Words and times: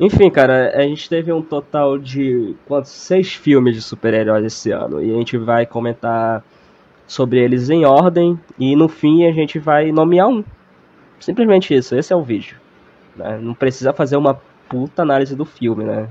Enfim, 0.00 0.30
cara, 0.30 0.72
a 0.74 0.80
gente 0.80 1.10
teve 1.10 1.30
um 1.30 1.42
total 1.42 1.98
de 1.98 2.56
quantos? 2.66 2.90
Seis 2.90 3.34
filmes 3.34 3.74
de 3.74 3.82
super-heróis 3.82 4.46
esse 4.46 4.70
ano. 4.70 5.02
E 5.02 5.12
a 5.12 5.14
gente 5.18 5.36
vai 5.36 5.66
comentar 5.66 6.42
sobre 7.06 7.38
eles 7.38 7.68
em 7.68 7.84
ordem. 7.84 8.40
E 8.58 8.74
no 8.74 8.88
fim 8.88 9.26
a 9.26 9.32
gente 9.32 9.58
vai 9.58 9.92
nomear 9.92 10.26
um. 10.26 10.42
Simplesmente 11.20 11.74
isso, 11.74 11.94
esse 11.94 12.14
é 12.14 12.16
o 12.16 12.22
vídeo. 12.22 12.56
Né? 13.14 13.38
Não 13.42 13.52
precisa 13.52 13.92
fazer 13.92 14.16
uma 14.16 14.40
puta 14.70 15.02
análise 15.02 15.36
do 15.36 15.44
filme, 15.44 15.84
né? 15.84 16.08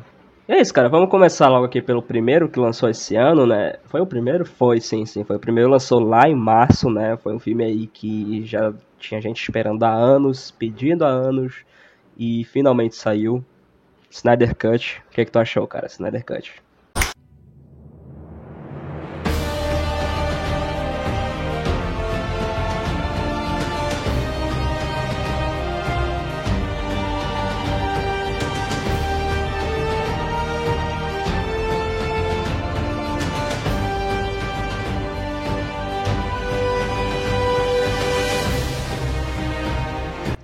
E 0.48 0.52
é 0.52 0.62
isso, 0.62 0.71
cara. 0.71 0.88
Vamos 0.88 1.10
começar 1.10 1.48
logo 1.48 1.66
aqui 1.66 1.82
pelo 1.82 2.04
primeiro 2.04 2.48
que 2.48 2.60
lançou 2.60 2.90
esse 2.90 3.16
ano, 3.16 3.48
né? 3.48 3.78
Foi 3.86 4.02
o 4.02 4.06
primeiro? 4.06 4.46
Foi, 4.46 4.79
sim, 4.79 5.04
sim. 5.04 5.24
Foi 5.24 5.37
o 5.37 5.40
primeiro, 5.40 5.68
lançou 5.68 6.00
lá 6.00 6.29
em 6.29 6.36
março, 6.36 6.92
né? 6.92 7.18
Foi 7.18 7.34
um 7.34 7.40
filme 7.40 7.64
aí 7.64 7.87
que 7.87 8.46
já 8.46 8.71
tinha 9.00 9.20
gente 9.20 9.42
esperando 9.42 9.82
há 9.84 9.92
anos, 9.92 10.51
pedindo 10.51 11.04
há 11.04 11.10
anos, 11.10 11.64
e 12.15 12.43
finalmente 12.43 12.96
saiu. 12.96 13.43
Snyder 14.12 14.56
Cut. 14.56 15.02
O 15.08 15.12
que, 15.12 15.22
é 15.22 15.26
que 15.26 15.32
tu 15.32 15.40
achou, 15.40 15.68
cara? 15.68 15.88
Snyder 15.88 16.26
Cut. 16.26 16.54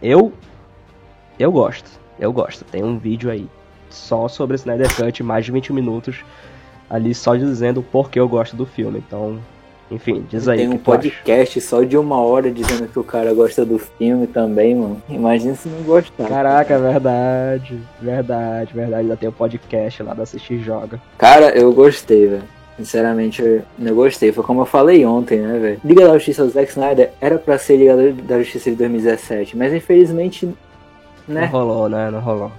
Eu 0.02 0.31
eu 1.39 1.52
gosto. 1.52 2.04
Eu 2.19 2.31
gosto. 2.31 2.63
Tem 2.66 2.83
um 2.83 2.97
vídeo 2.97 3.30
aí 3.30 3.47
só 3.89 4.27
sobre 4.27 4.55
Snyder 4.55 4.94
Cut, 4.95 5.23
mais 5.23 5.45
de 5.45 5.52
20 5.52 5.73
minutos, 5.73 6.23
ali 6.89 7.13
só 7.13 7.35
dizendo 7.35 7.80
o 7.80 7.83
porquê 7.83 8.19
eu 8.19 8.27
gosto 8.27 8.55
do 8.55 8.66
filme. 8.66 9.03
Então, 9.05 9.39
enfim, 9.89 10.25
diz 10.30 10.47
aí. 10.47 10.59
Tem 10.59 10.69
um 10.69 10.77
podcast 10.77 11.61
só 11.61 11.83
de 11.83 11.97
uma 11.97 12.19
hora 12.19 12.52
dizendo 12.52 12.88
que 12.88 12.97
o 12.97 13.03
cara 13.03 13.33
gosta 13.33 13.66
do 13.66 13.77
filme 13.77 14.27
também, 14.27 14.75
mano. 14.75 15.02
Imagina 15.07 15.55
se 15.55 15.69
não 15.69 15.83
gostar. 15.83 16.27
Caraca, 16.27 16.73
é 16.73 16.80
verdade. 16.80 17.80
Verdade, 18.02 18.73
verdade. 18.73 19.02
Ainda 19.02 19.17
tem 19.17 19.29
o 19.29 19.31
um 19.31 19.35
podcast 19.35 20.02
lá 20.02 20.13
da 20.13 20.23
Assistir 20.23 20.59
Joga. 20.59 21.00
Cara, 21.17 21.50
eu 21.50 21.72
gostei, 21.72 22.27
velho. 22.27 22.44
Sinceramente, 22.77 23.41
eu, 23.41 23.95
gostei. 23.95 24.31
Foi 24.33 24.44
como 24.44 24.61
eu 24.61 24.66
falei 24.66 25.05
ontem, 25.05 25.39
né, 25.39 25.59
velho? 25.59 25.81
Liga 25.85 26.05
da 26.05 26.13
Justiça 26.13 26.44
do 26.44 26.52
Zack 26.52 26.69
Snyder 26.72 27.11
era 27.22 27.38
pra 27.38 27.57
ser 27.57 27.77
Liga 27.77 27.95
da 28.23 28.39
Justiça 28.39 28.69
de 28.69 28.75
2017, 28.75 29.55
mas 29.55 29.73
infelizmente 29.73 30.50
né? 31.27 31.41
Não 31.41 31.47
rolou, 31.47 31.89
né? 31.89 32.11
Não 32.11 32.19
rolou. 32.19 32.51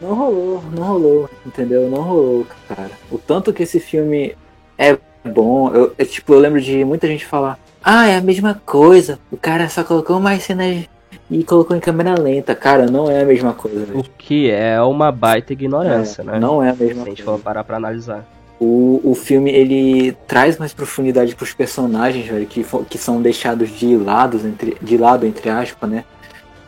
Não 0.00 0.14
rolou, 0.14 0.62
não 0.72 0.82
rolou, 0.82 1.30
entendeu? 1.46 1.88
Não 1.88 2.02
rolou, 2.02 2.46
cara. 2.68 2.90
O 3.10 3.18
tanto 3.18 3.52
que 3.52 3.62
esse 3.62 3.80
filme 3.80 4.36
é 4.76 4.98
bom, 5.24 5.72
eu, 5.72 5.94
eu, 5.96 6.06
tipo, 6.06 6.34
eu 6.34 6.38
lembro 6.38 6.60
de 6.60 6.84
muita 6.84 7.06
gente 7.06 7.24
falar, 7.24 7.58
ah, 7.82 8.06
é 8.06 8.16
a 8.16 8.20
mesma 8.20 8.60
coisa, 8.66 9.18
o 9.30 9.36
cara 9.36 9.68
só 9.68 9.84
colocou 9.84 10.20
mais 10.20 10.42
cenas 10.42 10.86
e 11.30 11.44
colocou 11.44 11.76
em 11.76 11.80
câmera 11.80 12.20
lenta. 12.20 12.54
Cara, 12.54 12.86
não 12.86 13.10
é 13.10 13.22
a 13.22 13.24
mesma 13.24 13.54
coisa. 13.54 13.86
O 13.96 14.02
que 14.02 14.50
é 14.50 14.80
uma 14.82 15.10
baita 15.10 15.52
ignorância, 15.52 16.22
é, 16.22 16.24
né? 16.24 16.38
Não 16.38 16.62
é 16.62 16.70
a 16.70 16.74
mesma 16.74 16.86
coisa. 16.86 16.94
Se 16.94 17.00
a 17.00 17.10
gente 17.10 17.22
for 17.22 17.38
parar 17.38 17.64
pra 17.64 17.76
analisar. 17.76 18.24
O, 18.60 19.00
o 19.02 19.14
filme, 19.14 19.50
ele 19.50 20.12
traz 20.26 20.58
mais 20.58 20.72
profundidade 20.72 21.34
pros 21.34 21.52
personagens, 21.52 22.26
velho, 22.26 22.46
que, 22.46 22.64
que 22.88 22.98
são 22.98 23.20
deixados 23.20 23.70
de 23.70 23.96
lado, 23.96 24.40
entre, 24.46 24.76
de 24.80 24.96
lado, 24.96 25.26
entre 25.26 25.50
aspas, 25.50 25.90
né? 25.90 26.04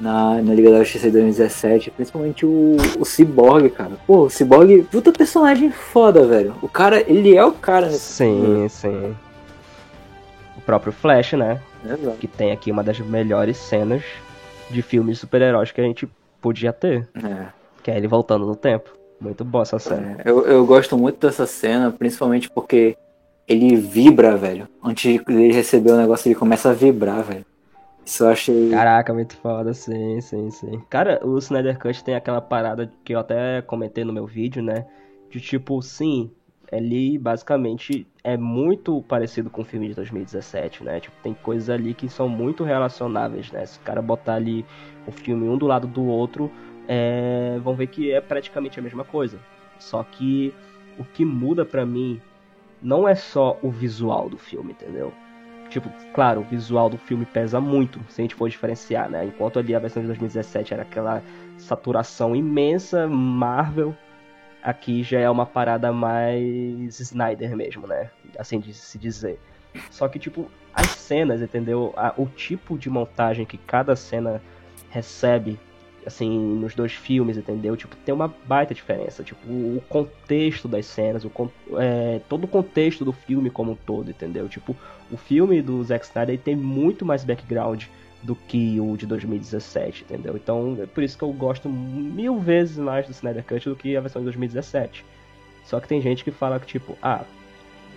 Na, 0.00 0.40
na 0.42 0.54
Liga 0.54 0.70
da 0.70 0.78
Justiça 0.80 1.06
de 1.06 1.12
2017, 1.12 1.90
principalmente 1.90 2.44
o, 2.44 2.76
o 2.98 3.04
Cyborg, 3.04 3.70
cara. 3.70 3.92
Pô, 4.06 4.24
o 4.24 4.30
Cyborg, 4.30 4.82
puta 4.90 5.12
personagem 5.12 5.70
foda, 5.70 6.26
velho. 6.26 6.54
O 6.62 6.68
cara, 6.68 7.00
ele 7.10 7.34
é 7.36 7.44
o 7.44 7.52
cara 7.52 7.86
nesse 7.86 8.00
Sim, 8.00 8.40
filme. 8.42 8.68
sim. 8.68 9.16
O 10.56 10.60
próprio 10.60 10.92
Flash, 10.92 11.32
né? 11.32 11.60
Exato. 11.84 12.16
Que 12.18 12.26
tem 12.26 12.52
aqui 12.52 12.70
uma 12.70 12.82
das 12.82 12.98
melhores 12.98 13.56
cenas 13.56 14.02
de 14.70 14.82
filmes 14.82 15.16
de 15.16 15.20
super-heróis 15.20 15.70
que 15.70 15.80
a 15.80 15.84
gente 15.84 16.08
podia 16.40 16.72
ter. 16.72 17.08
É. 17.22 17.46
Que 17.82 17.90
é 17.90 17.96
ele 17.96 18.08
voltando 18.08 18.46
no 18.46 18.56
tempo. 18.56 18.90
Muito 19.20 19.44
boa 19.44 19.62
essa 19.62 19.78
cena. 19.78 20.16
É, 20.24 20.30
eu, 20.30 20.46
eu 20.46 20.66
gosto 20.66 20.96
muito 20.98 21.24
dessa 21.26 21.46
cena, 21.46 21.90
principalmente 21.90 22.50
porque 22.50 22.96
ele 23.48 23.76
vibra, 23.76 24.36
velho. 24.36 24.68
Antes 24.84 25.12
de 25.12 25.22
ele 25.32 25.52
receber 25.52 25.92
o 25.92 25.96
negócio, 25.96 26.28
ele 26.28 26.34
começa 26.34 26.70
a 26.70 26.72
vibrar, 26.74 27.22
velho. 27.22 27.46
Isso 28.06 28.22
eu 28.24 28.28
achei. 28.30 28.70
Caraca, 28.70 29.12
muito 29.12 29.36
foda, 29.36 29.74
sim, 29.74 30.20
sim, 30.20 30.48
sim. 30.50 30.80
Cara, 30.88 31.20
o 31.26 31.36
Snyder 31.38 31.76
Cut 31.78 32.04
tem 32.04 32.14
aquela 32.14 32.40
parada 32.40 32.90
que 33.04 33.12
eu 33.12 33.18
até 33.18 33.60
comentei 33.62 34.04
no 34.04 34.12
meu 34.12 34.26
vídeo, 34.26 34.62
né? 34.62 34.86
De 35.28 35.40
tipo, 35.40 35.82
sim, 35.82 36.30
ele 36.70 37.18
basicamente 37.18 38.06
é 38.22 38.36
muito 38.36 39.02
parecido 39.02 39.50
com 39.50 39.62
o 39.62 39.64
filme 39.64 39.88
de 39.88 39.94
2017, 39.94 40.84
né? 40.84 41.00
Tipo, 41.00 41.16
tem 41.20 41.34
coisas 41.34 41.68
ali 41.68 41.94
que 41.94 42.08
são 42.08 42.28
muito 42.28 42.62
relacionáveis, 42.62 43.50
né? 43.50 43.66
Se 43.66 43.78
o 43.78 43.82
cara 43.82 44.00
botar 44.00 44.34
ali 44.34 44.64
o 45.04 45.10
filme 45.10 45.48
um 45.48 45.58
do 45.58 45.66
lado 45.66 45.88
do 45.88 46.04
outro, 46.04 46.50
é... 46.86 47.58
vão 47.60 47.74
ver 47.74 47.88
que 47.88 48.12
é 48.12 48.20
praticamente 48.20 48.78
a 48.78 48.82
mesma 48.82 49.04
coisa. 49.04 49.38
Só 49.80 50.04
que 50.04 50.54
o 50.96 51.04
que 51.04 51.24
muda 51.24 51.64
pra 51.64 51.84
mim 51.84 52.20
não 52.80 53.08
é 53.08 53.16
só 53.16 53.58
o 53.62 53.70
visual 53.70 54.28
do 54.30 54.38
filme, 54.38 54.72
entendeu? 54.72 55.12
Tipo, 55.68 55.90
claro, 56.14 56.40
o 56.40 56.44
visual 56.44 56.88
do 56.88 56.96
filme 56.96 57.24
pesa 57.24 57.60
muito, 57.60 58.00
se 58.08 58.20
a 58.20 58.24
gente 58.24 58.34
for 58.34 58.48
diferenciar, 58.48 59.10
né? 59.10 59.24
Enquanto 59.24 59.58
ali 59.58 59.74
a 59.74 59.78
versão 59.78 60.00
de 60.00 60.06
2017 60.08 60.72
era 60.72 60.82
aquela 60.82 61.22
saturação 61.58 62.34
imensa, 62.34 63.06
Marvel, 63.06 63.94
aqui 64.62 65.02
já 65.02 65.20
é 65.20 65.28
uma 65.28 65.46
parada 65.46 65.92
mais 65.92 67.00
Snyder 67.00 67.56
mesmo, 67.56 67.86
né? 67.86 68.10
Assim 68.38 68.58
de 68.58 68.72
se 68.72 68.98
dizer. 68.98 69.38
Só 69.90 70.08
que, 70.08 70.18
tipo, 70.18 70.50
as 70.74 70.88
cenas, 70.88 71.42
entendeu? 71.42 71.94
o 72.16 72.26
tipo 72.26 72.78
de 72.78 72.88
montagem 72.88 73.44
que 73.44 73.58
cada 73.58 73.94
cena 73.94 74.40
recebe 74.90 75.58
assim, 76.06 76.38
nos 76.38 76.74
dois 76.74 76.92
filmes, 76.92 77.36
entendeu? 77.36 77.76
Tipo, 77.76 77.96
tem 77.96 78.14
uma 78.14 78.32
baita 78.46 78.72
diferença. 78.72 79.24
Tipo, 79.24 79.46
o 79.48 79.82
contexto 79.88 80.68
das 80.68 80.86
cenas, 80.86 81.24
o, 81.24 81.30
é, 81.78 82.20
todo 82.28 82.44
o 82.44 82.48
contexto 82.48 83.04
do 83.04 83.12
filme 83.12 83.50
como 83.50 83.72
um 83.72 83.74
todo, 83.74 84.08
entendeu? 84.08 84.48
Tipo, 84.48 84.76
o 85.10 85.16
filme 85.16 85.60
do 85.60 85.82
Zack 85.82 86.06
Snyder 86.06 86.38
tem 86.38 86.54
muito 86.54 87.04
mais 87.04 87.24
background 87.24 87.84
do 88.22 88.36
que 88.36 88.80
o 88.80 88.96
de 88.96 89.04
2017, 89.06 90.04
entendeu? 90.04 90.36
Então, 90.36 90.78
é 90.80 90.86
por 90.86 91.02
isso 91.02 91.18
que 91.18 91.24
eu 91.24 91.32
gosto 91.32 91.68
mil 91.68 92.38
vezes 92.38 92.78
mais 92.78 93.06
do 93.06 93.12
Snyder 93.12 93.44
Cut 93.44 93.68
do 93.68 93.76
que 93.76 93.96
a 93.96 94.00
versão 94.00 94.20
de 94.20 94.26
2017. 94.26 95.04
Só 95.64 95.80
que 95.80 95.88
tem 95.88 96.00
gente 96.00 96.22
que 96.22 96.30
fala 96.30 96.60
que, 96.60 96.66
tipo, 96.66 96.96
ah, 97.02 97.24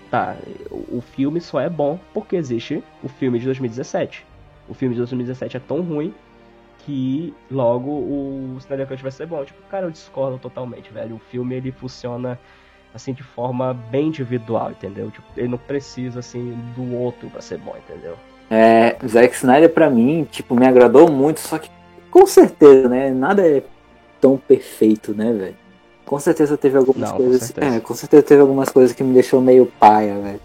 tá, 0.09 0.35
o 0.71 0.99
filme 0.99 1.39
só 1.39 1.59
é 1.61 1.69
bom 1.69 1.99
porque 2.11 2.35
existe 2.35 2.83
o 3.03 3.07
filme 3.07 3.37
de 3.37 3.45
2017. 3.45 4.25
O 4.67 4.73
filme 4.73 4.95
de 4.95 4.99
2017 4.99 5.57
é 5.57 5.59
tão 5.59 5.81
ruim 5.81 6.13
que 6.89 7.33
logo 7.51 7.91
o 7.91 8.55
Snyder 8.57 8.87
Cut 8.87 9.03
vai 9.03 9.11
ser 9.11 9.27
bom. 9.27 9.45
Tipo, 9.45 9.61
cara, 9.69 9.85
eu 9.85 9.91
discordo 9.91 10.39
totalmente, 10.39 10.91
velho. 10.91 11.17
O 11.17 11.19
filme 11.19 11.53
ele 11.53 11.71
funciona 11.71 12.39
assim 12.95 13.13
de 13.13 13.21
forma 13.21 13.75
bem 13.91 14.07
individual, 14.07 14.71
entendeu? 14.71 15.11
Tipo, 15.11 15.27
ele 15.37 15.49
não 15.49 15.57
precisa 15.59 16.19
assim 16.19 16.57
do 16.75 16.95
outro 16.95 17.29
para 17.29 17.41
ser 17.41 17.59
bom, 17.59 17.75
entendeu? 17.77 18.15
É, 18.49 18.97
Zack 19.07 19.35
Snyder 19.35 19.69
para 19.69 19.87
mim, 19.87 20.27
tipo, 20.31 20.55
me 20.55 20.65
agradou 20.65 21.11
muito, 21.11 21.39
só 21.39 21.59
que 21.59 21.69
com 22.09 22.25
certeza, 22.25 22.89
né, 22.89 23.11
nada 23.11 23.47
é 23.47 23.61
tão 24.19 24.35
perfeito, 24.35 25.13
né, 25.13 25.31
velho? 25.31 25.55
Com 26.03 26.19
certeza 26.19 26.57
teve 26.57 26.75
algumas 26.75 27.11
não, 27.11 27.17
coisas, 27.17 27.51
com 27.51 27.61
é, 27.61 27.79
com 27.79 27.93
certeza 27.93 28.23
teve 28.23 28.41
algumas 28.41 28.69
coisas 28.69 28.95
que 28.95 29.03
me 29.03 29.13
deixou 29.13 29.39
meio 29.39 29.67
paia, 29.79 30.19
velho. 30.19 30.41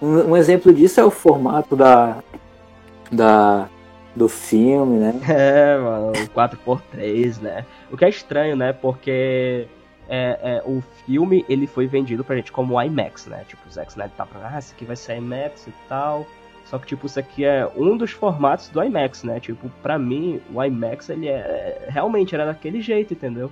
Um, 0.00 0.30
um 0.30 0.36
exemplo 0.38 0.72
disso 0.72 0.98
é 0.98 1.04
o 1.04 1.10
formato 1.10 1.76
da 1.76 2.16
da 3.12 3.68
do 4.18 4.28
filme, 4.28 4.98
né? 4.98 5.14
É, 5.28 5.78
mano, 5.78 6.12
4x3, 6.34 7.40
né? 7.40 7.64
O 7.90 7.96
que 7.96 8.04
é 8.04 8.08
estranho, 8.08 8.56
né? 8.56 8.72
Porque 8.72 9.66
é, 10.08 10.38
é, 10.42 10.62
o 10.66 10.82
filme 11.06 11.44
ele 11.48 11.66
foi 11.66 11.86
vendido 11.86 12.24
pra 12.24 12.36
gente 12.36 12.50
como 12.50 12.80
IMAX, 12.80 13.26
né? 13.26 13.44
Tipo, 13.46 13.68
o 13.68 13.70
Zack 13.70 13.90
Snyder 13.90 14.16
tá 14.16 14.26
pra, 14.26 14.50
ah, 14.52 14.58
isso 14.58 14.74
aqui 14.74 14.84
vai 14.84 14.96
ser 14.96 15.16
IMAX 15.16 15.66
e 15.66 15.72
tal. 15.88 16.26
Só 16.64 16.78
que, 16.78 16.86
tipo, 16.86 17.06
isso 17.06 17.18
aqui 17.18 17.44
é 17.44 17.66
um 17.74 17.96
dos 17.96 18.10
formatos 18.10 18.68
do 18.68 18.82
IMAX, 18.82 19.22
né? 19.22 19.40
Tipo, 19.40 19.70
pra 19.82 19.98
mim, 19.98 20.40
o 20.52 20.62
IMAX, 20.62 21.08
ele 21.08 21.28
é. 21.28 21.86
Realmente 21.88 22.34
era 22.34 22.44
daquele 22.44 22.80
jeito, 22.82 23.14
entendeu? 23.14 23.50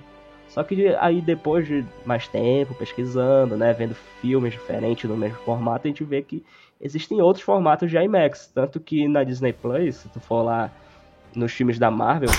Só 0.49 0.63
que 0.63 0.95
aí 0.99 1.21
depois 1.21 1.67
de 1.67 1.85
mais 2.05 2.27
tempo 2.27 2.73
pesquisando, 2.73 3.57
né, 3.57 3.73
vendo 3.73 3.95
filmes 4.21 4.53
diferentes 4.53 5.09
no 5.09 5.17
mesmo 5.17 5.37
formato, 5.39 5.87
a 5.87 5.89
gente 5.89 6.03
vê 6.03 6.21
que 6.21 6.43
existem 6.79 7.21
outros 7.21 7.43
formatos 7.43 7.89
de 7.89 7.97
IMAX, 7.97 8.51
tanto 8.53 8.79
que 8.79 9.07
na 9.07 9.23
Disney 9.23 9.53
Plus, 9.53 9.97
se 9.97 10.09
tu 10.09 10.19
for 10.19 10.43
lá 10.43 10.71
nos 11.35 11.51
filmes 11.51 11.77
da 11.77 11.91
Marvel, 11.91 12.29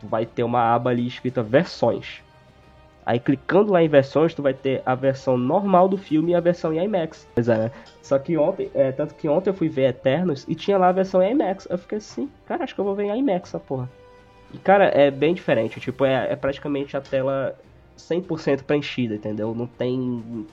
tu 0.00 0.06
vai 0.06 0.26
ter 0.26 0.42
uma 0.42 0.74
aba 0.74 0.90
ali 0.90 1.06
escrita 1.06 1.42
versões. 1.42 2.22
Aí 3.04 3.20
clicando 3.20 3.72
lá 3.72 3.82
em 3.82 3.88
versões, 3.88 4.34
tu 4.34 4.42
vai 4.42 4.52
ter 4.52 4.82
a 4.84 4.94
versão 4.94 5.38
normal 5.38 5.88
do 5.88 5.96
filme 5.96 6.32
e 6.32 6.34
a 6.34 6.40
versão 6.40 6.72
em 6.72 6.82
IMAX. 6.84 7.28
Pois 7.34 7.48
é, 7.48 7.56
né? 7.56 7.70
Só 8.02 8.18
que 8.18 8.36
ontem, 8.36 8.68
é, 8.74 8.90
tanto 8.90 9.14
que 9.14 9.28
ontem 9.28 9.50
eu 9.50 9.54
fui 9.54 9.68
ver 9.68 9.90
Eternos 9.90 10.44
e 10.48 10.56
tinha 10.56 10.76
lá 10.76 10.88
a 10.88 10.92
versão 10.92 11.22
em 11.22 11.30
IMAX. 11.30 11.68
Eu 11.70 11.78
fiquei 11.78 11.98
assim, 11.98 12.28
cara, 12.46 12.64
acho 12.64 12.74
que 12.74 12.80
eu 12.80 12.84
vou 12.84 12.96
ver 12.96 13.04
em 13.04 13.18
IMAX 13.18 13.50
essa 13.50 13.60
porra. 13.60 13.88
E, 14.52 14.58
cara, 14.58 14.86
é 14.86 15.08
bem 15.10 15.34
diferente. 15.34 15.78
Tipo, 15.78 16.04
é, 16.04 16.32
é 16.32 16.34
praticamente 16.34 16.96
a 16.96 17.00
tela 17.00 17.56
100% 17.96 18.62
preenchida, 18.62 19.14
entendeu? 19.14 19.54
Não 19.54 19.68
tem 19.68 20.44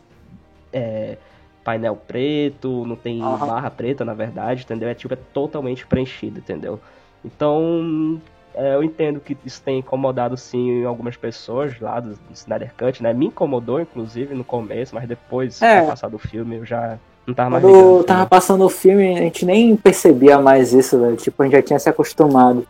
é, 0.71 1.17
painel 1.63 1.95
preto, 1.95 2.85
não 2.85 2.95
tem 2.95 3.23
uhum. 3.23 3.37
barra 3.37 3.69
preta, 3.69 4.03
na 4.03 4.13
verdade, 4.13 4.63
entendeu? 4.63 4.89
É 4.89 4.93
tipo, 4.93 5.13
é 5.13 5.17
totalmente 5.33 5.85
preenchido, 5.87 6.39
entendeu? 6.39 6.79
Então, 7.23 8.21
é, 8.53 8.75
eu 8.75 8.83
entendo 8.83 9.19
que 9.19 9.37
isso 9.45 9.61
tem 9.61 9.79
incomodado 9.79 10.37
sim 10.37 10.83
algumas 10.83 11.15
pessoas 11.15 11.79
lá 11.79 11.99
do, 11.99 12.09
do 12.09 12.33
Snyder 12.33 12.73
Cut, 12.77 13.01
né? 13.01 13.13
Me 13.13 13.27
incomodou, 13.27 13.79
inclusive, 13.79 14.35
no 14.35 14.43
começo, 14.43 14.93
mas 14.93 15.07
depois, 15.07 15.61
é. 15.61 15.79
passar 15.81 15.91
passado 15.91 16.15
o 16.15 16.19
filme, 16.19 16.57
eu 16.57 16.65
já 16.65 16.99
não 17.25 17.33
tava 17.33 17.49
mais 17.49 17.63
Quando 17.63 17.75
ligando, 17.75 18.03
tava 18.03 18.25
passando 18.25 18.65
o 18.65 18.69
filme, 18.69 19.17
a 19.17 19.21
gente 19.21 19.45
nem 19.45 19.75
percebia 19.75 20.39
mais 20.39 20.73
isso, 20.73 20.99
velho. 20.99 21.15
Tipo, 21.15 21.41
a 21.41 21.45
gente 21.45 21.55
já 21.55 21.61
tinha 21.61 21.79
se 21.79 21.89
acostumado 21.89 22.67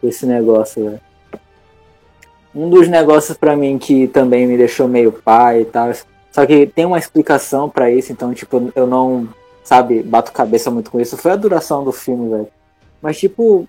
com 0.00 0.08
esse 0.08 0.26
negócio, 0.26 0.84
velho. 0.84 1.00
Um 2.54 2.68
dos 2.70 2.86
negócios 2.86 3.36
para 3.36 3.56
mim 3.56 3.78
que 3.78 4.06
também 4.08 4.46
me 4.46 4.56
deixou 4.56 4.86
meio 4.86 5.10
pai 5.10 5.62
e 5.62 5.64
tal, 5.64 5.90
só 6.34 6.44
que 6.44 6.66
tem 6.66 6.84
uma 6.84 6.98
explicação 6.98 7.70
para 7.70 7.88
isso, 7.92 8.10
então, 8.10 8.34
tipo, 8.34 8.72
eu 8.74 8.88
não, 8.88 9.28
sabe, 9.62 10.02
bato 10.02 10.32
cabeça 10.32 10.68
muito 10.68 10.90
com 10.90 11.00
isso, 11.00 11.16
foi 11.16 11.30
a 11.30 11.36
duração 11.36 11.84
do 11.84 11.92
filme, 11.92 12.28
velho. 12.28 12.48
Mas, 13.00 13.20
tipo, 13.20 13.68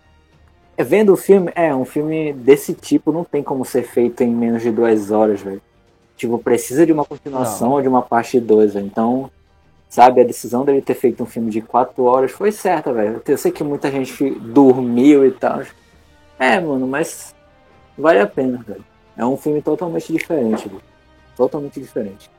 vendo 0.75 1.13
o 1.13 1.15
filme, 1.15 1.51
é, 1.53 1.75
um 1.75 1.85
filme 1.85 2.33
desse 2.33 2.73
tipo 2.73 3.11
não 3.11 3.23
tem 3.23 3.43
como 3.43 3.63
ser 3.63 3.83
feito 3.83 4.23
em 4.23 4.33
menos 4.33 4.63
de 4.63 4.71
duas 4.71 5.11
horas, 5.11 5.41
velho. 5.41 5.61
Tipo, 6.17 6.39
precisa 6.39 6.87
de 6.87 6.91
uma 6.91 7.05
continuação 7.05 7.67
não. 7.67 7.75
ou 7.75 7.81
de 7.83 7.87
uma 7.87 8.01
parte 8.01 8.39
2, 8.39 8.73
velho. 8.73 8.87
Então, 8.87 9.29
sabe, 9.87 10.21
a 10.21 10.23
decisão 10.23 10.65
dele 10.65 10.81
ter 10.81 10.95
feito 10.95 11.21
um 11.21 11.27
filme 11.27 11.51
de 11.51 11.61
quatro 11.61 12.05
horas 12.05 12.31
foi 12.31 12.51
certa, 12.51 12.91
velho. 12.91 13.21
Eu 13.27 13.37
sei 13.37 13.51
que 13.51 13.63
muita 13.63 13.91
gente 13.91 14.27
dormiu 14.39 15.23
e 15.23 15.29
tal. 15.29 15.61
É, 16.39 16.59
mano, 16.59 16.87
mas 16.87 17.35
vale 17.95 18.21
a 18.21 18.25
pena, 18.25 18.57
velho. 18.67 18.83
É 19.15 19.23
um 19.23 19.37
filme 19.37 19.61
totalmente 19.61 20.11
diferente, 20.11 20.67
velho. 20.67 20.81
Totalmente 21.37 21.79
diferente. 21.79 22.33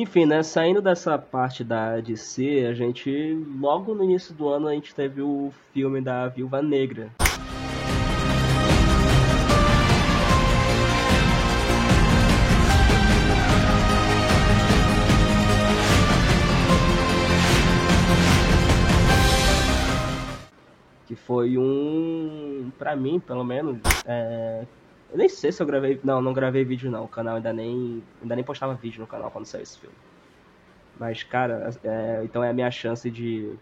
Enfim, 0.00 0.26
né, 0.26 0.44
saindo 0.44 0.80
dessa 0.80 1.18
parte 1.18 1.64
da 1.64 1.98
DC, 1.98 2.66
a 2.70 2.72
gente 2.72 3.10
logo 3.58 3.96
no 3.96 4.04
início 4.04 4.32
do 4.32 4.48
ano 4.48 4.68
a 4.68 4.72
gente 4.72 4.94
teve 4.94 5.20
o 5.20 5.52
filme 5.72 6.00
da 6.00 6.28
Viúva 6.28 6.62
Negra. 6.62 7.10
Que 21.08 21.16
foi 21.16 21.58
um, 21.58 22.70
para 22.78 22.94
mim, 22.94 23.18
pelo 23.18 23.42
menos, 23.42 23.80
é, 24.06 24.64
eu 25.10 25.18
nem 25.18 25.28
sei 25.28 25.50
se 25.50 25.62
eu 25.62 25.66
gravei. 25.66 25.98
Não, 26.04 26.20
não 26.20 26.32
gravei 26.32 26.64
vídeo 26.64 26.90
não. 26.90 27.04
O 27.04 27.08
canal 27.08 27.36
ainda 27.36 27.52
nem. 27.52 28.02
Ainda 28.20 28.34
nem 28.34 28.44
postava 28.44 28.74
vídeo 28.74 29.00
no 29.00 29.06
canal 29.06 29.30
quando 29.30 29.46
saiu 29.46 29.62
esse 29.62 29.78
filme. 29.78 29.94
Mas, 30.98 31.22
cara, 31.22 31.70
é, 31.84 32.20
então 32.24 32.42
é 32.42 32.50
a 32.50 32.52
minha 32.52 32.70
chance 32.70 33.10
de 33.10 33.54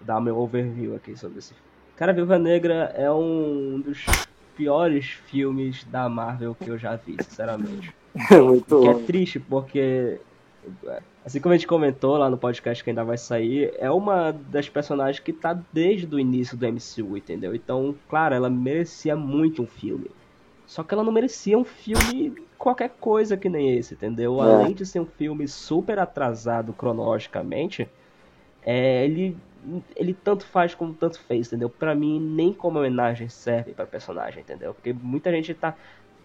dar 0.00 0.20
meu 0.20 0.38
overview 0.38 0.96
aqui 0.96 1.16
sobre 1.16 1.38
esse 1.38 1.54
filme. 1.54 1.68
Cara, 1.96 2.12
Viúva 2.12 2.38
Negra 2.38 2.92
é 2.96 3.10
um 3.10 3.80
dos 3.80 4.06
piores 4.56 5.06
filmes 5.26 5.84
da 5.84 6.08
Marvel 6.08 6.54
que 6.54 6.68
eu 6.68 6.78
já 6.78 6.96
vi, 6.96 7.16
sinceramente. 7.22 7.94
É 8.32 8.40
muito 8.40 8.80
que 8.80 8.88
é 8.88 8.94
triste, 8.94 9.38
porque. 9.38 10.18
Assim 11.24 11.40
como 11.40 11.52
a 11.52 11.56
gente 11.56 11.68
comentou 11.68 12.16
lá 12.16 12.28
no 12.28 12.38
podcast 12.38 12.82
que 12.82 12.90
ainda 12.90 13.04
vai 13.04 13.18
sair, 13.18 13.72
é 13.78 13.90
uma 13.90 14.32
das 14.32 14.68
personagens 14.68 15.20
que 15.20 15.32
tá 15.32 15.56
desde 15.72 16.12
o 16.12 16.18
início 16.18 16.56
do 16.56 16.66
MCU, 16.66 17.16
entendeu? 17.16 17.54
Então, 17.54 17.94
claro, 18.08 18.34
ela 18.34 18.50
merecia 18.50 19.14
muito 19.14 19.62
um 19.62 19.66
filme. 19.66 20.10
Só 20.68 20.84
que 20.84 20.92
ela 20.92 21.02
não 21.02 21.10
merecia 21.10 21.58
um 21.58 21.64
filme 21.64 22.46
qualquer 22.58 22.90
coisa 23.00 23.38
que 23.38 23.48
nem 23.48 23.74
esse, 23.78 23.94
entendeu? 23.94 24.38
É. 24.44 24.54
Além 24.54 24.74
de 24.74 24.84
ser 24.84 25.00
um 25.00 25.06
filme 25.06 25.48
super 25.48 25.98
atrasado 25.98 26.74
cronologicamente, 26.74 27.88
é, 28.62 29.02
ele, 29.06 29.34
ele 29.96 30.12
tanto 30.12 30.44
faz 30.44 30.74
como 30.74 30.92
tanto 30.92 31.18
fez, 31.20 31.46
entendeu? 31.46 31.70
Pra 31.70 31.94
mim, 31.94 32.20
nem 32.20 32.52
como 32.52 32.78
homenagem 32.78 33.30
serve 33.30 33.72
para 33.72 33.86
personagem, 33.86 34.42
entendeu? 34.42 34.74
Porque 34.74 34.92
muita 34.92 35.32
gente 35.32 35.54
tá. 35.54 35.74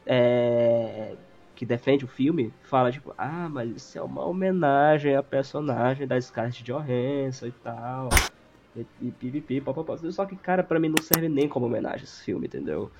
É, 0.06 1.14
que 1.56 1.66
defende 1.66 2.04
o 2.04 2.08
filme 2.10 2.52
fala 2.64 2.92
tipo, 2.92 3.14
ah, 3.18 3.48
mas 3.50 3.70
isso 3.74 3.98
é 3.98 4.02
uma 4.02 4.26
homenagem 4.26 5.16
à 5.16 5.24
personagem 5.24 6.06
da 6.06 6.20
Scarlett 6.20 6.62
Johansson 6.64 7.46
e 7.46 7.52
tal. 7.52 8.10
E, 8.76 8.86
e 9.02 9.12
pipipi, 9.12 9.62
papapá. 9.62 9.96
Só 10.12 10.26
que, 10.26 10.36
cara, 10.36 10.64
pra 10.64 10.82
mim 10.82 10.90
não 10.90 11.02
serve 11.02 11.30
nem 11.30 11.48
como 11.48 11.66
homenagem 11.68 12.04
esse 12.04 12.26
filme, 12.26 12.48
entendeu? 12.48 12.92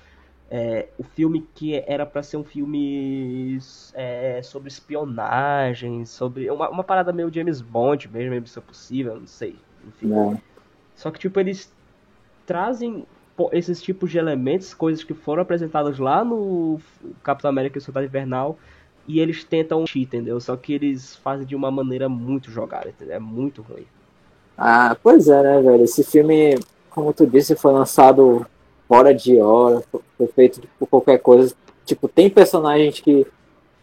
É, 0.56 0.86
o 0.96 1.02
filme 1.02 1.44
que 1.52 1.82
era 1.84 2.06
para 2.06 2.22
ser 2.22 2.36
um 2.36 2.44
filme 2.44 3.58
é, 3.92 4.40
sobre 4.40 4.68
espionagem, 4.68 6.06
sobre 6.06 6.48
uma, 6.48 6.70
uma, 6.70 6.84
parada 6.84 7.12
meio 7.12 7.28
James 7.28 7.60
Bond 7.60 8.08
mesmo, 8.08 8.46
se 8.46 8.56
é 8.56 8.62
possível, 8.62 9.18
não 9.18 9.26
sei. 9.26 9.56
Enfim. 9.84 10.06
Não. 10.06 10.40
Só 10.94 11.10
que 11.10 11.18
tipo 11.18 11.40
eles 11.40 11.72
trazem 12.46 13.04
esses 13.50 13.82
tipos 13.82 14.12
de 14.12 14.18
elementos, 14.18 14.72
coisas 14.72 15.02
que 15.02 15.12
foram 15.12 15.42
apresentadas 15.42 15.98
lá 15.98 16.24
no 16.24 16.78
Capitão 17.24 17.50
América 17.50 17.78
e 17.78 17.80
Soldado 17.80 18.06
Invernal, 18.06 18.56
e 19.08 19.18
eles 19.18 19.42
tentam 19.42 19.84
cheat, 19.84 20.06
entendeu? 20.06 20.40
Só 20.40 20.56
que 20.56 20.72
eles 20.72 21.16
fazem 21.16 21.44
de 21.44 21.56
uma 21.56 21.68
maneira 21.68 22.08
muito 22.08 22.52
jogada, 22.52 22.90
entendeu? 22.90 23.16
É 23.16 23.18
muito 23.18 23.60
ruim. 23.60 23.86
Ah, 24.56 24.96
pois 25.02 25.26
é, 25.26 25.42
né, 25.42 25.60
velho? 25.60 25.82
Esse 25.82 26.04
filme, 26.04 26.56
como 26.90 27.12
tu 27.12 27.26
disse, 27.26 27.56
foi 27.56 27.72
lançado 27.72 28.46
fora 28.88 29.14
de 29.14 29.40
hora, 29.40 29.82
foi 30.16 30.26
feito 30.28 30.60
por 30.78 30.88
qualquer 30.88 31.18
coisa. 31.18 31.54
Tipo, 31.84 32.08
tem 32.08 32.30
personagens 32.30 33.00
que 33.00 33.26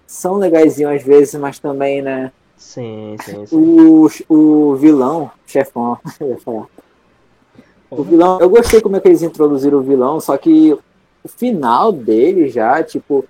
são 0.08 0.38
legaisinhos 0.38 0.96
às 0.96 1.04
vezes, 1.04 1.36
mas 1.36 1.60
também, 1.60 2.02
né? 2.02 2.32
Sim, 2.58 3.16
sim, 3.24 3.46
sim. 3.46 3.56
O, 3.56 4.08
o 4.30 4.76
vilão, 4.76 5.32
chefão, 5.48 5.98
eu 6.20 6.30
ia 6.30 6.38
falar. 6.38 6.66
O 7.90 8.04
vilão, 8.04 8.40
eu 8.40 8.50
gostei 8.50 8.82
como 8.82 8.96
é 8.96 9.00
que 9.00 9.08
eles 9.08 9.22
introduziram 9.22 9.80
o 9.80 9.84
vilão, 9.84 10.20
só 10.20 10.38
que 10.38 10.74
o 11.24 11.28
final 11.28 11.92
dele 11.92 12.50
já, 12.50 12.82
tipo, 12.84 13.26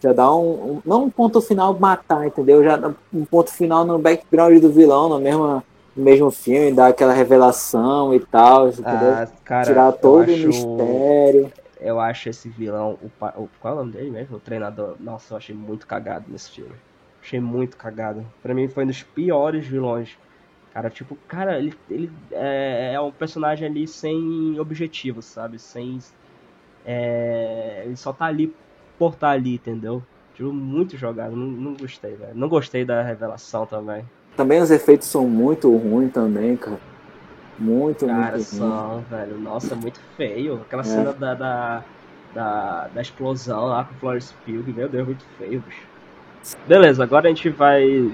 já 0.00 0.12
dá 0.12 0.34
um, 0.34 0.48
um 0.50 0.82
não 0.84 1.04
um 1.04 1.10
ponto 1.10 1.40
final 1.40 1.76
matar, 1.78 2.26
entendeu? 2.26 2.62
Já 2.62 2.76
dá 2.76 2.94
um 3.12 3.24
ponto 3.24 3.52
final 3.52 3.84
no 3.84 3.98
background 3.98 4.60
do 4.60 4.70
vilão, 4.70 5.08
no 5.08 5.18
mesmo 5.18 5.62
no 5.96 6.04
mesmo 6.04 6.30
filme, 6.30 6.72
dar 6.72 6.88
aquela 6.88 7.12
revelação 7.12 8.14
e 8.14 8.20
tal? 8.20 8.68
Ah, 8.84 9.26
cara, 9.44 9.64
Tirar 9.64 9.92
todo 9.92 10.30
acho, 10.30 10.44
o 10.44 10.46
mistério. 10.48 11.52
Eu 11.80 11.98
acho 11.98 12.28
esse 12.28 12.48
vilão, 12.48 12.98
o, 13.02 13.06
o, 13.42 13.48
qual 13.60 13.74
é 13.74 13.76
o 13.76 13.80
nome 13.80 13.92
dele 13.92 14.10
mesmo? 14.10 14.36
O 14.36 14.40
treinador. 14.40 14.96
Nossa, 15.00 15.34
eu 15.34 15.38
achei 15.38 15.54
muito 15.54 15.86
cagado 15.86 16.26
nesse 16.28 16.50
filme. 16.50 16.74
Achei 17.22 17.40
muito 17.40 17.76
cagado. 17.76 18.24
Pra 18.42 18.54
mim 18.54 18.68
foi 18.68 18.84
um 18.84 18.88
dos 18.88 19.02
piores 19.02 19.66
vilões. 19.66 20.16
Cara, 20.72 20.90
tipo, 20.90 21.16
cara, 21.26 21.58
ele, 21.58 21.74
ele 21.90 22.10
é, 22.30 22.92
é 22.94 23.00
um 23.00 23.10
personagem 23.10 23.66
ali 23.66 23.88
sem 23.88 24.60
objetivo, 24.60 25.22
sabe? 25.22 25.58
Sem. 25.58 25.98
É, 26.84 27.82
ele 27.86 27.96
só 27.96 28.12
tá 28.12 28.26
ali 28.26 28.54
por 28.98 29.14
estar 29.14 29.28
tá 29.28 29.32
ali, 29.32 29.54
entendeu? 29.54 30.02
Tipo, 30.34 30.52
muito 30.52 30.96
jogado. 30.96 31.34
Não, 31.34 31.46
não 31.46 31.74
gostei, 31.74 32.14
velho. 32.14 32.34
Não 32.34 32.48
gostei 32.48 32.84
da 32.84 33.02
revelação 33.02 33.64
também. 33.64 34.04
Também 34.36 34.60
os 34.60 34.70
efeitos 34.70 35.08
são 35.08 35.26
muito 35.26 35.74
ruins 35.74 36.12
também, 36.12 36.56
cara. 36.56 36.78
Muito, 37.58 38.06
cara, 38.06 38.36
muito 38.36 38.58
ruim. 38.58 39.04
velho. 39.10 39.38
Nossa, 39.38 39.74
muito 39.74 39.98
feio. 40.16 40.60
Aquela 40.66 40.82
é. 40.82 40.84
cena 40.84 41.12
da, 41.12 41.34
da, 41.34 41.84
da, 42.34 42.88
da, 42.94 43.00
explosão 43.00 43.66
lá 43.66 43.84
com 43.84 43.94
o 43.94 43.98
Florence 43.98 44.34
Pugh, 44.44 44.74
meu 44.74 44.88
Deus, 44.88 45.06
muito 45.06 45.24
feio, 45.38 45.62
bicho. 45.66 45.86
Beleza, 46.68 47.02
agora 47.02 47.26
a 47.26 47.28
gente 47.30 47.48
vai 47.48 48.12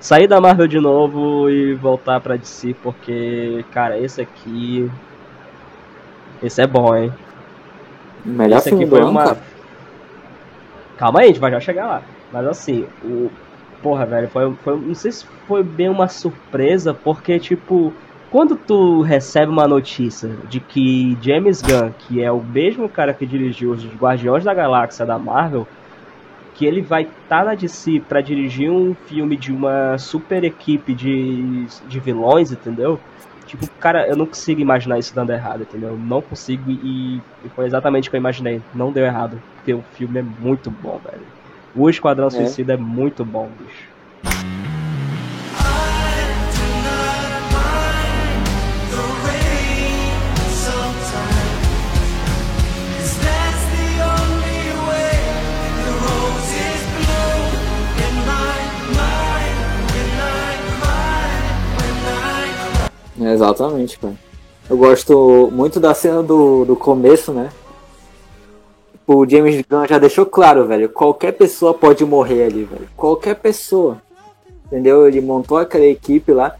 sair 0.00 0.26
da 0.26 0.40
Marvel 0.40 0.66
de 0.66 0.80
novo 0.80 1.50
e 1.50 1.74
voltar 1.74 2.20
pra 2.20 2.36
DC, 2.36 2.74
porque, 2.82 3.64
cara, 3.70 3.98
esse 3.98 4.20
aqui. 4.22 4.90
Esse 6.42 6.62
é 6.62 6.66
bom, 6.66 6.96
hein? 6.96 7.12
Melhor 8.24 8.58
esse 8.58 8.72
aqui 8.74 8.86
foi 8.86 9.02
uma. 9.02 9.36
Calma 10.96 11.20
aí, 11.20 11.26
a 11.26 11.28
gente 11.28 11.40
vai 11.40 11.50
já 11.50 11.60
chegar 11.60 11.86
lá. 11.86 12.02
Mas 12.32 12.46
assim, 12.46 12.86
o, 13.04 13.30
porra, 13.82 14.06
velho, 14.06 14.28
foi, 14.28 14.52
foi, 14.62 14.78
não 14.78 14.94
sei 14.94 15.12
se 15.12 15.26
foi 15.46 15.62
bem 15.62 15.88
uma 15.88 16.08
surpresa, 16.08 16.94
porque, 16.94 17.38
tipo, 17.38 17.92
quando 18.30 18.56
tu 18.56 19.02
recebe 19.02 19.50
uma 19.50 19.66
notícia 19.66 20.30
de 20.48 20.60
que 20.60 21.18
James 21.20 21.60
Gunn, 21.60 21.90
que 21.98 22.22
é 22.22 22.30
o 22.30 22.40
mesmo 22.40 22.88
cara 22.88 23.12
que 23.12 23.26
dirigiu 23.26 23.72
os 23.72 23.84
Guardiões 23.96 24.44
da 24.44 24.54
Galáxia 24.54 25.04
da 25.04 25.18
Marvel, 25.18 25.66
que 26.54 26.66
ele 26.66 26.82
vai 26.82 27.02
estar 27.02 27.40
tá 27.40 27.44
na 27.44 27.54
DC 27.54 28.02
para 28.08 28.20
dirigir 28.20 28.70
um 28.70 28.94
filme 29.06 29.36
de 29.36 29.50
uma 29.50 29.96
super 29.98 30.44
equipe 30.44 30.94
de, 30.94 31.66
de 31.88 31.98
vilões, 31.98 32.52
entendeu? 32.52 33.00
Tipo, 33.46 33.66
cara, 33.80 34.06
eu 34.06 34.14
não 34.14 34.26
consigo 34.26 34.60
imaginar 34.60 34.98
isso 34.98 35.12
dando 35.12 35.32
errado, 35.32 35.62
entendeu? 35.62 35.98
Não 35.98 36.22
consigo 36.22 36.70
e, 36.70 37.20
e 37.44 37.48
foi 37.56 37.66
exatamente 37.66 38.08
o 38.08 38.10
que 38.10 38.16
eu 38.16 38.20
imaginei. 38.20 38.62
Não 38.72 38.92
deu 38.92 39.04
errado, 39.04 39.42
porque 39.56 39.74
o 39.74 39.82
filme 39.94 40.20
é 40.20 40.22
muito 40.22 40.70
bom, 40.70 41.00
velho. 41.04 41.39
O 41.74 41.88
Esquadrão 41.88 42.26
é. 42.28 42.30
Suicida 42.30 42.74
é 42.74 42.76
muito 42.76 43.24
bom, 43.24 43.48
bicho. 43.58 43.90
Exatamente, 63.32 63.98
cara. 63.98 64.14
Eu 64.68 64.76
gosto 64.76 65.50
muito 65.52 65.78
da 65.78 65.92
cena 65.94 66.22
do, 66.22 66.64
do 66.64 66.76
começo, 66.76 67.32
né? 67.32 67.50
O 69.06 69.28
James 69.28 69.64
Gunn 69.68 69.86
já 69.86 69.98
deixou 69.98 70.24
claro, 70.24 70.66
velho. 70.66 70.88
Qualquer 70.88 71.32
pessoa 71.32 71.74
pode 71.74 72.04
morrer 72.04 72.44
ali, 72.44 72.64
velho. 72.64 72.88
Qualquer 72.96 73.34
pessoa. 73.34 74.00
Entendeu? 74.66 75.06
Ele 75.06 75.20
montou 75.20 75.58
aquela 75.58 75.86
equipe 75.86 76.32
lá. 76.32 76.54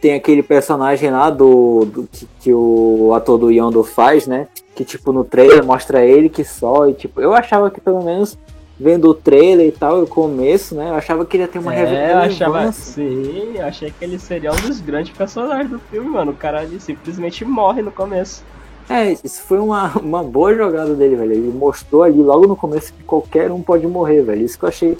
Tem 0.00 0.14
aquele 0.14 0.42
personagem 0.42 1.10
lá 1.10 1.28
do, 1.28 1.84
do 1.86 2.08
que, 2.10 2.28
que, 2.40 2.54
o 2.54 3.12
ator 3.14 3.36
do 3.36 3.50
Yondo 3.50 3.82
faz, 3.82 4.28
né? 4.28 4.46
Que 4.76 4.84
tipo 4.84 5.12
no 5.12 5.24
trailer 5.24 5.64
mostra 5.64 6.04
ele 6.04 6.28
que 6.28 6.44
só. 6.44 6.88
E 6.88 6.94
tipo, 6.94 7.20
eu 7.20 7.34
achava 7.34 7.68
que 7.68 7.80
pelo 7.80 8.04
menos 8.04 8.38
vendo 8.78 9.08
o 9.10 9.14
trailer 9.14 9.66
e 9.66 9.72
tal, 9.72 10.02
o 10.02 10.06
começo, 10.06 10.74
né? 10.74 10.90
Eu 10.90 10.94
achava 10.94 11.26
que 11.26 11.36
ele 11.36 11.42
ia 11.42 11.48
ter 11.48 11.58
uma 11.58 11.74
é, 11.74 12.12
eu 12.12 12.18
achava, 12.18 12.70
sim, 12.70 13.58
achei 13.58 13.90
que 13.90 14.04
ele 14.04 14.18
seria 14.18 14.52
um 14.52 14.56
dos 14.56 14.80
grandes 14.80 15.16
personagens 15.16 15.68
do 15.68 15.78
filme, 15.78 16.08
mano. 16.08 16.30
O 16.30 16.36
cara 16.36 16.66
simplesmente 16.78 17.44
morre 17.44 17.82
no 17.82 17.90
começo. 17.90 18.44
É, 18.88 19.12
isso 19.12 19.42
foi 19.42 19.58
uma, 19.58 19.92
uma 20.00 20.22
boa 20.22 20.54
jogada 20.54 20.94
dele, 20.94 21.16
velho. 21.16 21.32
Ele 21.32 21.52
mostrou 21.52 22.02
ali 22.02 22.22
logo 22.22 22.46
no 22.46 22.56
começo 22.56 22.92
que 22.92 23.02
qualquer 23.04 23.50
um 23.50 23.62
pode 23.62 23.86
morrer, 23.86 24.22
velho. 24.22 24.44
Isso 24.44 24.58
que 24.58 24.64
eu 24.64 24.68
achei 24.68 24.96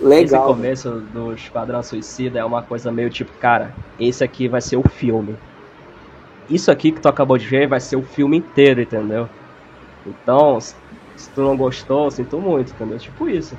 legal. 0.00 0.44
Esse 0.44 0.54
começo 0.54 0.90
do 1.12 1.32
Esquadrão 1.34 1.82
Suicida 1.82 2.38
é 2.38 2.44
uma 2.44 2.62
coisa 2.62 2.90
meio 2.90 3.10
tipo, 3.10 3.32
cara, 3.38 3.74
esse 4.00 4.24
aqui 4.24 4.48
vai 4.48 4.60
ser 4.60 4.76
o 4.76 4.88
filme. 4.88 5.36
Isso 6.48 6.70
aqui 6.70 6.90
que 6.90 7.00
tu 7.00 7.08
acabou 7.08 7.36
de 7.36 7.46
ver 7.46 7.68
vai 7.68 7.80
ser 7.80 7.96
o 7.96 8.02
filme 8.02 8.38
inteiro, 8.38 8.80
entendeu? 8.80 9.28
Então, 10.06 10.58
se 10.60 10.74
tu 11.34 11.42
não 11.42 11.56
gostou, 11.56 12.10
sinto 12.10 12.38
muito, 12.38 12.72
entendeu? 12.72 12.98
Tipo 12.98 13.28
isso. 13.28 13.58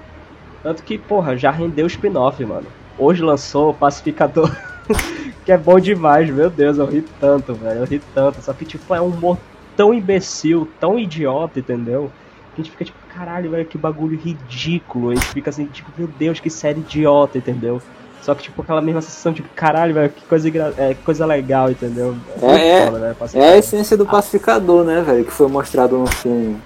Tanto 0.63 0.81
que, 0.81 0.97
porra, 0.97 1.37
já 1.37 1.51
rendeu 1.51 1.85
o 1.85 1.87
spin-off, 1.87 2.43
mano. 2.43 2.65
Hoje 2.97 3.21
lançou 3.21 3.69
o 3.69 3.73
Pacificador, 3.73 4.51
que 5.45 5.51
é 5.51 5.57
bom 5.57 5.79
demais, 5.79 6.29
meu 6.29 6.49
Deus, 6.49 6.79
eu 6.79 6.85
ri 6.85 7.05
tanto, 7.19 7.53
velho, 7.53 7.81
eu 7.81 7.85
ri 7.85 8.01
tanto. 8.13 8.41
Só 8.41 8.51
que, 8.51 8.65
tipo, 8.65 8.93
é 8.93 8.99
um 8.99 9.07
humor 9.07 9.37
tão 9.79 9.93
imbecil, 9.93 10.67
tão 10.77 10.99
idiota, 10.99 11.57
entendeu? 11.57 12.11
Que 12.53 12.59
a 12.59 12.63
gente 12.65 12.71
fica 12.71 12.83
tipo, 12.83 12.97
caralho, 13.15 13.49
velho, 13.49 13.65
que 13.65 13.77
bagulho 13.77 14.19
ridículo. 14.19 15.11
A 15.11 15.15
gente 15.15 15.27
fica 15.27 15.49
assim, 15.49 15.67
tipo, 15.67 15.89
meu 15.97 16.05
Deus, 16.19 16.41
que 16.41 16.49
série 16.49 16.81
idiota, 16.81 17.37
entendeu? 17.37 17.81
Só 18.21 18.35
que, 18.35 18.43
tipo, 18.43 18.61
aquela 18.61 18.81
mesma 18.81 18.99
sensação, 18.99 19.31
tipo, 19.31 19.47
caralho, 19.55 19.93
velho, 19.93 20.09
que 20.09 20.25
coisa, 20.25 20.49
é, 20.77 20.97
coisa 21.05 21.25
legal, 21.25 21.71
entendeu? 21.71 22.13
É, 22.41 22.67
é, 22.67 22.85
foda, 22.87 22.99
né? 22.99 23.15
é 23.35 23.53
a 23.53 23.57
essência 23.57 23.95
do 23.95 24.05
pacificador, 24.05 24.83
né, 24.83 25.01
velho, 25.01 25.23
que 25.23 25.31
foi 25.31 25.47
mostrado 25.47 25.97
no 25.97 26.07
filme. 26.07 26.57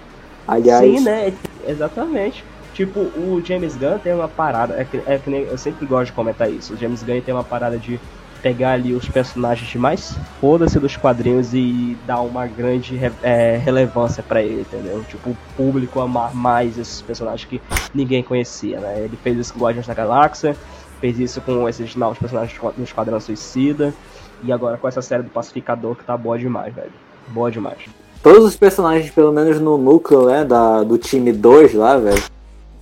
Aliás. 0.48 0.82
Sim, 0.84 1.04
né? 1.04 1.32
Exatamente. 1.68 2.44
Tipo, 2.72 2.98
o 2.98 3.40
James 3.44 3.76
Gunn 3.76 4.00
tem 4.00 4.12
uma 4.12 4.26
parada. 4.26 4.74
É 4.74 4.84
que, 4.84 5.00
é 5.06 5.18
que 5.18 5.30
nem, 5.30 5.42
eu 5.42 5.56
sempre 5.56 5.86
gosto 5.86 6.06
de 6.06 6.12
comentar 6.14 6.50
isso. 6.50 6.74
O 6.74 6.76
James 6.76 7.04
Gunn 7.04 7.20
tem 7.20 7.32
uma 7.32 7.44
parada 7.44 7.78
de 7.78 8.00
pegar 8.44 8.72
ali 8.72 8.92
os 8.92 9.08
personagens 9.08 9.74
mais 9.74 10.14
foda-se 10.38 10.78
dos 10.78 10.98
quadrinhos 10.98 11.54
e 11.54 11.96
dar 12.06 12.20
uma 12.20 12.46
grande 12.46 13.00
é, 13.22 13.56
relevância 13.56 14.22
para 14.22 14.42
ele, 14.42 14.60
entendeu? 14.60 15.02
Tipo, 15.08 15.30
o 15.30 15.36
público 15.56 15.98
amar 15.98 16.34
mais 16.34 16.76
esses 16.76 17.00
personagens 17.00 17.48
que 17.48 17.58
ninguém 17.94 18.22
conhecia, 18.22 18.78
né? 18.80 18.98
Ele 18.98 19.16
fez 19.16 19.38
isso 19.38 19.54
com 19.54 19.60
Guardiões 19.60 19.86
da 19.86 19.94
Galáxia, 19.94 20.54
fez 21.00 21.18
isso 21.18 21.40
com 21.40 21.66
esses 21.66 21.96
novos 21.96 22.18
personagens 22.18 22.60
do 22.76 22.82
Esquadrão 22.82 23.18
Suicida, 23.18 23.94
e 24.42 24.52
agora 24.52 24.76
com 24.76 24.86
essa 24.86 25.00
série 25.00 25.22
do 25.22 25.30
Pacificador 25.30 25.96
que 25.96 26.04
tá 26.04 26.14
boa 26.14 26.38
demais, 26.38 26.74
velho. 26.74 26.92
Boa 27.28 27.50
demais 27.50 27.78
todos 28.22 28.42
os 28.42 28.56
personagens, 28.56 29.10
pelo 29.10 29.30
menos 29.30 29.60
no 29.60 29.76
núcleo, 29.76 30.24
né, 30.24 30.46
da, 30.46 30.82
do 30.82 30.96
time 30.96 31.30
2 31.30 31.74
lá, 31.74 31.98
velho, 31.98 32.22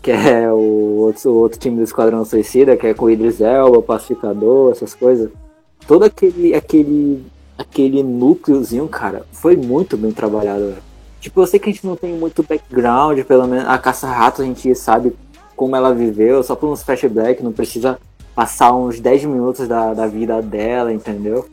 que 0.01 0.13
é 0.13 0.49
o 0.49 1.01
outro, 1.01 1.31
o 1.31 1.35
outro 1.35 1.59
time 1.59 1.79
do 1.79 1.83
Esquadrão 1.83 2.25
Suicida, 2.25 2.77
que 2.77 2.87
é 2.87 2.95
com 2.95 3.07
o 3.07 3.11
Idris 3.11 3.41
Elba, 3.41 3.83
Pacificador, 3.83 4.71
essas 4.71 4.95
coisas. 4.95 5.31
Todo 5.87 6.05
aquele, 6.05 6.55
aquele, 6.55 7.25
aquele 7.59 8.03
núcleozinho, 8.03 8.89
cara, 8.89 9.25
foi 9.33 9.57
muito 9.57 9.97
bem 9.97 10.13
trabalhado. 10.13 10.75
Tipo, 11.21 11.41
eu 11.43 11.47
sei 11.47 11.61
que 11.61 11.71
a 11.71 11.73
gente 11.73 11.87
não 11.87 11.97
tem 11.97 12.13
muito 12.15 12.43
background, 12.43 13.21
pelo 13.23 13.47
menos 13.47 13.69
a 13.69 13.79
caça-rato 13.79 14.43
a 14.43 14.45
gente 14.45 14.75
sabe 14.75 15.15
como 15.55 15.77
ela 15.77 15.95
viveu, 15.95 16.43
só 16.43 16.57
por 16.57 16.69
uns 16.69 16.83
flashbacks, 16.83 17.45
não 17.45 17.53
precisa 17.53 17.99
passar 18.35 18.75
uns 18.75 18.99
10 18.99 19.27
minutos 19.27 19.69
da, 19.69 19.95
da 19.95 20.07
vida 20.07 20.41
dela, 20.43 20.93
entendeu? 20.93 21.47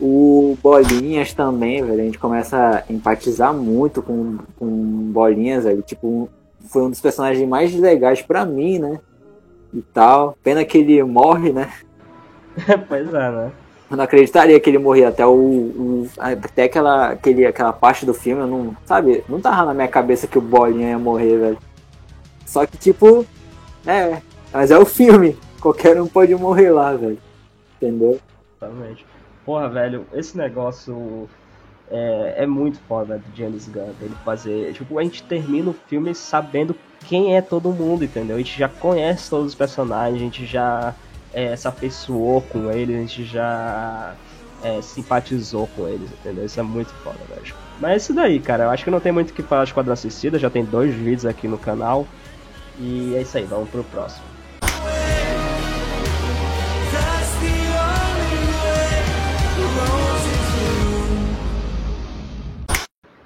O 0.00 0.56
Bolinhas 0.62 1.32
também, 1.32 1.82
velho, 1.82 2.00
a 2.00 2.04
gente 2.04 2.18
começa 2.18 2.84
a 2.88 2.92
empatizar 2.92 3.52
muito 3.52 4.00
com, 4.02 4.38
com 4.56 4.66
Bolinhas, 5.12 5.64
velho. 5.64 5.82
Tipo, 5.82 6.28
foi 6.68 6.82
um 6.82 6.90
dos 6.90 7.00
personagens 7.00 7.48
mais 7.48 7.74
legais 7.74 8.22
para 8.22 8.44
mim, 8.44 8.78
né? 8.78 9.00
E 9.74 9.82
tal. 9.82 10.36
Pena 10.42 10.64
que 10.64 10.78
ele 10.78 11.02
morre, 11.02 11.52
né? 11.52 11.72
pois 12.88 13.12
é, 13.12 13.30
né? 13.30 13.52
Eu 13.90 13.96
não 13.96 14.04
acreditaria 14.04 14.60
que 14.60 14.68
ele 14.68 14.78
morria 14.78 15.08
até 15.08 15.24
o, 15.26 15.32
o, 15.32 16.10
até 16.18 16.64
aquela 16.64 17.12
aquele, 17.12 17.46
aquela 17.46 17.72
parte 17.72 18.04
do 18.04 18.12
filme, 18.12 18.42
eu 18.42 18.46
não, 18.46 18.76
sabe, 18.84 19.24
não 19.28 19.40
tava 19.40 19.64
na 19.64 19.74
minha 19.74 19.88
cabeça 19.88 20.26
que 20.26 20.36
o 20.36 20.42
Bolinha 20.42 20.90
ia 20.90 20.98
morrer, 20.98 21.38
velho. 21.38 21.58
Só 22.44 22.66
que 22.66 22.76
tipo, 22.76 23.24
é, 23.86 24.20
mas 24.52 24.70
é 24.70 24.78
o 24.78 24.84
filme, 24.84 25.38
qualquer 25.60 26.00
um 26.00 26.06
pode 26.06 26.34
morrer 26.34 26.70
lá, 26.70 26.94
velho. 26.94 27.18
Entendeu? 27.76 28.20
Exatamente. 28.60 29.06
Porra, 29.46 29.68
velho, 29.70 30.06
esse 30.12 30.36
negócio 30.36 31.26
é, 31.90 32.34
é 32.38 32.46
muito 32.46 32.78
foda 32.80 33.16
do 33.18 33.36
James 33.36 33.66
Gunn, 33.68 33.92
ele 34.02 34.14
fazer. 34.24 34.74
Tipo, 34.74 34.98
a 34.98 35.02
gente 35.02 35.22
termina 35.22 35.70
o 35.70 35.76
filme 35.86 36.14
sabendo 36.14 36.74
quem 37.06 37.36
é 37.36 37.40
todo 37.40 37.72
mundo, 37.72 38.04
entendeu? 38.04 38.36
A 38.36 38.38
gente 38.38 38.58
já 38.58 38.68
conhece 38.68 39.30
todos 39.30 39.46
os 39.46 39.54
personagens, 39.54 40.20
a 40.20 40.24
gente 40.24 40.44
já 40.44 40.94
é, 41.38 41.54
se 41.54 41.68
afeiçoou 41.68 42.42
com 42.42 42.68
eles, 42.68 42.96
a 42.96 43.00
gente 43.00 43.24
já 43.24 44.12
é, 44.60 44.82
simpatizou 44.82 45.68
com 45.68 45.86
eles, 45.86 46.10
entendeu? 46.10 46.44
Isso 46.44 46.58
é 46.58 46.64
muito 46.64 46.92
foda, 46.94 47.18
velho. 47.28 47.54
Mas 47.80 47.90
é 47.92 47.96
isso 47.96 48.12
daí, 48.12 48.40
cara. 48.40 48.64
Eu 48.64 48.70
acho 48.70 48.82
que 48.82 48.90
não 48.90 48.98
tem 48.98 49.12
muito 49.12 49.30
o 49.30 49.32
que 49.32 49.42
falar 49.44 49.62
de 49.62 49.70
Esquadrão 49.70 49.94
Suicida, 49.94 50.36
já 50.36 50.50
tem 50.50 50.64
dois 50.64 50.92
vídeos 50.92 51.24
aqui 51.24 51.46
no 51.46 51.56
canal. 51.56 52.08
E 52.76 53.14
é 53.14 53.22
isso 53.22 53.38
aí, 53.38 53.44
vamos 53.44 53.70
pro 53.70 53.84
próximo. 53.84 54.26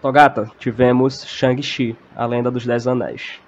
Togata, 0.02 0.50
tivemos 0.58 1.24
Shang-Chi, 1.24 1.96
a 2.14 2.26
lenda 2.26 2.50
dos 2.50 2.66
Dez 2.66 2.86
Anéis. 2.86 3.40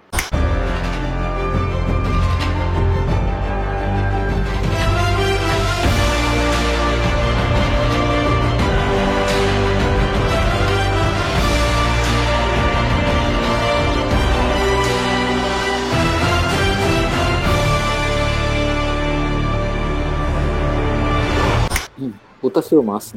Puta 22.54 22.62
filmaço. 22.62 23.16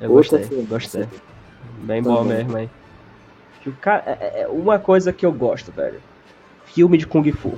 Eu 0.00 0.08
Puta 0.10 0.36
gostei, 0.36 0.66
gostei. 0.68 1.08
Bem 1.78 2.02
Também. 2.02 2.02
bom 2.02 2.24
mesmo, 2.24 2.58
hein? 2.58 2.70
Cara, 3.80 4.02
é, 4.04 4.10
é, 4.20 4.42
é 4.42 4.48
uma 4.48 4.80
coisa 4.80 5.12
que 5.12 5.24
eu 5.24 5.30
gosto, 5.30 5.70
velho. 5.70 6.00
Filme 6.64 6.98
de 6.98 7.06
Kung 7.06 7.30
Fu. 7.30 7.56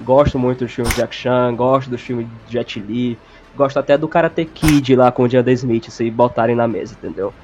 Gosto 0.00 0.38
muito 0.38 0.64
dos 0.64 0.72
filmes 0.72 0.94
de 0.94 1.00
Jack 1.02 1.14
Chan, 1.14 1.54
gosto 1.54 1.90
dos 1.90 2.00
filmes 2.00 2.26
de 2.46 2.52
Jet 2.54 2.80
Li, 2.80 3.18
gosto 3.54 3.78
até 3.78 3.98
do 3.98 4.08
Karate 4.08 4.46
Kid 4.46 4.96
lá 4.96 5.12
com 5.12 5.24
o 5.24 5.28
Jaden 5.28 5.52
Smith, 5.52 5.90
se 5.90 6.10
botarem 6.10 6.56
na 6.56 6.66
mesa, 6.66 6.94
entendeu? 6.94 7.34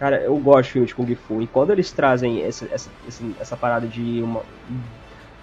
Cara, 0.00 0.20
eu 0.20 0.36
gosto 0.38 0.64
de 0.64 0.72
filmes 0.72 0.88
de 0.88 0.96
Kung 0.96 1.14
Fu. 1.14 1.40
E 1.40 1.46
quando 1.46 1.70
eles 1.70 1.92
trazem 1.92 2.40
esse, 2.40 2.66
essa, 2.72 2.90
essa 3.38 3.56
parada 3.56 3.86
de 3.86 4.20
uma, 4.22 4.42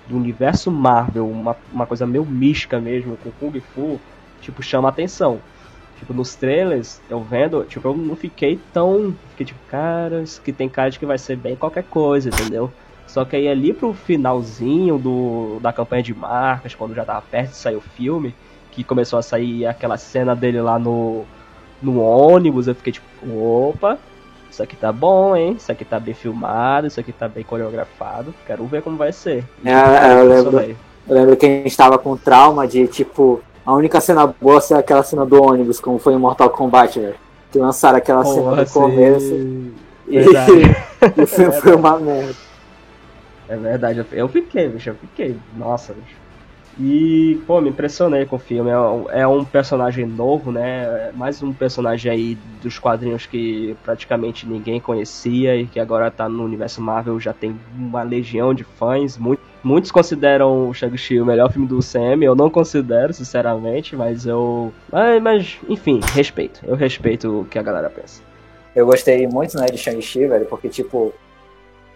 do 0.07 0.17
universo 0.17 0.69
Marvel, 0.69 1.29
uma, 1.29 1.55
uma 1.71 1.85
coisa 1.85 2.05
meio 2.05 2.25
mística 2.25 2.81
mesmo, 2.81 3.15
com 3.17 3.31
Kung 3.31 3.57
Fu, 3.61 3.97
tipo, 4.41 4.61
chama 4.61 4.89
atenção. 4.89 5.39
Tipo, 5.99 6.13
nos 6.13 6.35
trailers, 6.35 6.99
eu 7.09 7.21
vendo, 7.21 7.63
tipo, 7.63 7.87
eu 7.87 7.95
não 7.95 8.15
fiquei 8.15 8.59
tão. 8.73 9.15
Fiquei 9.31 9.45
tipo, 9.45 9.59
caras, 9.69 10.39
que 10.39 10.51
tem 10.51 10.67
cara 10.67 10.89
de 10.89 10.99
que 10.99 11.05
vai 11.05 11.17
ser 11.17 11.37
bem 11.37 11.55
qualquer 11.55 11.83
coisa, 11.83 12.29
entendeu? 12.29 12.71
Só 13.07 13.23
que 13.23 13.35
aí 13.35 13.47
ali 13.47 13.71
pro 13.71 13.93
finalzinho 13.93 14.97
do, 14.97 15.59
da 15.61 15.71
campanha 15.71 16.03
de 16.03 16.13
marcas, 16.13 16.75
quando 16.75 16.95
já 16.95 17.05
tava 17.05 17.21
perto 17.21 17.51
de 17.51 17.55
sair 17.55 17.75
o 17.75 17.81
filme, 17.81 18.35
que 18.71 18.83
começou 18.83 19.17
a 19.17 19.21
sair 19.21 19.65
aquela 19.65 19.97
cena 19.97 20.35
dele 20.35 20.59
lá 20.59 20.77
no, 20.77 21.23
no 21.81 22.01
ônibus, 22.01 22.67
eu 22.67 22.75
fiquei 22.75 22.91
tipo, 22.91 23.07
opa, 23.23 23.97
isso 24.51 24.61
aqui 24.61 24.75
tá 24.75 24.91
bom, 24.91 25.35
hein? 25.35 25.55
Isso 25.57 25.71
aqui 25.71 25.85
tá 25.85 25.99
bem 25.99 26.13
filmado, 26.13 26.87
isso 26.87 26.99
aqui 26.99 27.11
tá 27.11 27.27
bem 27.27 27.43
coreografado. 27.43 28.33
Quero 28.45 28.65
ver 28.65 28.81
como 28.81 28.97
vai 28.97 29.11
ser. 29.11 29.43
É, 29.63 30.19
eu, 30.19 30.27
lembro, 30.27 30.59
eu 31.07 31.15
lembro 31.15 31.37
que 31.37 31.45
a 31.45 31.49
gente 31.49 31.75
tava 31.75 31.97
com 31.97 32.17
trauma 32.17 32.67
de, 32.67 32.87
tipo, 32.87 33.41
a 33.65 33.73
única 33.73 33.99
cena 33.99 34.27
boa 34.27 34.61
é 34.71 34.73
aquela 34.75 35.03
cena 35.03 35.25
do 35.25 35.41
ônibus, 35.41 35.79
como 35.79 35.97
foi 35.97 36.13
em 36.13 36.19
Mortal 36.19 36.49
Kombat, 36.49 36.99
velho. 36.99 37.15
Que 37.51 37.57
lançaram 37.57 37.97
aquela 37.97 38.23
Porra, 38.23 38.35
cena 38.35 38.55
no 38.63 38.69
começo. 38.69 39.33
E, 40.07 40.17
e 41.17 41.21
o 41.21 41.27
filme 41.27 41.51
foi 41.53 41.75
uma 41.75 41.99
merda. 41.99 42.35
É 43.47 43.55
verdade, 43.55 44.05
eu 44.11 44.27
fiquei, 44.27 44.67
bicho, 44.69 44.89
eu 44.89 44.95
fiquei. 44.95 45.37
Nossa, 45.55 45.93
bicho. 45.93 46.25
E, 46.77 47.41
pô, 47.47 47.61
me 47.61 47.69
impressionei 47.69 48.25
com 48.25 48.35
o 48.35 48.39
filme. 48.39 48.69
É, 48.69 49.21
é 49.21 49.27
um 49.27 49.45
personagem 49.45 50.05
novo, 50.05 50.51
né? 50.51 51.11
Mais 51.13 51.41
um 51.41 51.53
personagem 51.53 52.11
aí 52.11 52.37
dos 52.61 52.77
quadrinhos 52.77 53.25
que 53.25 53.77
praticamente 53.83 54.45
ninguém 54.45 54.79
conhecia 54.79 55.55
e 55.55 55.67
que 55.67 55.79
agora 55.79 56.11
tá 56.11 56.27
no 56.27 56.43
universo 56.43 56.81
Marvel, 56.81 57.19
já 57.19 57.31
tem 57.31 57.57
uma 57.77 58.03
legião 58.03 58.53
de 58.53 58.65
fãs. 58.65 59.17
Muito, 59.17 59.41
muitos 59.65 59.91
consideram 59.91 60.69
o 60.69 60.73
Shang-Chi 60.73 61.19
o 61.19 61.25
melhor 61.25 61.51
filme 61.51 61.67
do 61.67 61.79
CM. 61.79 62.23
Eu 62.23 62.35
não 62.35 62.49
considero, 62.49 63.11
sinceramente, 63.13 63.95
mas 63.95 64.25
eu. 64.25 64.71
Mas, 64.91 65.21
mas, 65.21 65.57
enfim, 65.67 65.99
respeito. 66.13 66.61
Eu 66.63 66.75
respeito 66.75 67.41
o 67.41 67.45
que 67.45 67.57
a 67.57 67.63
galera 67.63 67.89
pensa. 67.89 68.21
Eu 68.75 68.85
gostei 68.85 69.27
muito, 69.27 69.57
né, 69.57 69.65
de 69.65 69.77
Shang-Chi, 69.77 70.27
velho, 70.27 70.45
porque, 70.45 70.69
tipo, 70.69 71.13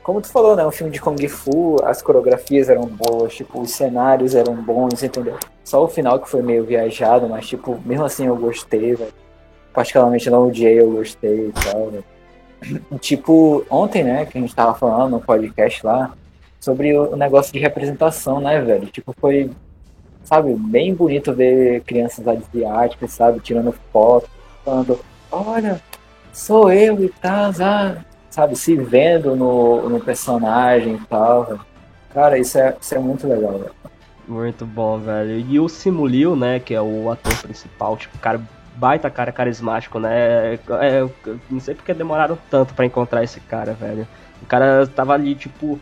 como 0.02 0.22
tu 0.22 0.30
falou, 0.30 0.56
né? 0.56 0.66
Um 0.66 0.72
filme 0.72 0.92
de 0.92 1.00
Kung 1.00 1.28
Fu, 1.28 1.78
as 1.84 2.02
coreografias 2.02 2.70
eram 2.70 2.86
boas, 2.86 3.36
tipo, 3.36 3.62
os 3.62 3.72
cenários 3.72 4.34
eram 4.34 4.56
bons, 4.56 5.04
entendeu? 5.04 5.38
Só 5.64 5.84
o 5.84 5.88
final 5.88 6.20
que 6.20 6.30
foi 6.30 6.42
meio 6.42 6.64
viajado, 6.64 7.30
mas, 7.30 7.48
tipo, 7.48 7.80
mesmo 7.86 8.06
assim 8.06 8.26
eu 8.26 8.36
gostei, 8.36 8.96
velho. 8.96 9.14
Particularmente 9.74 10.30
não 10.30 10.48
odiei, 10.48 10.80
eu 10.80 10.90
gostei 10.92 11.50
e 11.50 11.52
tal, 11.52 11.92
velho. 11.92 12.04
Tipo, 13.00 13.64
ontem, 13.70 14.04
né, 14.04 14.26
que 14.26 14.38
a 14.38 14.42
gente 14.42 14.56
tava 14.56 14.74
falando 14.74 15.12
no 15.12 15.22
podcast 15.22 15.86
lá, 15.86 16.14
sobre 16.60 16.98
o 16.98 17.16
negócio 17.16 17.54
de 17.54 17.60
representação, 17.60 18.40
né, 18.40 18.60
velho? 18.62 18.88
Tipo, 18.88 19.14
foi, 19.20 19.50
sabe, 20.24 20.54
bem 20.56 20.94
bonito 20.94 21.34
ver 21.34 21.82
crianças 21.82 22.28
asiáticas, 22.28 23.12
sabe, 23.12 23.40
tirando 23.40 23.74
foto, 23.92 24.30
falando, 24.66 25.00
olha, 25.32 25.82
sou 26.34 26.72
eu 26.72 27.04
e 27.04 27.10
tal, 27.10 27.52
ah, 27.62 27.98
sabe, 28.30 28.56
se 28.56 28.76
vendo 28.76 29.36
no, 29.36 29.90
no 29.90 30.00
personagem 30.00 30.96
e 30.96 31.06
tal. 31.08 31.60
Cara, 32.14 32.38
isso 32.38 32.58
é, 32.58 32.76
isso 32.80 32.96
é 32.96 33.00
muito 33.00 33.28
legal, 33.28 33.60
velho. 33.60 33.72
Muito 34.28 34.66
bom, 34.66 35.00
velho. 35.00 35.40
E 35.40 35.60
o 35.60 35.68
Simulio, 35.68 36.36
né, 36.36 36.60
que 36.60 36.74
é 36.74 36.82
o 36.82 37.10
ator 37.10 37.36
principal, 37.42 37.98
tipo, 37.98 38.18
cara, 38.20 38.42
baita 38.76 39.10
cara 39.10 39.32
carismático, 39.32 40.00
né? 40.00 40.54
É, 40.54 41.08
não 41.50 41.60
sei 41.60 41.76
porque 41.76 41.94
demoraram 41.94 42.38
tanto 42.50 42.74
para 42.74 42.86
encontrar 42.86 43.24
esse 43.24 43.40
cara, 43.42 43.74
velho. 43.74 44.08
O 44.42 44.46
cara 44.46 44.88
tava 44.88 45.14
ali, 45.14 45.36
tipo, 45.36 45.80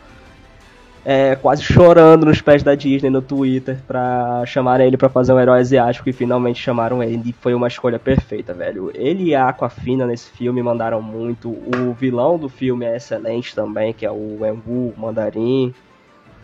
é, 1.04 1.36
quase 1.36 1.62
chorando 1.62 2.26
nos 2.26 2.40
pés 2.40 2.62
da 2.62 2.74
Disney 2.74 3.10
no 3.10 3.22
Twitter 3.22 3.78
pra 3.86 4.44
chamar 4.46 4.80
ele 4.80 4.96
para 4.96 5.08
fazer 5.08 5.32
um 5.32 5.40
herói 5.40 5.60
asiático 5.60 6.08
e 6.08 6.12
finalmente 6.12 6.60
chamaram 6.60 7.02
ele. 7.02 7.30
E 7.30 7.32
foi 7.32 7.54
uma 7.54 7.68
escolha 7.68 7.98
perfeita, 7.98 8.52
velho. 8.52 8.90
Ele 8.94 9.24
e 9.24 9.34
a 9.34 9.48
Aquafina 9.48 10.06
nesse 10.06 10.30
filme 10.30 10.62
mandaram 10.62 11.00
muito. 11.00 11.50
O 11.50 11.94
vilão 11.98 12.38
do 12.38 12.48
filme 12.48 12.84
é 12.84 12.96
excelente 12.96 13.54
também, 13.54 13.92
que 13.92 14.04
é 14.04 14.10
o 14.10 14.38
Wenwu 14.40 14.94
Mandarim. 14.96 15.74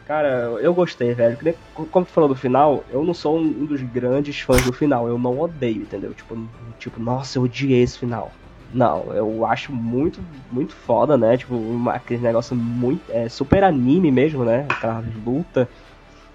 Cara, 0.06 0.58
eu 0.60 0.74
gostei, 0.74 1.14
velho. 1.14 1.38
Como 1.90 2.04
tu 2.04 2.12
falou 2.12 2.28
do 2.28 2.36
final, 2.36 2.84
eu 2.90 3.02
não 3.02 3.14
sou 3.14 3.38
um 3.38 3.64
dos 3.64 3.80
grandes 3.80 4.38
fãs 4.40 4.62
do 4.62 4.72
final. 4.72 5.08
Eu 5.08 5.18
não 5.18 5.40
odeio, 5.40 5.82
entendeu? 5.82 6.12
Tipo, 6.12 6.36
tipo 6.78 7.00
nossa, 7.00 7.38
eu 7.38 7.42
odiei 7.42 7.82
esse 7.82 7.98
final. 7.98 8.30
Não, 8.74 9.14
eu 9.14 9.46
acho 9.46 9.72
muito, 9.72 10.20
muito 10.50 10.74
foda, 10.74 11.16
né? 11.16 11.36
Tipo, 11.36 11.54
uma, 11.54 11.94
aquele 11.94 12.20
negócio 12.20 12.56
muito. 12.56 13.02
É, 13.08 13.28
super 13.28 13.62
anime 13.62 14.10
mesmo, 14.10 14.44
né? 14.44 14.66
Aquela 14.68 15.02
luta 15.24 15.68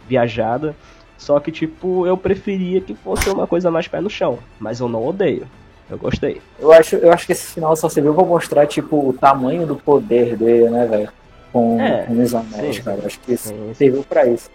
viajada. 0.07 0.73
Só 1.17 1.37
que, 1.41 1.51
tipo, 1.51 2.07
eu 2.07 2.15
preferia 2.15 2.79
que 2.79 2.95
fosse 2.95 3.29
uma 3.29 3.45
coisa 3.45 3.69
mais 3.69 3.89
pé 3.89 3.99
no 3.99 4.09
chão. 4.09 4.39
Mas 4.57 4.79
eu 4.79 4.87
não 4.87 5.05
odeio. 5.05 5.45
Eu 5.89 5.97
gostei. 5.97 6.41
Eu 6.57 6.71
acho, 6.71 6.95
eu 6.95 7.11
acho 7.11 7.25
que 7.25 7.33
esse 7.33 7.47
final 7.47 7.75
só 7.75 7.89
serviu 7.89 8.13
pra 8.13 8.23
mostrar, 8.23 8.65
tipo, 8.65 9.09
o 9.09 9.11
tamanho 9.11 9.67
do 9.67 9.75
poder 9.75 10.37
dele, 10.37 10.69
né, 10.69 10.85
velho? 10.85 11.09
Com, 11.51 11.81
é, 11.81 12.03
com 12.03 12.21
os 12.21 12.33
anéis, 12.33 12.77
sim, 12.77 12.83
cara. 12.83 12.99
Eu 12.99 13.05
acho 13.05 13.19
que 13.19 13.33
isso 13.33 13.49
sim, 13.49 13.73
serviu 13.73 14.05
pra 14.07 14.25
isso. 14.25 14.49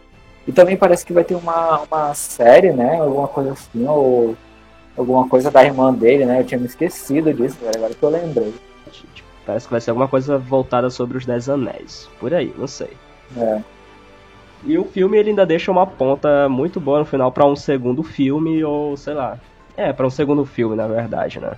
E 0.49 0.53
também 0.53 0.77
parece 0.77 1.05
que 1.05 1.13
vai 1.13 1.25
ter 1.25 1.35
uma, 1.35 1.81
uma 1.81 2.15
série, 2.15 2.73
né? 2.73 2.99
Alguma 2.99 3.29
coisa 3.29 3.53
assim, 3.53 3.87
ou 3.87 4.35
alguma 4.97 5.29
coisa 5.29 5.51
da 5.51 5.65
irmã 5.65 5.93
dele, 5.93 6.25
né? 6.25 6.41
Eu 6.41 6.45
tinha 6.45 6.59
me 6.59 6.67
esquecido 6.67 7.33
disso, 7.33 7.59
velho, 7.61 7.77
agora 7.77 7.95
que 7.95 8.03
eu 8.03 8.11
lembrei. 8.11 8.55
Parece 9.47 9.67
que 9.67 9.73
vai 9.73 9.81
ser 9.81 9.91
alguma 9.91 10.09
coisa 10.09 10.39
voltada 10.39 10.89
sobre 10.89 11.19
os 11.19 11.27
Dez 11.27 11.49
Anéis. 11.49 12.09
Por 12.19 12.33
aí, 12.33 12.55
não 12.57 12.67
sei. 12.67 12.91
É. 13.37 13.61
E 14.65 14.79
o 14.79 14.85
filme 14.85 15.19
ele 15.19 15.31
ainda 15.31 15.45
deixa 15.45 15.71
uma 15.71 15.87
ponta 15.87 16.49
muito 16.49 16.81
boa 16.81 17.01
no 17.01 17.05
final 17.05 17.31
para 17.31 17.45
um 17.45 17.55
segundo 17.55 18.03
filme, 18.03 18.65
ou 18.65 18.97
sei 18.97 19.13
lá. 19.13 19.39
É, 19.77 19.93
para 19.93 20.07
um 20.07 20.11
segundo 20.11 20.45
filme, 20.47 20.75
na 20.75 20.87
verdade, 20.87 21.41
né? 21.41 21.53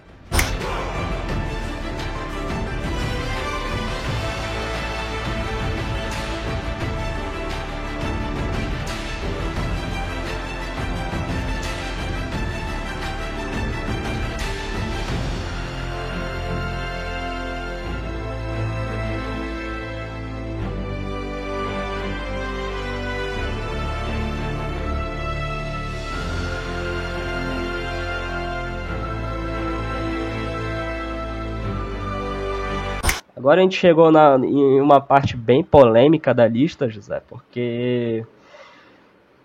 Agora 33.46 33.60
a 33.60 33.62
gente 33.62 33.78
chegou 33.78 34.10
na, 34.10 34.36
em 34.42 34.80
uma 34.80 35.00
parte 35.00 35.36
bem 35.36 35.62
polêmica 35.62 36.34
da 36.34 36.48
lista, 36.48 36.90
José, 36.90 37.22
porque. 37.28 38.26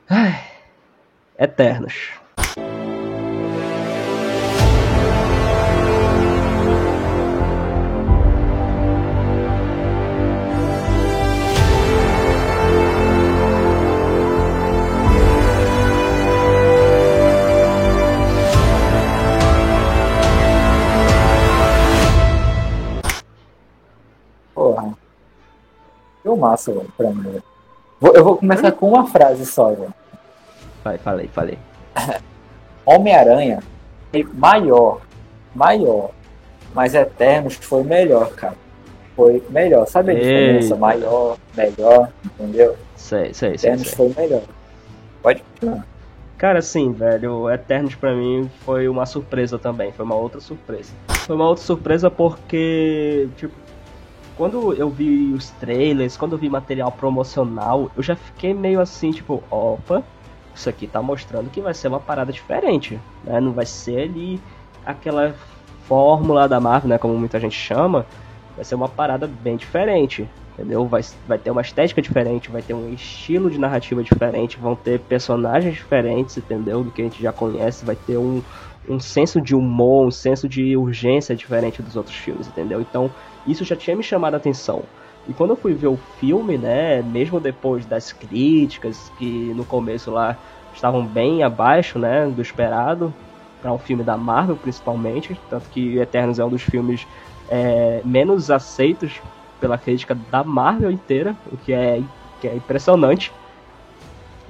Ai, 0.10 0.42
Eternos. 1.38 2.10
Massa, 26.38 26.72
velho, 26.72 26.92
pra 26.98 27.10
mim. 27.10 27.42
Eu 28.02 28.24
vou 28.24 28.38
começar 28.38 28.72
com 28.72 28.90
uma 28.90 29.08
frase 29.08 29.46
só, 29.46 29.70
velho. 29.70 29.94
Vai, 30.84 30.98
falei, 30.98 31.28
falei. 31.28 31.58
Homem-Aranha 32.86 33.60
é 34.14 34.24
maior, 34.34 35.02
maior, 35.54 36.12
mas 36.74 36.96
Eternos 36.96 37.56
foi 37.56 37.84
melhor, 37.84 38.32
cara. 38.32 38.56
Foi 39.16 39.44
melhor, 39.50 39.86
sabe 39.88 40.12
a 40.12 40.16
diferença? 40.16 40.76
Maior, 40.76 41.38
melhor, 41.56 42.10
entendeu? 42.26 42.76
Sei, 42.96 43.34
sei, 43.34 43.54
Eternos 43.54 43.90
sei, 43.90 43.96
foi 43.96 44.24
melhor. 44.24 44.42
Pode 45.22 45.44
continuar. 45.44 45.86
Cara, 46.38 46.60
sim, 46.62 46.92
velho, 46.92 47.52
Eternos 47.52 47.94
para 47.94 48.16
mim 48.16 48.50
foi 48.66 48.88
uma 48.88 49.06
surpresa 49.06 49.60
também, 49.60 49.92
foi 49.92 50.04
uma 50.04 50.16
outra 50.16 50.42
surpresa. 50.42 50.92
Foi 51.10 51.36
uma 51.36 51.48
outra 51.48 51.64
surpresa 51.64 52.10
porque, 52.10 53.30
tipo, 53.38 53.54
quando 54.42 54.74
eu 54.74 54.90
vi 54.90 55.32
os 55.34 55.52
trailers, 55.52 56.18
quando 56.18 56.32
eu 56.32 56.38
vi 56.40 56.50
material 56.50 56.92
promocional, 56.92 57.92
eu 57.96 58.02
já 58.02 58.16
fiquei 58.16 58.56
meio 58.56 58.82
assim, 58.82 59.12
tipo, 59.12 59.44
opa, 59.52 60.04
isso 60.56 60.68
aqui 60.68 60.88
tá 60.88 61.00
mostrando 61.00 61.52
que 61.52 61.62
vai 61.62 61.76
ser 61.76 61.90
uma 61.90 62.00
parada 62.00 62.34
diferente, 62.34 63.00
né? 63.24 63.40
Não 63.40 63.52
vai 63.52 63.68
ser 63.68 64.00
ali 64.00 64.42
aquela 64.84 65.36
fórmula 65.84 66.50
da 66.50 66.60
Marvel, 66.60 66.90
né, 66.90 66.98
como 66.98 67.16
muita 67.16 67.40
gente 67.40 67.56
chama, 67.56 68.04
vai 68.56 68.66
ser 68.66 68.74
uma 68.74 68.90
parada 68.90 69.28
bem 69.28 69.58
diferente, 69.58 70.28
entendeu? 70.54 70.88
Vai, 70.88 71.02
vai 71.28 71.38
ter 71.38 71.52
uma 71.52 71.62
estética 71.62 72.02
diferente, 72.02 72.50
vai 72.50 72.64
ter 72.64 72.74
um 72.74 72.92
estilo 72.92 73.48
de 73.48 73.60
narrativa 73.60 74.02
diferente, 74.02 74.58
vão 74.58 74.76
ter 74.76 75.02
personagens 75.02 75.76
diferentes, 75.76 76.36
entendeu? 76.36 76.84
Do 76.84 76.90
que 76.90 77.04
a 77.04 77.06
gente 77.06 77.22
já 77.22 77.32
conhece, 77.32 77.86
vai 77.86 77.96
ter 77.96 78.18
um, 78.18 78.42
um 78.90 79.00
senso 79.00 79.40
de 79.40 79.54
humor, 79.54 80.08
um 80.08 80.12
senso 80.12 80.50
de 80.50 80.76
urgência 80.76 81.36
diferente 81.36 81.84
dos 81.84 81.96
outros 81.96 82.16
filmes, 82.16 82.48
entendeu? 82.48 82.82
Então, 82.82 83.12
isso 83.48 83.64
já 83.64 83.76
tinha 83.76 83.96
me 83.96 84.04
chamado 84.04 84.34
a 84.34 84.38
atenção. 84.38 84.84
E 85.28 85.34
quando 85.34 85.52
eu 85.52 85.56
fui 85.56 85.74
ver 85.74 85.88
o 85.88 85.98
filme, 86.20 86.58
né, 86.58 87.02
mesmo 87.02 87.40
depois 87.40 87.86
das 87.86 88.12
críticas, 88.12 89.12
que 89.18 89.54
no 89.56 89.64
começo 89.64 90.12
lá 90.12 90.36
estavam 90.74 91.06
bem 91.06 91.44
abaixo, 91.44 92.00
né, 92.00 92.28
do 92.28 92.42
esperado, 92.42 93.14
para 93.62 93.72
um 93.72 93.78
filme 93.78 94.04
da 94.04 94.18
Marvel 94.18 94.56
principalmente, 94.56 95.40
tanto 95.50 95.70
que 95.70 95.98
Eternos 95.98 96.40
é 96.40 96.46
um 96.46 96.50
dos 96.50 96.64
filmes 96.64 97.06
é, 97.50 98.02
menos 98.04 98.50
aceitos 98.50 99.22
pela 99.60 99.78
crítica 99.78 100.16
da 100.32 100.44
Marvel 100.44 100.90
inteira, 100.90 101.36
o 101.52 101.58
que 101.58 101.72
é, 101.72 102.02
que 102.40 102.48
é 102.48 102.56
impressionante. 102.56 103.32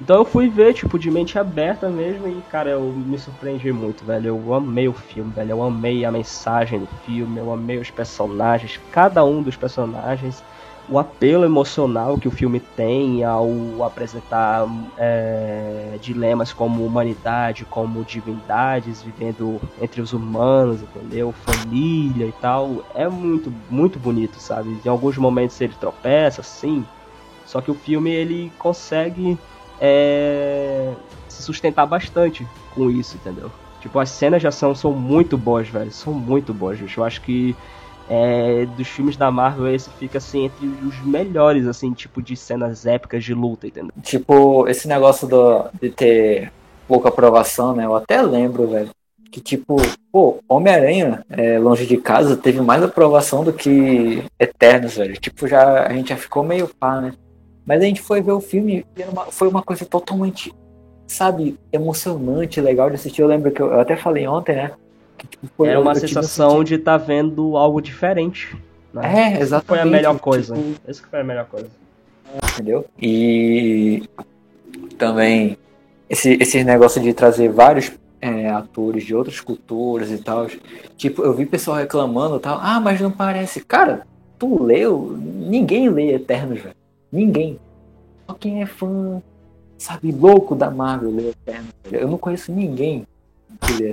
Então 0.01 0.15
eu 0.15 0.25
fui 0.25 0.49
ver, 0.49 0.73
tipo, 0.73 0.97
de 0.97 1.11
mente 1.11 1.37
aberta 1.37 1.87
mesmo 1.87 2.27
e, 2.27 2.41
cara, 2.49 2.71
eu 2.71 2.81
me 2.81 3.19
surpreendi 3.19 3.71
muito, 3.71 4.03
velho. 4.03 4.29
Eu 4.29 4.53
amei 4.55 4.87
o 4.87 4.93
filme, 4.93 5.31
velho. 5.31 5.51
Eu 5.51 5.61
amei 5.61 6.03
a 6.03 6.11
mensagem 6.11 6.79
do 6.79 6.87
filme, 7.05 7.37
eu 7.37 7.53
amei 7.53 7.77
os 7.77 7.91
personagens, 7.91 8.79
cada 8.91 9.23
um 9.23 9.43
dos 9.43 9.55
personagens 9.55 10.43
o 10.89 10.97
apelo 10.97 11.45
emocional 11.45 12.17
que 12.17 12.27
o 12.27 12.31
filme 12.31 12.59
tem 12.59 13.23
ao 13.23 13.47
apresentar 13.83 14.67
é, 14.97 15.97
dilemas 16.01 16.51
como 16.51 16.83
humanidade, 16.83 17.63
como 17.63 18.03
divindades 18.03 19.03
vivendo 19.03 19.61
entre 19.79 20.01
os 20.01 20.13
humanos, 20.13 20.81
entendeu? 20.81 21.31
Família 21.45 22.25
e 22.25 22.33
tal, 22.41 22.83
é 22.95 23.07
muito, 23.07 23.53
muito 23.69 23.99
bonito, 23.99 24.39
sabe? 24.39 24.75
Em 24.83 24.89
alguns 24.89 25.15
momentos 25.17 25.61
ele 25.61 25.75
tropeça, 25.79 26.41
sim, 26.41 26.83
só 27.45 27.61
que 27.61 27.69
o 27.69 27.75
filme 27.75 28.09
ele 28.09 28.51
consegue 28.57 29.37
é, 29.81 30.93
se 31.27 31.41
sustentar 31.41 31.87
bastante 31.87 32.47
com 32.75 32.89
isso, 32.91 33.17
entendeu? 33.17 33.51
Tipo, 33.81 33.97
as 33.97 34.11
cenas 34.11 34.39
de 34.39 34.47
ação 34.47 34.75
são 34.75 34.93
muito 34.93 35.35
boas, 35.35 35.67
velho, 35.67 35.91
são 35.91 36.13
muito 36.13 36.53
boas, 36.53 36.77
gente. 36.77 36.95
Eu 36.95 37.03
acho 37.03 37.19
que 37.21 37.55
é, 38.07 38.65
dos 38.77 38.87
filmes 38.87 39.17
da 39.17 39.31
Marvel, 39.31 39.73
esse 39.73 39.89
fica 39.91 40.19
assim 40.19 40.45
entre 40.45 40.67
os 40.67 41.03
melhores, 41.03 41.65
assim, 41.65 41.91
tipo 41.93 42.21
de 42.21 42.35
cenas 42.35 42.85
épicas 42.85 43.23
de 43.23 43.33
luta, 43.33 43.65
entendeu? 43.65 43.91
Tipo, 44.03 44.67
esse 44.67 44.87
negócio 44.87 45.27
do, 45.27 45.65
de 45.81 45.89
ter 45.89 46.51
pouca 46.87 47.09
aprovação, 47.09 47.75
né? 47.75 47.85
Eu 47.85 47.95
até 47.95 48.21
lembro, 48.21 48.67
velho. 48.67 48.89
Que 49.31 49.39
tipo, 49.39 49.77
pô, 50.11 50.39
Homem-Aranha, 50.47 51.25
é, 51.29 51.57
longe 51.57 51.87
de 51.87 51.97
casa, 51.97 52.35
teve 52.35 52.59
mais 52.61 52.83
aprovação 52.83 53.43
do 53.43 53.53
que 53.53 54.23
Eternos, 54.37 54.97
velho. 54.97 55.17
Tipo, 55.17 55.47
já, 55.47 55.87
a 55.87 55.93
gente 55.93 56.09
já 56.09 56.17
ficou 56.17 56.43
meio 56.43 56.67
pá, 56.67 56.99
né? 56.99 57.13
Mas 57.65 57.81
a 57.81 57.85
gente 57.85 58.01
foi 58.01 58.21
ver 58.21 58.31
o 58.31 58.41
filme 58.41 58.85
e 58.97 59.03
uma, 59.03 59.25
foi 59.25 59.47
uma 59.47 59.61
coisa 59.61 59.85
totalmente, 59.85 60.53
sabe, 61.07 61.57
emocionante, 61.71 62.59
legal 62.59 62.89
de 62.89 62.95
assistir. 62.95 63.21
Eu 63.21 63.27
lembro 63.27 63.51
que 63.51 63.61
eu, 63.61 63.67
eu 63.67 63.79
até 63.79 63.95
falei 63.95 64.27
ontem, 64.27 64.55
né? 64.55 64.71
Foi, 65.55 65.69
Era 65.69 65.79
uma 65.79 65.93
sensação 65.93 66.63
de 66.63 66.75
estar 66.75 66.97
tá 66.97 67.05
vendo 67.05 67.55
algo 67.55 67.81
diferente. 67.81 68.57
Né? 68.93 69.35
É, 69.35 69.41
exatamente. 69.41 69.67
Foi 69.67 69.79
a 69.79 69.85
melhor 69.85 70.19
coisa. 70.19 70.55
Tipo... 70.55 70.81
Essa 70.87 71.03
foi 71.09 71.19
a 71.19 71.23
melhor 71.23 71.45
coisa. 71.45 71.69
Entendeu? 72.53 72.85
E 72.99 74.03
também 74.97 75.57
esse, 76.09 76.37
esse 76.41 76.63
negócio 76.63 77.01
de 77.01 77.13
trazer 77.13 77.49
vários 77.49 77.91
é, 78.19 78.49
atores 78.49 79.03
de 79.03 79.15
outras 79.15 79.39
culturas 79.39 80.11
e 80.11 80.17
tal. 80.17 80.47
Tipo, 80.97 81.23
eu 81.23 81.33
vi 81.33 81.45
pessoal 81.45 81.77
reclamando 81.77 82.39
tal. 82.39 82.59
Ah, 82.61 82.79
mas 82.79 82.99
não 82.99 83.11
parece. 83.11 83.61
Cara, 83.61 84.05
tu 84.37 84.63
leu? 84.63 85.17
Ninguém 85.17 85.89
lê 85.89 86.13
Eternos, 86.13 86.59
velho. 86.59 86.75
Ninguém. 87.11 87.59
Só 88.27 88.33
quem 88.33 88.61
é 88.61 88.65
fã, 88.65 89.21
sabe, 89.77 90.11
louco 90.11 90.55
da 90.55 90.69
Marvel 90.69 91.11
lê 91.11 91.29
Eternos. 91.29 91.73
Eu 91.91 92.07
não 92.07 92.17
conheço 92.17 92.51
ninguém 92.51 93.05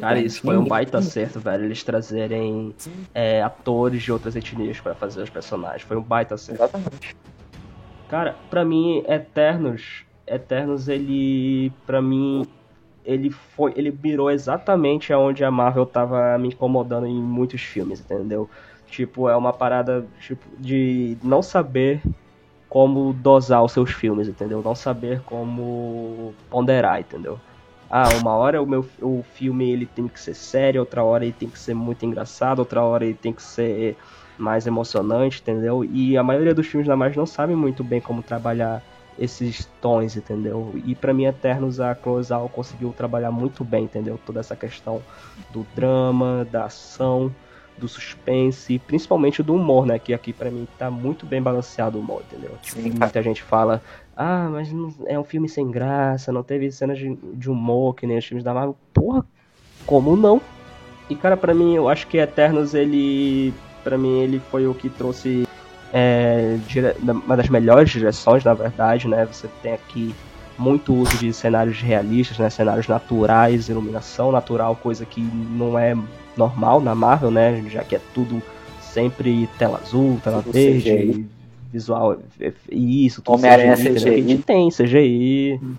Cara, 0.00 0.20
isso 0.20 0.40
foi 0.40 0.56
um 0.56 0.64
baita 0.64 0.98
acerto, 0.98 1.40
velho. 1.40 1.64
Eles 1.64 1.82
trazerem 1.82 2.74
é, 3.14 3.42
atores 3.42 4.02
de 4.02 4.12
outras 4.12 4.36
etnias 4.36 4.80
para 4.80 4.94
fazer 4.94 5.22
os 5.22 5.30
personagens. 5.30 5.82
Foi 5.82 5.96
um 5.96 6.02
baita 6.02 6.34
acerto. 6.34 6.62
Exatamente. 6.62 7.16
Cara, 8.08 8.36
pra 8.48 8.64
mim, 8.64 9.02
Eternos. 9.06 10.04
Eternos, 10.26 10.88
ele. 10.88 11.72
Pra 11.86 12.00
mim. 12.00 12.46
Ele 13.04 13.30
foi. 13.30 13.72
Ele 13.76 13.90
virou 13.90 14.30
exatamente 14.30 15.12
aonde 15.12 15.44
a 15.44 15.50
Marvel 15.50 15.86
tava 15.86 16.36
me 16.38 16.48
incomodando 16.48 17.06
em 17.06 17.14
muitos 17.14 17.60
filmes, 17.60 18.00
entendeu? 18.00 18.48
Tipo, 18.86 19.28
é 19.28 19.36
uma 19.36 19.52
parada 19.52 20.06
tipo, 20.20 20.44
de 20.58 21.16
não 21.22 21.42
saber 21.42 22.00
como 22.68 23.12
dosar 23.12 23.64
os 23.64 23.72
seus 23.72 23.90
filmes, 23.90 24.28
entendeu? 24.28 24.62
Não 24.62 24.74
saber 24.74 25.20
como 25.22 26.34
ponderar, 26.50 27.00
entendeu? 27.00 27.38
ah, 27.90 28.08
uma 28.20 28.34
hora 28.34 28.62
o 28.62 28.66
meu 28.66 28.86
o 29.00 29.24
filme 29.34 29.70
ele 29.70 29.86
tem 29.86 30.06
que 30.08 30.20
ser 30.20 30.34
sério, 30.34 30.80
outra 30.80 31.02
hora 31.02 31.24
ele 31.24 31.32
tem 31.32 31.48
que 31.48 31.58
ser 31.58 31.74
muito 31.74 32.04
engraçado, 32.04 32.58
outra 32.58 32.82
hora 32.82 33.04
ele 33.04 33.14
tem 33.14 33.32
que 33.32 33.42
ser 33.42 33.96
mais 34.36 34.66
emocionante, 34.66 35.40
entendeu? 35.40 35.84
E 35.84 36.16
a 36.16 36.22
maioria 36.22 36.54
dos 36.54 36.66
filmes 36.66 36.86
da 36.86 36.96
Marvel 36.96 37.20
não 37.20 37.26
sabe 37.26 37.54
muito 37.54 37.82
bem 37.82 38.00
como 38.00 38.22
trabalhar 38.22 38.82
esses 39.18 39.64
tons, 39.80 40.16
entendeu? 40.16 40.72
E 40.84 40.94
para 40.94 41.12
mim 41.12 41.24
Eternos 41.24 41.80
a 41.80 41.94
Closal 41.94 42.48
conseguiu 42.48 42.94
trabalhar 42.96 43.30
muito 43.30 43.64
bem, 43.64 43.84
entendeu? 43.84 44.18
Toda 44.24 44.40
essa 44.40 44.54
questão 44.54 45.02
do 45.50 45.66
drama, 45.74 46.46
da 46.52 46.66
ação, 46.66 47.34
do 47.78 47.88
suspense, 47.88 48.78
principalmente 48.80 49.42
do 49.42 49.54
humor, 49.54 49.86
né? 49.86 49.98
Que 49.98 50.12
aqui 50.12 50.32
para 50.32 50.50
mim 50.50 50.66
tá 50.78 50.90
muito 50.90 51.24
bem 51.24 51.40
balanceado 51.40 51.98
o 51.98 52.00
humor, 52.00 52.22
entendeu? 52.30 52.52
Sim, 52.62 52.90
Muita 52.90 53.22
gente 53.22 53.42
fala, 53.42 53.82
ah, 54.16 54.48
mas 54.50 54.72
não, 54.72 54.92
é 55.06 55.18
um 55.18 55.24
filme 55.24 55.48
sem 55.48 55.70
graça, 55.70 56.32
não 56.32 56.42
teve 56.42 56.70
cenas 56.70 56.98
de, 56.98 57.14
de 57.14 57.50
humor 57.50 57.94
que 57.94 58.06
nem 58.06 58.18
os 58.18 58.24
filmes 58.24 58.44
da 58.44 58.52
Marvel. 58.52 58.76
Porra, 58.92 59.24
como 59.86 60.16
não? 60.16 60.40
E 61.08 61.14
cara, 61.14 61.36
para 61.36 61.54
mim, 61.54 61.74
eu 61.74 61.88
acho 61.88 62.06
que 62.06 62.18
Eternos, 62.18 62.74
ele. 62.74 63.54
para 63.82 63.96
mim, 63.96 64.20
ele 64.20 64.40
foi 64.50 64.66
o 64.66 64.74
que 64.74 64.90
trouxe 64.90 65.46
é, 65.92 66.58
dire... 66.66 66.94
uma 67.02 67.36
das 67.36 67.48
melhores 67.48 67.90
direções, 67.90 68.44
na 68.44 68.54
verdade, 68.54 69.08
né? 69.08 69.26
Você 69.26 69.48
tem 69.62 69.72
aqui 69.72 70.14
muito 70.58 70.92
uso 70.92 71.16
de 71.18 71.32
cenários 71.32 71.80
realistas, 71.80 72.38
né? 72.38 72.50
Cenários 72.50 72.88
naturais, 72.88 73.68
iluminação 73.68 74.32
natural, 74.32 74.76
coisa 74.76 75.06
que 75.06 75.20
não 75.20 75.78
é 75.78 75.96
normal 76.38 76.80
na 76.80 76.94
Marvel, 76.94 77.30
né? 77.30 77.62
Já 77.68 77.84
que 77.84 77.96
é 77.96 78.00
tudo 78.14 78.42
sempre 78.80 79.48
tela 79.58 79.80
azul, 79.82 80.18
tela 80.22 80.42
tudo 80.42 80.52
verde, 80.52 81.26
visual 81.70 82.16
e 82.70 83.06
isso, 83.06 83.20
tudo 83.20 83.34
Homem-Aranha 83.34 83.76
CGI. 83.76 83.94
CGI. 83.94 84.08
A 84.08 84.16
gente 84.16 84.42
tem 84.42 84.68
CGI. 84.70 85.60
Hum. 85.62 85.74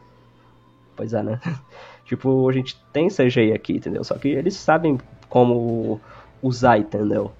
Pois 0.95 1.13
é, 1.13 1.23
né? 1.23 1.39
tipo, 2.05 2.47
a 2.47 2.53
gente 2.53 2.77
tem 2.93 3.07
CGI 3.07 3.53
aqui, 3.53 3.73
entendeu? 3.73 4.03
Só 4.03 4.15
que 4.15 4.27
eles 4.27 4.55
sabem 4.55 4.99
como 5.29 5.99
usar, 6.41 6.77
entendeu? 6.77 7.31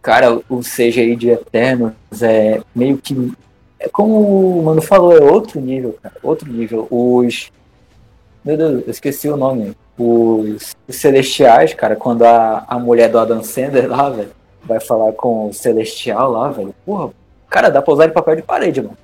Cara, 0.00 0.40
o 0.48 0.60
CGI 0.60 1.14
de 1.14 1.30
Eternos 1.30 1.92
é 2.22 2.60
meio 2.74 2.98
que. 2.98 3.32
É 3.78 3.88
como 3.88 4.58
o 4.58 4.64
Mano 4.64 4.82
falou, 4.82 5.16
é 5.16 5.20
outro 5.20 5.60
nível, 5.60 5.96
cara. 6.02 6.14
Outro 6.22 6.50
nível. 6.50 6.88
Os. 6.90 7.52
Meu 8.44 8.56
Deus, 8.56 8.82
eu 8.84 8.90
esqueci 8.90 9.28
o 9.28 9.36
nome. 9.36 9.76
Os, 9.98 10.74
os 10.88 10.96
Celestiais, 10.96 11.74
cara, 11.74 11.94
quando 11.96 12.24
a, 12.24 12.64
a 12.66 12.78
mulher 12.78 13.08
do 13.08 13.18
Adam 13.18 13.42
Sandler 13.42 13.88
lá, 13.90 14.08
velho, 14.10 14.30
vai 14.64 14.80
falar 14.80 15.12
com 15.12 15.48
o 15.48 15.52
Celestial 15.52 16.30
lá, 16.30 16.50
velho. 16.50 16.74
Porra, 16.84 17.10
Cara, 17.52 17.68
dá 17.68 17.82
pra 17.82 17.92
usar 17.92 18.06
de 18.06 18.14
papel 18.14 18.36
de 18.36 18.42
parede, 18.42 18.80
mano. 18.80 18.96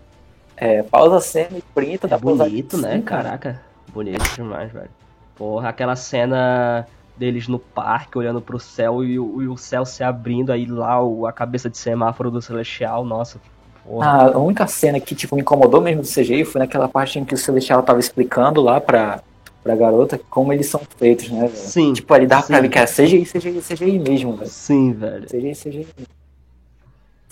É, 0.56 0.82
pausa 0.82 1.18
a 1.18 1.20
cena 1.20 1.58
e 1.58 1.62
printa, 1.74 2.06
é 2.06 2.10
dá 2.10 2.18
pra 2.18 2.30
bonito, 2.30 2.78
usar. 2.78 2.88
né? 2.88 3.02
Caraca, 3.04 3.60
bonito 3.92 4.24
demais, 4.34 4.72
velho. 4.72 4.88
Porra, 5.36 5.68
aquela 5.68 5.94
cena 5.94 6.86
deles 7.14 7.46
no 7.46 7.58
parque 7.58 8.16
olhando 8.16 8.40
pro 8.40 8.58
céu 8.58 9.04
e 9.04 9.18
o, 9.18 9.42
e 9.42 9.48
o 9.48 9.56
céu 9.58 9.84
se 9.84 10.02
abrindo 10.02 10.50
aí 10.50 10.64
lá, 10.64 11.02
o, 11.02 11.26
a 11.26 11.32
cabeça 11.32 11.68
de 11.68 11.76
semáforo 11.76 12.30
do 12.30 12.40
Celestial, 12.40 13.04
nossa. 13.04 13.38
Porra. 13.84 14.06
Ah, 14.06 14.26
a 14.34 14.38
única 14.38 14.66
cena 14.66 14.98
que 14.98 15.14
tipo, 15.14 15.34
me 15.36 15.42
incomodou 15.42 15.82
mesmo 15.82 16.00
do 16.00 16.08
CGI 16.08 16.46
foi 16.46 16.60
naquela 16.60 16.88
parte 16.88 17.18
em 17.18 17.26
que 17.26 17.34
o 17.34 17.38
Celestial 17.38 17.82
tava 17.82 18.00
explicando 18.00 18.62
lá 18.62 18.80
pra, 18.80 19.20
pra 19.68 19.76
garota 19.76 20.18
como 20.30 20.50
eles 20.50 20.66
são 20.66 20.80
feitos, 20.96 21.28
né? 21.28 21.40
Velho? 21.40 21.56
Sim. 21.56 21.92
Tipo, 21.92 22.14
ali 22.14 22.26
dava 22.26 22.42
sim. 22.42 22.48
pra 22.48 22.60
ver 22.62 22.68
que 22.70 22.78
era 22.78 22.86
CGI, 22.86 23.26
CGI, 23.26 23.60
CGI 23.60 23.98
mesmo, 23.98 24.34
velho. 24.34 24.50
Sim, 24.50 24.92
velho. 24.94 25.26
CGI, 25.26 25.52
CGI 25.52 25.86
mesmo. 25.96 26.18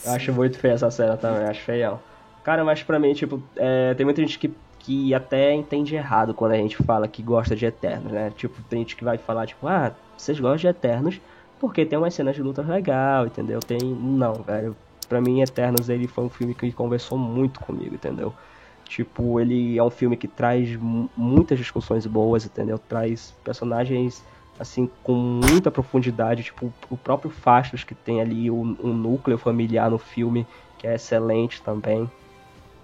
Eu 0.05 0.12
acho 0.12 0.33
muito 0.33 0.59
feia 0.59 0.75
essa 0.75 0.90
cena 0.90 1.16
também, 1.16 1.44
acho 1.44 1.62
feião. 1.62 1.99
Cara, 2.44 2.62
mas 2.62 2.83
pra 2.83 2.99
mim, 2.99 3.14
tipo, 3.14 3.42
é, 3.57 3.94
tem 3.94 4.05
muita 4.05 4.20
gente 4.20 4.38
que, 4.38 4.53
que 4.79 5.14
até 5.14 5.53
entende 5.55 5.96
errado 5.96 6.35
quando 6.35 6.53
a 6.53 6.57
gente 6.57 6.77
fala 6.77 7.09
que 7.09 7.22
gosta 7.22 7.57
de 7.57 7.64
Eternos, 7.64 8.12
né? 8.12 8.31
Tipo, 8.37 8.62
tem 8.64 8.81
gente 8.81 8.94
que 8.94 9.03
vai 9.03 9.16
falar, 9.16 9.46
tipo, 9.46 9.66
ah, 9.66 9.92
vocês 10.16 10.38
gostam 10.38 10.59
de 10.59 10.66
Eternos 10.68 11.20
porque 11.59 11.87
tem 11.87 11.99
umas 11.99 12.12
cenas 12.12 12.37
de 12.37 12.42
luta 12.42 12.61
legal, 12.61 13.27
entendeu? 13.27 13.61
Tem. 13.61 13.81
Não, 13.81 14.35
velho. 14.35 14.77
Pra 15.09 15.20
mim, 15.20 15.40
Eternos 15.40 15.88
ele 15.88 16.07
foi 16.07 16.25
um 16.25 16.29
filme 16.29 16.55
que 16.55 16.70
conversou 16.72 17.16
muito 17.16 17.61
comigo, 17.61 17.94
entendeu? 17.94 18.35
Tipo, 18.88 19.40
ele 19.40 19.77
é 19.77 19.83
um 19.83 19.90
filme 19.90 20.16
que 20.16 20.29
traz 20.29 20.77
muitas 21.16 21.59
discussões 21.59 22.07
boas, 22.07 22.46
entendeu? 22.46 22.79
Traz 22.79 23.35
personagens 23.42 24.25
assim, 24.59 24.88
com 25.03 25.12
muita 25.12 25.70
profundidade, 25.70 26.44
tipo, 26.44 26.72
o 26.88 26.96
próprio 26.96 27.31
Fastos, 27.31 27.85
que 27.85 27.94
tem 27.94 28.20
ali 28.20 28.51
um, 28.51 28.77
um, 28.83 28.92
núcleo 28.92 29.37
familiar 29.37 29.90
no 29.90 29.99
filme, 29.99 30.46
que 30.79 30.87
é 30.87 30.94
excelente 30.94 31.61
também. 31.62 32.11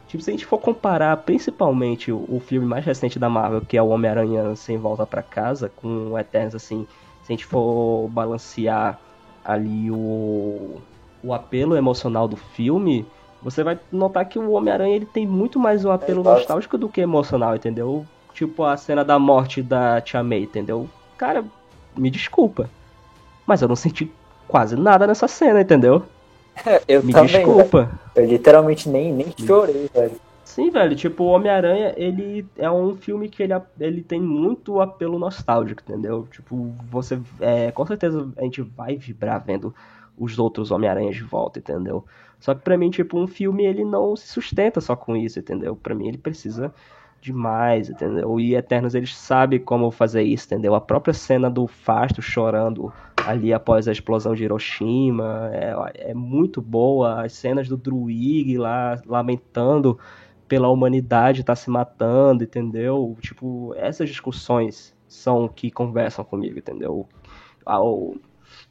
Tipo, 0.06 0.22
se 0.22 0.30
a 0.30 0.32
gente 0.32 0.44
for 0.44 0.58
comparar 0.58 1.16
principalmente 1.18 2.12
o, 2.12 2.40
filme 2.44 2.66
mais 2.66 2.84
recente 2.84 3.18
da 3.18 3.28
Marvel, 3.30 3.62
que 3.62 3.76
é 3.76 3.82
o 3.82 3.88
Homem-Aranha 3.88 4.54
Sem 4.54 4.76
Volta 4.76 5.06
para 5.06 5.22
Casa, 5.22 5.72
com 5.74 6.10
o 6.10 6.18
Eternos, 6.18 6.54
assim, 6.54 6.86
se 7.22 7.32
a 7.32 7.36
gente 7.36 7.46
for 7.46 8.08
balancear 8.10 8.98
ali 9.44 9.90
o, 9.90 10.78
o 11.22 11.32
apelo 11.32 11.76
emocional 11.76 12.28
do 12.28 12.36
filme, 12.36 13.06
você 13.42 13.64
vai 13.64 13.78
notar 13.90 14.28
que 14.28 14.38
o 14.38 14.52
Homem-Aranha 14.52 14.94
ele 14.94 15.06
tem 15.06 15.26
muito 15.26 15.58
mais 15.58 15.84
um 15.84 15.90
apelo 15.90 16.20
é, 16.20 16.24
nostálgico 16.24 16.78
do 16.78 16.88
que 16.88 17.00
emocional, 17.00 17.56
entendeu? 17.56 18.06
Tipo 18.32 18.64
a 18.64 18.76
cena 18.76 19.04
da 19.04 19.18
morte 19.18 19.62
da 19.62 20.00
Tia 20.00 20.22
May, 20.22 20.44
entendeu? 20.44 20.88
Cara, 21.18 21.44
me 21.96 22.10
desculpa. 22.10 22.70
Mas 23.46 23.60
eu 23.60 23.68
não 23.68 23.76
senti 23.76 24.10
quase 24.46 24.76
nada 24.76 25.06
nessa 25.06 25.26
cena, 25.26 25.60
entendeu? 25.60 26.04
eu 26.86 27.02
me 27.02 27.12
também, 27.12 27.28
desculpa. 27.28 27.84
Velho. 28.14 28.26
Eu 28.26 28.32
literalmente 28.32 28.88
nem, 28.88 29.12
nem 29.12 29.34
chorei, 29.44 29.90
velho. 29.92 30.20
Sim, 30.44 30.70
velho, 30.70 30.94
tipo, 30.94 31.24
o 31.24 31.28
Homem-Aranha, 31.28 31.94
ele 31.96 32.46
é 32.58 32.70
um 32.70 32.94
filme 32.94 33.28
que 33.28 33.42
ele, 33.42 33.54
ele 33.80 34.02
tem 34.02 34.20
muito 34.20 34.82
apelo 34.82 35.18
nostálgico, 35.18 35.80
entendeu? 35.82 36.28
Tipo, 36.30 36.74
você, 36.90 37.18
é, 37.40 37.72
com 37.72 37.86
certeza 37.86 38.30
a 38.36 38.42
gente 38.42 38.60
vai 38.60 38.96
vibrar 38.96 39.42
vendo 39.42 39.74
os 40.16 40.38
outros 40.38 40.70
Homem-Aranhas 40.70 41.16
de 41.16 41.22
volta, 41.22 41.58
entendeu? 41.58 42.04
Só 42.42 42.56
que 42.56 42.62
pra 42.62 42.76
mim, 42.76 42.90
tipo, 42.90 43.16
um 43.16 43.28
filme 43.28 43.64
ele 43.64 43.84
não 43.84 44.16
se 44.16 44.26
sustenta 44.26 44.80
só 44.80 44.96
com 44.96 45.16
isso, 45.16 45.38
entendeu? 45.38 45.76
Pra 45.76 45.94
mim 45.94 46.08
ele 46.08 46.18
precisa 46.18 46.74
de 47.20 47.32
mais, 47.32 47.88
entendeu? 47.88 48.40
E 48.40 48.56
Eternos 48.56 48.96
eles 48.96 49.14
sabem 49.16 49.60
como 49.60 49.92
fazer 49.92 50.24
isso, 50.24 50.46
entendeu? 50.46 50.74
A 50.74 50.80
própria 50.80 51.14
cena 51.14 51.48
do 51.48 51.68
Fasto 51.68 52.20
chorando 52.20 52.92
ali 53.24 53.52
após 53.52 53.86
a 53.86 53.92
explosão 53.92 54.34
de 54.34 54.42
Hiroshima 54.42 55.50
é, 55.52 56.10
é 56.10 56.14
muito 56.14 56.60
boa. 56.60 57.24
As 57.24 57.32
cenas 57.32 57.68
do 57.68 57.76
Druig 57.76 58.58
lá 58.58 59.00
lamentando 59.06 59.96
pela 60.48 60.68
humanidade 60.68 61.42
estar 61.42 61.52
tá 61.52 61.56
se 61.56 61.70
matando, 61.70 62.42
entendeu? 62.42 63.16
Tipo, 63.20 63.72
essas 63.76 64.08
discussões 64.08 64.92
são 65.06 65.46
que 65.46 65.70
conversam 65.70 66.24
comigo, 66.24 66.58
entendeu? 66.58 67.06
Ao, 67.64 68.16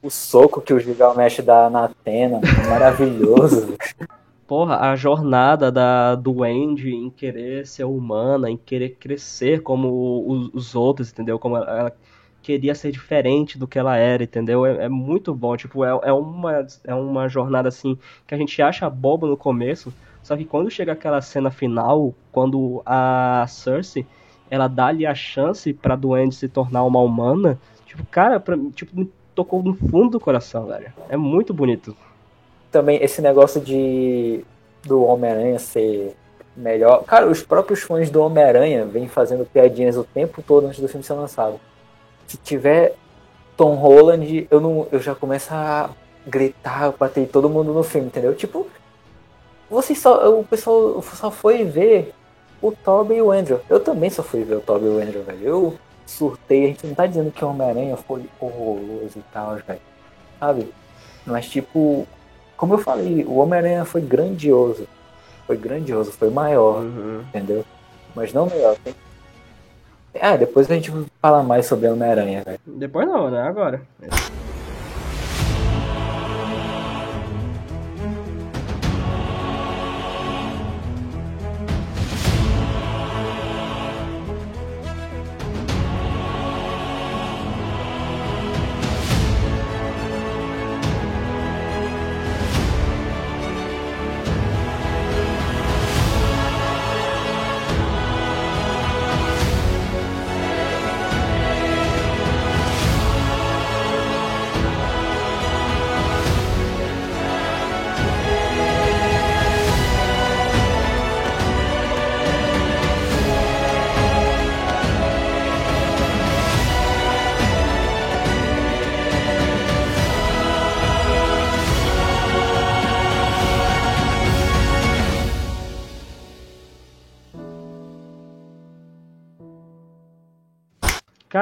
o 0.02 0.10
soco 0.10 0.62
que 0.62 0.74
o 0.74 0.80
Gilgamesh 0.80 1.42
dá 1.44 1.70
na 1.70 1.86
Atena, 1.86 2.40
é 2.44 2.70
maravilhoso. 2.70 3.76
Porra, 4.48 4.78
a 4.82 4.96
jornada 4.98 5.72
da 5.72 6.16
do 6.16 6.44
Andy 6.44 6.94
em 6.94 7.10
querer 7.10 7.66
ser 7.66 7.86
humana, 7.86 8.50
em 8.50 8.58
querer 8.58 8.98
crescer 9.00 9.62
como 9.62 10.26
os, 10.28 10.50
os 10.54 10.76
outros, 10.76 11.10
entendeu? 11.10 11.40
Como 11.40 11.56
ela, 11.56 11.80
ela, 11.80 11.96
queria 12.42 12.76
ser 12.76 12.92
diferente 12.92 13.58
do 13.58 13.66
que 13.66 13.80
ela 13.80 13.96
era, 13.96 14.24
entendeu? 14.24 14.66
É, 14.66 14.86
é 14.86 14.90
muito 14.90 15.34
bom, 15.34 15.56
tipo, 15.56 15.86
é, 15.86 15.98
é, 16.04 16.12
uma, 16.12 16.68
é 16.84 16.94
uma 16.94 17.30
jornada 17.30 17.70
assim 17.70 17.98
que 18.28 18.36
a 18.36 18.38
gente 18.38 18.62
acha 18.62 18.90
boba 18.90 19.26
no 19.26 19.38
começo, 19.38 19.94
só 20.22 20.36
que 20.36 20.44
quando 20.44 20.70
chega 20.70 20.92
aquela 20.92 21.22
cena 21.22 21.50
final, 21.50 22.14
quando 22.32 22.82
a 22.86 23.46
Cersei 23.48 24.06
ela 24.50 24.68
dá-lhe 24.68 25.06
a 25.06 25.16
chance 25.16 25.72
pra 25.72 25.96
Duende 25.96 26.36
se 26.36 26.50
tornar 26.50 26.84
uma 26.84 27.00
humana, 27.00 27.58
tipo, 27.86 28.06
cara, 28.08 28.38
pra, 28.38 28.58
tipo, 28.76 29.08
tocou 29.36 29.64
no 29.64 29.74
fundo 29.74 30.12
do 30.12 30.20
coração, 30.20 30.66
velho. 30.66 30.92
É 31.10 31.18
muito 31.18 31.54
bonito. 31.54 31.96
Também 32.72 33.04
esse 33.04 33.22
negócio 33.22 33.60
de 33.60 34.44
do 34.84 35.04
Homem-Aranha 35.04 35.60
ser 35.60 36.16
melhor. 36.56 37.04
Cara, 37.04 37.28
os 37.28 37.44
próprios 37.44 37.82
fãs 37.82 38.10
do 38.10 38.22
Homem-Aranha 38.22 38.86
vêm 38.86 39.08
fazendo 39.08 39.46
piadinhas 39.46 39.98
o 39.98 40.04
tempo 40.04 40.42
todo 40.42 40.68
antes 40.68 40.80
do 40.80 40.88
filme 40.88 41.04
ser 41.04 41.14
lançado. 41.14 41.60
Se 42.28 42.38
tiver 42.38 42.96
Tom 43.56 43.76
Holland, 43.76 44.48
eu 44.50 44.60
não 44.60 44.88
eu 44.92 45.00
já 45.00 45.14
começo 45.14 45.54
a 45.54 45.90
gritar, 46.26 46.94
bater 46.98 47.28
todo 47.28 47.50
mundo 47.50 47.74
no 47.74 47.84
filme, 47.84 48.08
entendeu? 48.08 48.34
Tipo, 48.36 48.68
você 49.70 49.96
só 49.96 50.40
o 50.40 50.44
pessoal 50.44 51.02
só 51.02 51.32
foi 51.32 51.64
ver 51.64 52.14
o 52.62 52.72
Tobey 52.72 53.18
e 53.18 53.22
o 53.22 53.32
Andrew. 53.32 53.60
Eu 53.70 53.80
também 53.80 54.10
só 54.10 54.24
fui 54.24 54.44
ver 54.44 54.56
o 54.56 54.62
Tobey 54.62 54.88
e 54.88 54.90
o 54.90 55.02
Andrew, 55.02 55.24
velho. 55.24 55.48
Eu 55.48 55.74
surtei. 56.06 56.66
A 56.66 56.68
gente 56.68 56.88
não 56.88 56.96
tá 56.96 57.06
dizendo 57.06 57.32
que 57.32 57.44
o 57.44 57.50
Homem-Aranha 57.50 57.98
foi 57.98 58.26
horroroso 58.40 59.18
e 59.18 59.24
tal, 59.34 59.56
velho. 59.56 59.80
Sabe? 60.40 60.74
Mas, 61.26 61.48
tipo, 61.48 62.08
como 62.58 62.74
eu 62.74 62.78
falei, 62.78 63.24
o 63.26 63.38
Homem-Aranha 63.38 63.86
foi 63.86 64.02
grandioso. 64.02 64.88
Foi 65.48 65.58
grandioso, 65.58 66.12
foi 66.12 66.30
maior, 66.30 66.82
uhum. 66.82 67.22
entendeu? 67.30 67.66
Mas 68.16 68.34
não 68.34 68.46
melhor. 68.46 68.76
Tem... 68.84 68.94
Ah, 70.20 70.36
depois 70.36 70.70
a 70.70 70.74
gente 70.76 70.92
fala 71.22 71.42
mais 71.44 71.66
sobre 71.66 71.88
Homem-Aranha, 71.88 72.44
velho. 72.44 72.60
Depois 72.66 73.08
não, 73.08 73.32
né? 73.32 73.42
Agora. 73.42 73.82
Cara, 74.00 74.42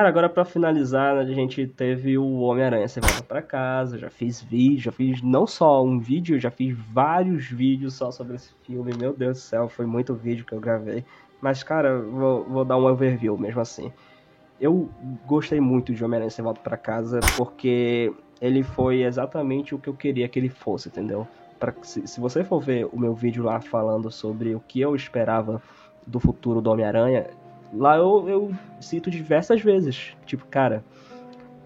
agora 0.10 0.28
para 0.28 0.44
finalizar, 0.44 1.18
a 1.18 1.26
gente 1.26 1.66
teve 1.68 2.18
o 2.18 2.40
Homem-Aranha 2.40 2.88
Você 2.88 3.00
Volta 3.00 3.24
Pra 3.24 3.42
Casa, 3.42 3.98
já 3.98 4.10
fiz 4.10 4.42
vídeo, 4.42 4.80
já 4.80 4.92
fiz 4.92 5.22
não 5.22 5.46
só 5.46 5.84
um 5.84 6.00
vídeo, 6.00 6.40
já 6.40 6.50
fiz 6.50 6.76
vários 6.92 7.46
vídeos 7.46 7.94
só 7.94 8.12
sobre 8.12 8.36
esse 8.36 8.54
filme. 8.64 8.92
Meu 8.98 9.14
Deus 9.14 9.38
do 9.38 9.42
céu, 9.42 9.70
foi 9.70 9.86
muito 9.86 10.16
vídeo 10.16 10.46
que 10.46 10.54
eu 10.54 10.60
gravei. 10.60 11.06
Mas, 11.40 11.64
cara, 11.64 12.00
vou, 12.02 12.44
vou 12.44 12.66
dar 12.66 12.78
um 12.78 12.86
overview 12.86 13.38
mesmo 13.38 13.62
assim. 13.62 13.94
Eu 14.60 14.90
gostei 15.26 15.60
muito 15.62 15.94
de 15.94 16.04
Homem-Aranha 16.04 16.30
Você 16.30 16.42
Volta 16.42 16.60
Pra 16.60 16.76
Casa 16.76 17.20
porque 17.38 18.12
ele 18.42 18.64
foi 18.64 19.04
exatamente 19.04 19.76
o 19.76 19.80
que 19.80 19.88
eu 19.88 19.94
queria 19.94 20.28
que 20.28 20.40
ele 20.40 20.50
fosse, 20.50 20.90
entendeu? 20.90 21.28
Pra, 21.60 21.74
se, 21.84 22.06
se 22.08 22.20
você 22.20 22.44
for 22.44 22.60
ver 22.60 22.88
o 22.92 23.00
meu 23.00 23.14
vídeo 23.14 23.44
lá 23.44 23.62
falando 23.62 24.10
sobre 24.10 24.56
o 24.56 24.60
que 24.60 24.82
eu 24.82 24.96
esperava 24.96 25.62
do 26.06 26.20
futuro 26.20 26.62
do 26.62 26.72
Homem-Aranha, 26.72 27.28
lá 27.74 27.98
eu, 27.98 28.28
eu 28.28 28.52
cito 28.80 29.10
diversas 29.10 29.62
vezes. 29.62 30.16
Tipo, 30.26 30.46
cara, 30.48 30.84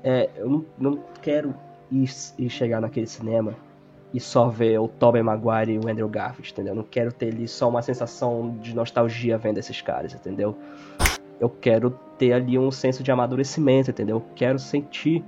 é, 0.04 0.30
eu 0.36 0.50
não, 0.50 0.66
não 0.78 1.04
quero 1.22 1.54
ir, 1.92 2.10
ir, 2.38 2.50
chegar 2.50 2.82
naquele 2.82 3.08
cinema 3.08 3.56
e 4.14 4.20
só 4.20 4.48
ver 4.48 4.80
o 4.80 4.88
Tobey 4.88 5.24
Maguire 5.24 5.74
e 5.74 5.80
o 5.80 5.90
Andrew 5.90 6.08
Garfield, 6.08 6.52
entendeu? 6.52 6.72
Eu 6.74 6.78
não 6.78 6.84
quero 6.84 7.12
ter 7.12 7.34
ali 7.34 7.48
só 7.48 7.70
uma 7.70 7.82
sensação 7.82 8.58
de 8.62 8.76
nostalgia 8.76 9.38
vendo 9.38 9.58
esses 9.58 9.82
caras, 9.82 10.14
entendeu? 10.14 10.56
Eu 11.40 11.50
quero 11.50 11.98
ter 12.18 12.34
ali 12.34 12.60
um 12.60 12.70
senso 12.70 13.02
de 13.02 13.12
amadurecimento, 13.12 13.90
entendeu? 13.90 14.18
Eu 14.18 14.26
quero 14.36 14.60
sentir 14.60 15.24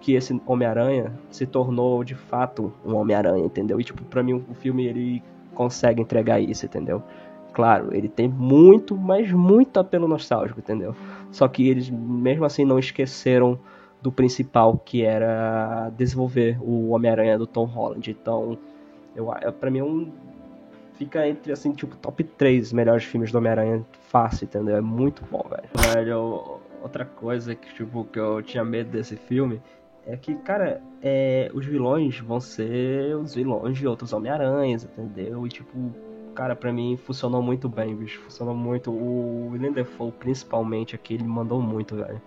que 0.00 0.14
esse 0.14 0.38
Homem-Aranha 0.46 1.12
se 1.30 1.46
tornou 1.46 2.02
de 2.02 2.14
fato 2.14 2.72
um 2.84 2.94
Homem-Aranha, 2.96 3.44
entendeu? 3.44 3.80
E 3.80 3.84
tipo, 3.84 4.04
pra 4.04 4.22
mim 4.22 4.34
o 4.34 4.54
filme 4.54 4.84
ele 4.84 5.22
consegue 5.54 6.02
entregar 6.02 6.40
isso, 6.40 6.66
entendeu? 6.66 7.02
Claro, 7.54 7.94
ele 7.94 8.08
tem 8.08 8.28
muito, 8.28 8.96
mas 8.96 9.30
muito 9.30 9.78
apelo 9.78 10.08
nostálgico, 10.08 10.58
entendeu? 10.58 10.94
Só 11.30 11.46
que 11.46 11.68
eles, 11.68 11.88
mesmo 11.88 12.44
assim, 12.44 12.64
não 12.64 12.78
esqueceram 12.80 13.58
do 14.02 14.10
principal, 14.10 14.76
que 14.76 15.02
era 15.02 15.90
desenvolver 15.96 16.58
o 16.60 16.90
Homem-Aranha 16.90 17.38
do 17.38 17.46
Tom 17.46 17.64
Holland. 17.64 18.10
Então, 18.10 18.58
eu, 19.14 19.32
pra 19.58 19.70
mim, 19.70 19.78
é 19.78 19.84
um, 19.84 20.12
fica 20.94 21.26
entre, 21.28 21.52
assim, 21.52 21.72
tipo, 21.72 21.96
top 21.96 22.24
3 22.24 22.72
melhores 22.72 23.04
filmes 23.04 23.30
do 23.30 23.38
Homem-Aranha 23.38 23.86
fácil, 24.08 24.44
entendeu? 24.44 24.76
É 24.76 24.80
muito 24.80 25.22
bom, 25.30 25.46
velho. 25.48 25.94
Velho, 25.94 26.60
outra 26.82 27.04
coisa 27.04 27.54
que, 27.54 27.72
tipo, 27.72 28.04
que 28.04 28.18
eu 28.18 28.42
tinha 28.42 28.64
medo 28.64 28.90
desse 28.90 29.16
filme 29.16 29.62
é 30.04 30.16
que, 30.16 30.34
cara, 30.34 30.82
é, 31.00 31.50
os 31.54 31.64
vilões 31.64 32.18
vão 32.18 32.40
ser 32.40 33.16
os 33.16 33.34
vilões 33.34 33.78
de 33.78 33.86
outros 33.86 34.12
Homem-Aranhas, 34.12 34.84
entendeu? 34.84 35.46
E, 35.46 35.48
tipo, 35.48 35.92
cara, 36.34 36.54
para 36.56 36.72
mim 36.72 36.96
funcionou 36.96 37.42
muito 37.42 37.68
bem, 37.68 37.94
bicho. 37.94 38.20
Funcionou 38.20 38.54
muito. 38.54 38.90
O 38.90 39.50
William 39.52 39.72
Defoe, 39.72 40.12
principalmente, 40.12 40.94
aqui, 40.94 41.14
ele 41.14 41.24
mandou 41.24 41.60
muito, 41.60 41.96
velho. 41.96 42.20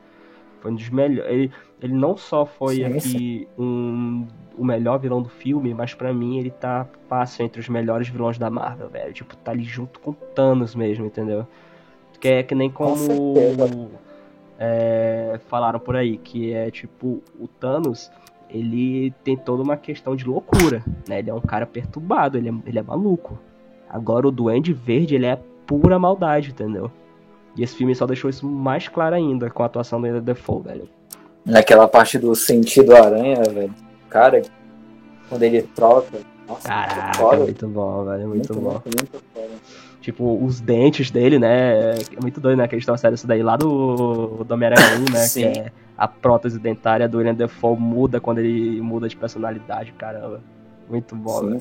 Foi 0.62 0.72
um 0.72 0.76
dos 0.76 0.89
melhores. 0.89 1.32
Ele, 1.32 1.52
ele 1.82 1.93
não 1.93 2.17
só 2.17 2.46
foi 2.46 2.76
sim, 2.76 2.84
aqui 2.86 3.00
sim. 3.00 3.48
Um, 3.58 4.28
o 4.58 4.65
melhor 4.65 4.98
vilão 4.98 5.22
do 5.22 5.30
filme, 5.30 5.74
mas 5.74 5.93
para 5.93 6.13
mim 6.13 6.39
ele 6.39 6.50
tá 6.50 6.88
fácil 7.08 7.46
entre 7.46 7.60
os 7.60 7.70
melhores 7.70 8.08
vilões 8.08 8.38
da 8.38 8.50
Marvel, 8.50 8.89
velho. 8.89 9.13
Tipo, 9.13 9.36
tá 9.38 9.52
ali 9.52 9.63
junto 9.63 10.00
com 10.00 10.13
Thanos 10.13 10.74
mesmo, 10.74 11.06
entendeu? 11.06 11.48
Que 12.20 12.28
é 12.30 12.43
que 12.43 12.56
nem 12.56 12.70
como. 12.72 12.96
Com 12.96 13.91
é, 14.60 15.39
falaram 15.48 15.80
por 15.80 15.96
aí, 15.96 16.17
que 16.17 16.52
é 16.52 16.72
tipo, 16.72 17.22
o 17.39 17.48
Thanos, 17.48 18.12
ele 18.50 19.12
tem 19.24 19.38
toda 19.38 19.62
uma 19.62 19.78
questão 19.78 20.15
de 20.15 20.26
loucura, 20.26 20.84
né? 21.08 21.20
Ele 21.20 21.30
é 21.30 21.34
um 21.34 21.41
cara 21.41 21.65
perturbado, 21.65 22.38
ele 22.38 22.50
é, 22.50 22.54
ele 22.65 22.80
é 22.80 22.82
maluco. 22.82 23.38
Agora 23.89 24.28
o 24.28 24.32
Duende 24.32 24.73
Verde, 24.73 25.15
ele 25.15 25.26
é 25.26 25.39
pura 25.65 25.97
maldade, 25.97 26.52
entendeu? 26.52 26.91
E 27.56 27.63
esse 27.63 27.76
filme 27.76 27.95
só 27.95 28.06
deixou 28.06 28.30
isso 28.30 28.47
mais 28.47 28.88
claro 28.88 29.15
ainda 29.15 29.50
com 29.50 29.63
a 29.63 29.65
atuação 29.65 30.02
do 30.02 30.21
Defoe, 30.21 30.63
velho. 30.63 30.89
Naquela 31.45 31.88
parte 31.88 32.17
do 32.17 32.36
sentido 32.36 32.95
aranha, 32.95 33.41
velho. 33.43 33.73
Cara, 34.10 34.41
quando 35.30 35.43
ele 35.43 35.62
troca. 35.62 36.19
Nossa, 36.47 36.67
Caraca, 36.67 37.17
foda. 37.17 37.43
muito 37.43 37.67
bom, 37.67 38.06
velho. 38.06 38.28
Muito, 38.28 38.54
muito 38.54 38.54
bom. 38.54 38.71
Muito, 38.71 38.97
muito 38.97 39.58
tipo, 40.08 40.41
os 40.41 40.62
dentes 40.62 41.12
dele, 41.12 41.38
né? 41.38 41.95
É 41.95 42.21
muito 42.21 42.39
doido, 42.39 42.58
né? 42.58 42.67
Que 42.67 42.76
eles 42.76 42.86
trouxeram 42.86 43.15
isso 43.15 43.28
daí 43.28 43.43
lá 43.43 43.58
do, 43.58 44.43
do 44.45 44.54
Homem-Aranha 44.54 45.00
1, 45.10 45.12
né? 45.12 45.19
Sim. 45.19 45.52
Que 45.52 45.60
é 45.60 45.71
a 45.97 46.08
prótese 46.08 46.60
dentária 46.60 47.10
do 47.10 47.17
William 47.17 47.34
Defoe 47.34 47.76
muda 47.78 48.21
quando 48.21 48.38
ele 48.38 48.80
muda 48.80 49.10
de 49.10 49.17
personalidade, 49.17 49.91
caramba. 49.93 50.41
Muito 50.88 51.15
bom, 51.15 51.39
Sim. 51.39 51.50
Né? 51.50 51.60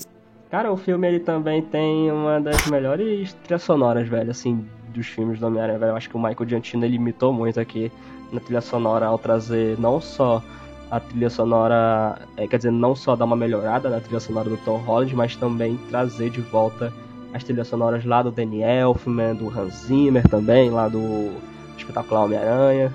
Cara, 0.51 0.73
o 0.73 0.77
filme 0.77 1.09
ele 1.09 1.21
também 1.21 1.61
tem 1.61 2.11
uma 2.11 2.41
das 2.41 2.67
melhores 2.67 3.33
trilhas 3.33 3.63
sonoras, 3.63 4.09
velho, 4.09 4.31
assim, 4.31 4.65
dos 4.89 5.07
filmes 5.07 5.41
do 5.41 5.47
Homem-Aranha, 5.47 5.79
velho. 5.79 5.91
Eu 5.91 5.97
acho 5.97 6.09
que 6.09 6.17
o 6.17 6.21
Michael 6.21 6.49
Giantino 6.49 6.85
ele 6.85 6.97
imitou 6.97 7.33
muito 7.33 7.59
aqui 7.59 7.91
na 8.33 8.41
trilha 8.41 8.61
sonora 8.61 9.07
ao 9.07 9.19
trazer 9.19 9.79
não 9.79 10.01
só 10.01 10.43
a 10.91 11.01
trilha 11.01 11.29
sonora, 11.29 12.19
é, 12.37 12.47
quer 12.47 12.59
dizer, 12.59 12.71
não 12.71 12.95
só 12.95 13.17
dar 13.17 13.25
uma 13.25 13.37
melhorada 13.37 13.89
na 13.91 14.01
trilha 14.01 14.21
sonora 14.21 14.49
do 14.49 14.57
Tom 14.59 14.77
Holland, 14.79 15.15
mas 15.17 15.35
também 15.35 15.77
trazer 15.91 16.31
de 16.31 16.41
volta 16.41 16.93
as 17.35 17.43
trilhas 17.43 17.67
sonoras 17.67 18.05
lá 18.05 18.23
do 18.23 18.31
Danny 18.31 18.63
Elfman, 18.63 19.35
do 19.35 19.49
Hans 19.49 19.87
Zimmer 19.87 20.27
também, 20.29 20.71
lá 20.71 20.89
do 20.89 21.33
Espetacular 21.77 22.25
Homem-Aranha. 22.25 22.95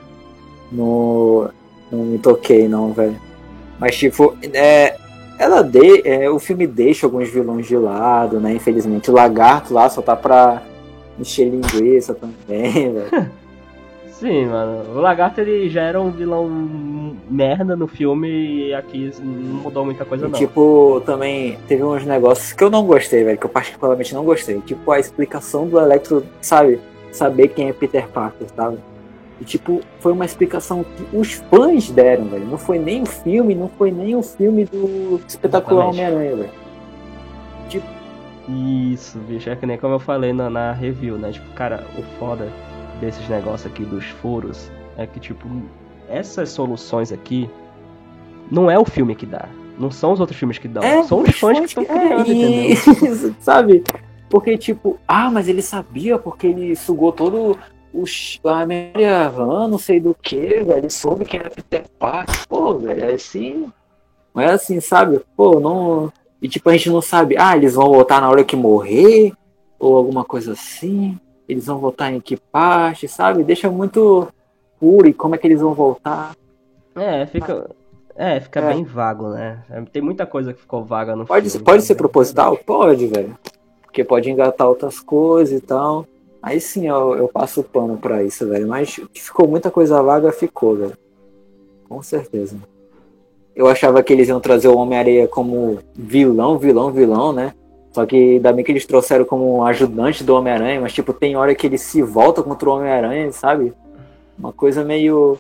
No... 0.72 1.50
Não 1.92 2.06
me 2.06 2.18
toquei 2.18 2.70
não, 2.70 2.94
velho. 2.94 3.20
Mas 3.78 3.98
tipo, 3.98 4.38
é, 4.54 4.98
ela 5.42 5.64
de, 5.64 6.08
é, 6.08 6.30
o 6.30 6.38
filme 6.38 6.68
deixa 6.68 7.08
alguns 7.08 7.28
vilões 7.28 7.66
de 7.66 7.76
lado, 7.76 8.40
né? 8.40 8.54
Infelizmente. 8.54 9.10
O 9.10 9.14
lagarto 9.16 9.74
lá 9.74 9.90
só 9.90 10.00
tá 10.00 10.16
pra 10.16 10.62
encher 11.20 11.50
linguiça 11.50 12.14
também, 12.14 12.94
velho. 12.94 13.32
Sim, 14.12 14.46
mano. 14.46 14.96
O 14.96 15.02
lagarto 15.02 15.42
ele 15.42 15.68
já 15.68 15.82
era 15.82 16.00
um 16.00 16.12
vilão 16.12 16.48
merda 17.28 17.76
no 17.76 17.88
filme 17.88 18.68
e 18.68 18.74
aqui 18.76 19.12
não 19.20 19.64
mudou 19.64 19.84
muita 19.84 20.06
coisa, 20.06 20.28
e, 20.28 20.30
não. 20.30 20.38
Tipo, 20.38 21.02
também 21.08 21.58
teve 21.68 21.84
uns 21.84 22.06
negócios 22.06 22.54
que 22.54 22.64
eu 22.64 22.70
não 22.70 22.86
gostei, 22.86 23.24
velho. 23.24 23.40
Que 23.40 23.46
eu 23.48 23.50
particularmente 23.50 24.14
não 24.14 24.24
gostei. 24.24 24.62
Tipo, 24.62 24.92
a 24.92 25.00
explicação 25.00 25.68
do 25.68 25.80
Electro, 25.80 26.24
sabe? 26.40 26.80
Saber 27.12 27.48
quem 27.48 27.68
é 27.68 27.74
Peter 27.74 28.08
Parker, 28.08 28.48
sabe? 28.56 28.78
E, 29.42 29.44
tipo, 29.44 29.82
foi 30.00 30.12
uma 30.12 30.24
explicação 30.24 30.84
que 30.84 31.18
os 31.18 31.34
fãs 31.34 31.90
deram, 31.90 32.26
velho. 32.26 32.46
Não 32.46 32.60
foi 32.60 32.78
nem 32.78 33.02
o 33.02 33.08
filme, 33.08 33.56
não 33.56 33.68
foi 33.68 33.90
nem 33.90 34.16
o 34.16 34.22
filme 34.22 34.66
do 34.66 35.20
espetacular 35.28 35.88
Homem-Aranha, 35.88 36.36
velho. 36.36 36.52
Tipo. 37.68 37.88
Isso, 38.94 39.18
bicho, 39.20 39.50
é 39.50 39.56
que 39.56 39.66
nem 39.66 39.80
como 39.80 39.96
eu 39.96 40.00
falei 40.00 40.32
na, 40.32 40.48
na 40.48 40.72
review, 40.74 41.18
né? 41.18 41.32
Tipo, 41.32 41.52
cara, 41.54 41.84
o 41.98 42.04
foda 42.20 42.52
desses 43.00 43.28
negócios 43.28 43.66
aqui 43.66 43.84
dos 43.84 44.06
furos 44.06 44.72
é 44.96 45.08
que, 45.08 45.20
tipo, 45.20 45.48
essas 46.08 46.50
soluções 46.50 47.12
aqui 47.12 47.50
não 48.52 48.70
é 48.70 48.78
o 48.78 48.86
filme 48.86 49.16
que 49.16 49.26
dá. 49.26 49.50
Não 49.76 49.90
são 49.90 50.12
os 50.12 50.20
outros 50.20 50.38
filmes 50.38 50.60
que 50.60 50.68
dão. 50.68 50.84
É, 50.84 51.02
são 51.04 51.24
os 51.24 51.36
fãs 51.40 51.58
que 51.58 51.66
estão 51.66 51.84
criando, 51.86 52.30
é, 52.30 52.74
entendeu? 52.74 53.36
Sabe? 53.42 53.84
Porque, 54.30 54.56
tipo, 54.56 55.00
ah, 55.08 55.32
mas 55.32 55.48
ele 55.48 55.64
sabia 55.64 56.20
porque 56.20 56.46
ele 56.46 56.76
sugou 56.76 57.12
todo 57.12 57.58
o, 57.94 58.04
a 58.48 58.66
memória 58.66 59.28
RAM, 59.28 59.68
não 59.68 59.78
sei 59.78 60.00
do 60.00 60.16
que, 60.16 60.64
velho, 60.64 60.90
soube 60.90 61.26
quem 61.26 61.40
era 61.40 61.50
Peter 61.50 61.84
Parker, 62.00 62.48
pô, 62.48 62.78
velho, 62.78 63.06
é 63.06 63.14
assim. 63.14 63.72
Não 64.34 64.42
é 64.42 64.52
assim, 64.52 64.80
sabe? 64.80 65.22
Pô, 65.36 65.60
não. 65.60 66.12
E 66.42 66.48
tipo, 66.48 66.70
a 66.70 66.74
gente 66.74 66.90
não 66.90 67.02
sabe, 67.02 67.36
ah, 67.38 67.56
eles 67.56 67.76
vão 67.76 67.90
voltar 67.90 68.22
na 68.22 68.30
hora 68.30 68.44
que 68.44 68.56
morrer, 68.56 69.34
ou 69.78 69.96
alguma 69.96 70.24
coisa 70.24 70.54
assim, 70.54 71.20
eles 71.48 71.66
vão 71.66 71.78
voltar 71.78 72.12
em 72.12 72.20
que 72.20 72.38
parte, 72.38 73.08
sabe? 73.08 73.44
Deixa 73.44 73.70
muito 73.70 74.28
puro 74.80 75.08
e 75.08 75.14
como 75.14 75.36
é 75.36 75.38
que 75.38 75.48
eles 75.48 75.62
vão 75.62 75.74
voltar. 75.74 76.36
É, 76.96 77.26
fica. 77.26 77.70
É, 78.16 78.40
fica 78.40 78.60
é. 78.60 78.74
bem 78.74 78.84
vago, 78.84 79.30
né? 79.30 79.64
Tem 79.92 80.02
muita 80.02 80.26
coisa 80.26 80.54
que 80.54 80.62
ficou 80.62 80.84
vaga 80.84 81.16
no 81.16 81.26
pode, 81.26 81.50
filme. 81.50 81.66
Pode 81.66 81.84
ser 81.84 81.96
proposital? 81.96 82.58
Pode, 82.58 83.08
velho. 83.08 83.38
Porque 83.82 84.04
pode 84.04 84.30
engatar 84.30 84.68
outras 84.68 85.00
coisas 85.00 85.58
e 85.58 85.62
tal. 85.62 86.06
Aí 86.42 86.60
sim 86.60 86.88
eu, 86.88 87.16
eu 87.16 87.28
passo 87.28 87.62
o 87.62 87.64
pano 87.64 87.98
pra 87.98 88.24
isso, 88.24 88.48
velho. 88.48 88.68
Mas 88.68 88.96
que 89.14 89.22
ficou 89.22 89.48
muita 89.48 89.70
coisa 89.70 90.02
vaga, 90.02 90.32
ficou, 90.32 90.76
velho. 90.76 90.98
Com 91.88 92.02
certeza. 92.02 92.58
Eu 93.56 93.68
achava 93.68 94.02
que 94.02 94.12
eles 94.12 94.28
iam 94.30 94.40
trazer 94.40 94.68
o 94.70 94.78
Homem-Areia 94.78 95.28
como 95.28 95.80
vilão, 95.94 96.58
vilão, 96.58 96.92
vilão, 96.92 97.34
né? 97.34 97.54
Só 97.92 98.06
que 98.06 98.16
ainda 98.16 98.54
bem 98.54 98.64
que 98.64 98.72
eles 98.72 98.86
trouxeram 98.86 99.26
como 99.26 99.64
ajudante 99.66 100.24
do 100.24 100.34
Homem-Aranha, 100.34 100.80
mas 100.80 100.94
tipo, 100.94 101.14
tem 101.14 101.36
hora 101.36 101.54
que 101.54 101.68
ele 101.68 101.78
se 101.78 102.02
volta 102.02 102.42
contra 102.42 102.70
o 102.70 102.74
Homem-Aranha, 102.78 103.32
sabe? 103.34 103.74
Uma 104.40 104.54
coisa 104.54 104.84
meio. 104.84 105.38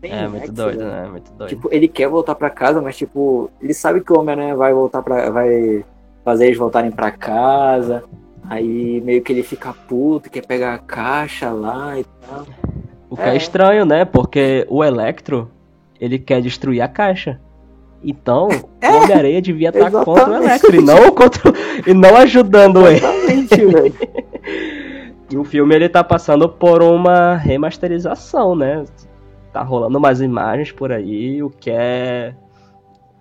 é, 0.00 0.28
muito 0.28 0.52
doido, 0.52 0.84
né? 0.84 1.08
Muito 1.10 1.32
doido. 1.32 1.50
Tipo, 1.50 1.68
ele 1.72 1.88
quer 1.88 2.08
voltar 2.08 2.36
para 2.36 2.48
casa, 2.48 2.80
mas 2.80 2.96
tipo, 2.96 3.50
ele 3.60 3.74
sabe 3.74 4.00
que 4.00 4.12
o 4.12 4.18
Homem-Aranha 4.18 4.54
vai 4.54 4.72
voltar 4.72 5.02
para 5.02 5.28
vai 5.30 5.84
fazer 6.24 6.46
eles 6.46 6.58
voltarem 6.58 6.92
para 6.92 7.10
casa. 7.10 8.04
Aí 8.48 9.00
meio 9.00 9.22
que 9.22 9.32
ele 9.32 9.42
fica 9.42 9.72
puto, 9.72 10.30
quer 10.30 10.46
pegar 10.46 10.74
a 10.74 10.78
caixa 10.78 11.50
lá 11.50 11.98
e 11.98 12.04
tal. 12.04 12.46
O 13.10 13.16
que 13.16 13.22
é, 13.22 13.30
é 13.30 13.36
estranho, 13.36 13.84
né? 13.84 14.04
Porque 14.04 14.66
o 14.68 14.84
Electro, 14.84 15.50
ele 16.00 16.18
quer 16.18 16.40
destruir 16.40 16.80
a 16.80 16.88
caixa. 16.88 17.40
Então, 18.02 18.48
é, 18.80 18.90
o 18.90 19.02
Homem-Aranha 19.02 19.42
devia 19.42 19.68
estar 19.68 19.88
exatamente. 19.88 20.04
contra 20.04 20.30
o 20.30 20.34
Electro 20.34 20.76
e 20.76 20.80
não, 20.80 21.10
contra, 21.10 21.52
e 21.86 21.94
não 21.94 22.16
ajudando 22.16 22.86
exatamente, 22.86 23.54
ele. 23.54 23.72
Velho. 23.72 23.94
e 25.30 25.36
o 25.36 25.44
filme 25.44 25.74
ele 25.74 25.88
tá 25.88 26.04
passando 26.04 26.48
por 26.48 26.82
uma 26.82 27.34
remasterização, 27.36 28.54
né? 28.54 28.84
Tá 29.52 29.62
rolando 29.62 29.98
umas 29.98 30.20
imagens 30.20 30.70
por 30.70 30.92
aí, 30.92 31.42
o 31.42 31.50
que 31.50 31.70
é 31.70 32.34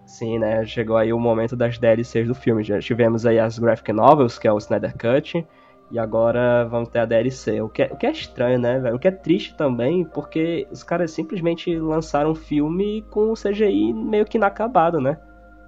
Sim, 0.06 0.40
né? 0.40 0.66
Chegou 0.66 0.98
aí 0.98 1.12
o 1.12 1.20
momento 1.20 1.56
das 1.56 1.78
DLCs 1.78 2.28
do 2.28 2.36
filme. 2.36 2.64
Já 2.64 2.80
tivemos 2.80 3.26
aí 3.26 3.40
as 3.40 3.58
graphic 3.58 3.92
novels, 3.92 4.38
que 4.38 4.48
é 4.48 4.54
o 4.54 4.58
Snyder 4.58 4.94
Cut, 4.98 5.46
e 5.92 6.00
agora 6.00 6.66
vamos 6.66 6.90
ter 6.90 7.00
a 7.00 7.06
DLC. 7.06 7.62
O 7.62 7.70
que 7.70 7.84
é, 7.84 7.90
o 7.92 7.98
que 7.98 8.06
é 8.06 8.12
estranho, 8.12 8.60
né, 8.60 8.80
velho? 8.80 8.96
O 8.96 9.00
que 9.00 9.08
é 9.08 9.12
triste 9.12 9.56
também, 9.56 10.06
porque 10.06 10.68
os 10.72 10.84
caras 10.84 11.12
simplesmente 11.12 11.78
lançaram 11.78 12.32
um 12.32 12.36
filme 12.36 13.04
com 13.10 13.32
o 13.32 13.34
CGI 13.34 13.94
meio 13.94 14.26
que 14.26 14.38
inacabado, 14.38 15.02
né? 15.02 15.18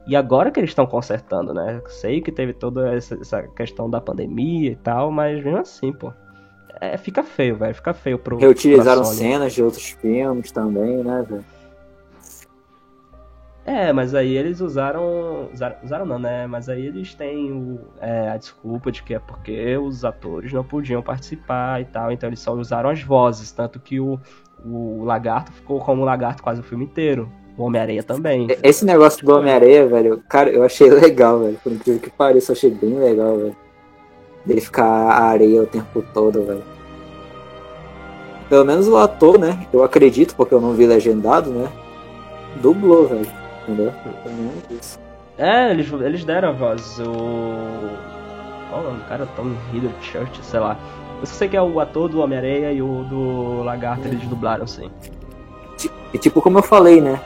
E 0.08 0.16
agora 0.16 0.52
que 0.52 0.60
eles 0.60 0.70
estão 0.70 0.86
consertando, 0.86 1.54
né? 1.54 1.82
Sei 1.88 2.22
que 2.22 2.32
teve 2.32 2.54
toda 2.54 2.94
essa, 2.94 3.16
essa, 3.16 3.44
questão 3.44 3.90
da 3.90 4.00
pandemia 4.00 4.72
e 4.72 4.76
tal, 4.76 5.12
mas 5.12 5.44
mesmo 5.44 5.60
assim, 5.60 5.92
pô. 5.92 6.14
É, 6.80 6.96
fica 6.96 7.24
feio, 7.24 7.58
velho. 7.58 7.74
Fica 7.76 7.94
feio 7.94 8.18
pro. 8.20 8.38
Reutilizaram 8.38 9.04
cenas 9.04 9.54
de 9.54 9.64
outros 9.64 9.90
filmes 9.90 10.52
também, 10.52 11.04
né, 11.04 11.26
velho? 11.28 11.44
É, 13.68 13.92
mas 13.92 14.16
aí 14.16 14.38
eles 14.38 14.62
usaram, 14.62 15.50
usaram. 15.54 15.76
Usaram, 15.84 16.06
não, 16.06 16.18
né? 16.18 16.48
Mas 16.48 16.70
aí 16.70 16.86
eles 16.86 17.14
têm 17.14 17.52
o, 17.52 17.82
é, 18.00 18.30
a 18.30 18.38
desculpa 18.38 18.90
de 18.90 19.04
que 19.04 19.14
é 19.14 19.20
porque 19.20 19.76
os 19.78 20.06
atores 20.06 20.54
não 20.54 20.64
podiam 20.64 21.02
participar 21.02 21.82
e 21.82 21.86
tal, 21.86 22.10
então 22.10 22.30
eles 22.30 22.40
só 22.40 22.54
usaram 22.54 22.90
as 22.90 23.04
vozes. 23.04 23.52
Tanto 23.52 23.78
que 23.78 24.00
o, 24.00 24.18
o 24.66 25.04
lagarto 25.04 25.52
ficou 25.52 25.82
como 25.82 26.06
lagarto 26.06 26.42
quase 26.42 26.62
o 26.62 26.64
filme 26.64 26.86
inteiro. 26.86 27.30
O 27.58 27.64
Homem-Areia 27.64 28.04
também. 28.04 28.48
Esse 28.64 28.86
negócio 28.86 29.26
do 29.26 29.36
Homem-Areia, 29.36 29.86
velho, 29.86 30.24
cara, 30.30 30.50
eu 30.50 30.64
achei 30.64 30.88
legal, 30.90 31.42
velho. 31.42 31.60
Por 31.62 31.74
incrível 31.74 32.00
que 32.02 32.10
pareça, 32.10 32.54
eu 32.54 32.56
achei 32.56 32.72
bem 32.72 32.98
legal, 32.98 33.38
velho. 33.38 33.56
Dele 34.46 34.62
ficar 34.62 34.86
a 34.86 35.24
areia 35.24 35.64
o 35.64 35.68
tempo 35.68 36.02
todo, 36.14 36.42
velho. 36.42 36.64
Pelo 38.48 38.64
menos 38.64 38.88
o 38.88 38.96
ator, 38.96 39.38
né? 39.38 39.68
Eu 39.74 39.84
acredito, 39.84 40.38
porque 40.38 40.54
eu 40.54 40.62
não 40.62 40.72
vi 40.72 40.86
legendado, 40.86 41.50
né? 41.50 41.70
Dublou, 42.62 43.06
velho 43.06 43.47
entendeu? 43.68 43.94
É, 45.38 45.70
eles, 45.72 45.92
eles 45.92 46.24
deram 46.24 46.50
a 46.50 46.52
voz. 46.52 47.00
O. 47.00 47.90
Qual 48.70 48.82
o 48.82 48.84
nome 48.84 49.00
do 49.00 49.06
cara? 49.08 49.28
Tom 49.36 49.54
Church, 50.02 50.40
sei 50.44 50.60
lá. 50.60 50.78
Eu 51.20 51.26
sei 51.26 51.48
que 51.48 51.58
é 51.58 51.62
o 51.62 51.80
ator 51.80 52.10
do 52.10 52.20
Homem-Areia 52.20 52.72
e 52.72 52.82
o 52.82 53.04
do 53.04 53.64
Lagarto, 53.64 54.08
eles 54.08 54.28
dublaram, 54.28 54.68
sim. 54.68 54.90
E 56.14 56.18
tipo, 56.18 56.42
como 56.42 56.60
eu 56.60 56.64
falei, 56.64 57.02
né? 57.02 57.20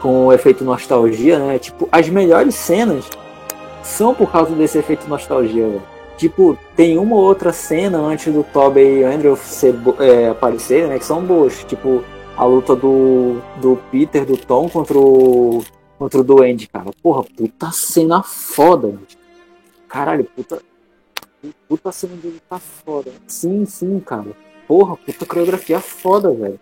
Com 0.00 0.26
o 0.26 0.32
efeito 0.32 0.64
nostalgia, 0.64 1.38
né? 1.38 1.58
Tipo, 1.58 1.88
as 1.90 2.08
melhores 2.08 2.54
cenas 2.54 3.08
são 3.82 4.14
por 4.14 4.30
causa 4.30 4.54
desse 4.54 4.78
efeito 4.78 5.08
nostalgia, 5.08 5.66
velho. 5.66 5.82
Tipo, 6.16 6.56
tem 6.76 6.96
uma 6.96 7.16
ou 7.16 7.22
outra 7.22 7.52
cena 7.52 7.98
antes 7.98 8.32
do 8.32 8.44
Tobey 8.44 9.00
e 9.00 9.04
o 9.04 9.08
Andrew 9.08 9.36
ser, 9.36 9.74
é, 9.98 10.28
aparecer, 10.28 10.86
né? 10.86 10.98
Que 10.98 11.04
são 11.04 11.22
boas. 11.22 11.64
Tipo, 11.64 12.04
a 12.36 12.44
luta 12.44 12.74
do, 12.74 13.40
do 13.60 13.78
Peter, 13.90 14.24
do 14.24 14.36
Tom 14.36 14.68
contra 14.68 14.98
o, 14.98 15.62
contra 15.98 16.20
o 16.20 16.24
Duende, 16.24 16.68
cara. 16.68 16.90
Porra, 17.02 17.24
puta 17.24 17.70
cena 17.70 18.22
foda, 18.22 18.88
bicho. 18.88 19.18
Caralho, 19.88 20.24
puta. 20.24 20.60
Puta 21.68 21.92
cena 21.92 22.16
dele 22.16 22.40
tá 22.48 22.58
foda. 22.58 23.12
Sim, 23.26 23.64
sim, 23.64 24.00
cara. 24.00 24.32
Porra, 24.66 24.96
puta 24.96 25.26
coreografia 25.26 25.78
foda, 25.78 26.32
velho. 26.32 26.58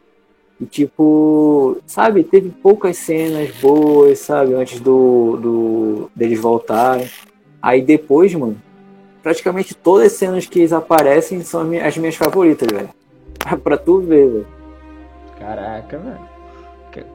E 0.61 0.67
tipo, 0.67 1.79
sabe, 1.87 2.23
teve 2.23 2.51
poucas 2.51 2.97
cenas 2.99 3.51
boas, 3.61 4.19
sabe, 4.19 4.55
antes 4.55 4.81
do, 4.81 5.37
do 5.37 6.11
deles 6.15 6.39
voltarem. 6.39 7.09
Aí 7.61 7.81
depois, 7.81 8.35
mano, 8.35 8.61
praticamente 9.23 9.75
todas 9.75 10.09
as 10.09 10.13
cenas 10.13 10.47
que 10.47 10.61
eles 10.61 10.73
aparecem 10.73 11.43
são 11.43 11.63
as 11.63 11.97
minhas 11.97 12.17
favoritas, 12.17 12.69
velho. 12.71 12.91
pra 13.63 13.77
tu 13.77 14.01
ver, 14.01 14.29
velho. 14.29 14.62
Caraca, 15.43 15.99
velho. 15.99 16.29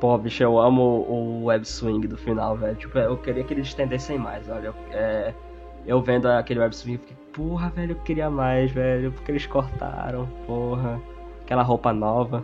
Pô, 0.02 0.18
bicho, 0.18 0.44
eu 0.44 0.60
amo 0.60 1.06
o 1.08 1.46
web 1.46 1.66
swing 1.66 2.06
do 2.08 2.18
final, 2.18 2.58
velho. 2.58 2.76
Tipo, 2.76 2.98
eu 2.98 3.16
queria 3.18 3.44
que 3.44 3.54
eles 3.54 3.68
estendessem 3.68 4.18
mais, 4.18 4.50
olha. 4.50 4.74
É, 4.92 5.34
eu 5.86 6.02
vendo 6.02 6.28
aquele 6.28 6.60
web 6.60 6.76
swing, 6.76 6.98
fiquei, 6.98 7.16
porra, 7.32 7.70
velho, 7.70 7.92
eu 7.92 8.00
queria 8.04 8.30
mais, 8.30 8.70
velho. 8.72 9.14
Porque 9.14 9.32
eles 9.32 9.46
cortaram, 9.46 10.28
porra. 10.46 11.02
Aquela 11.44 11.64
roupa 11.64 11.94
nova. 11.94 12.44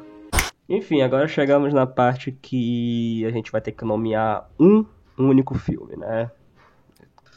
Enfim, 0.70 1.02
agora 1.02 1.28
chegamos 1.28 1.74
na 1.74 1.86
parte 1.86 2.32
que 2.32 3.26
a 3.26 3.32
gente 3.32 3.52
vai 3.52 3.60
ter 3.60 3.74
que 3.74 3.84
nomear 3.84 4.50
um 4.58 4.86
único 5.18 5.56
filme, 5.56 5.98
né? 5.98 6.32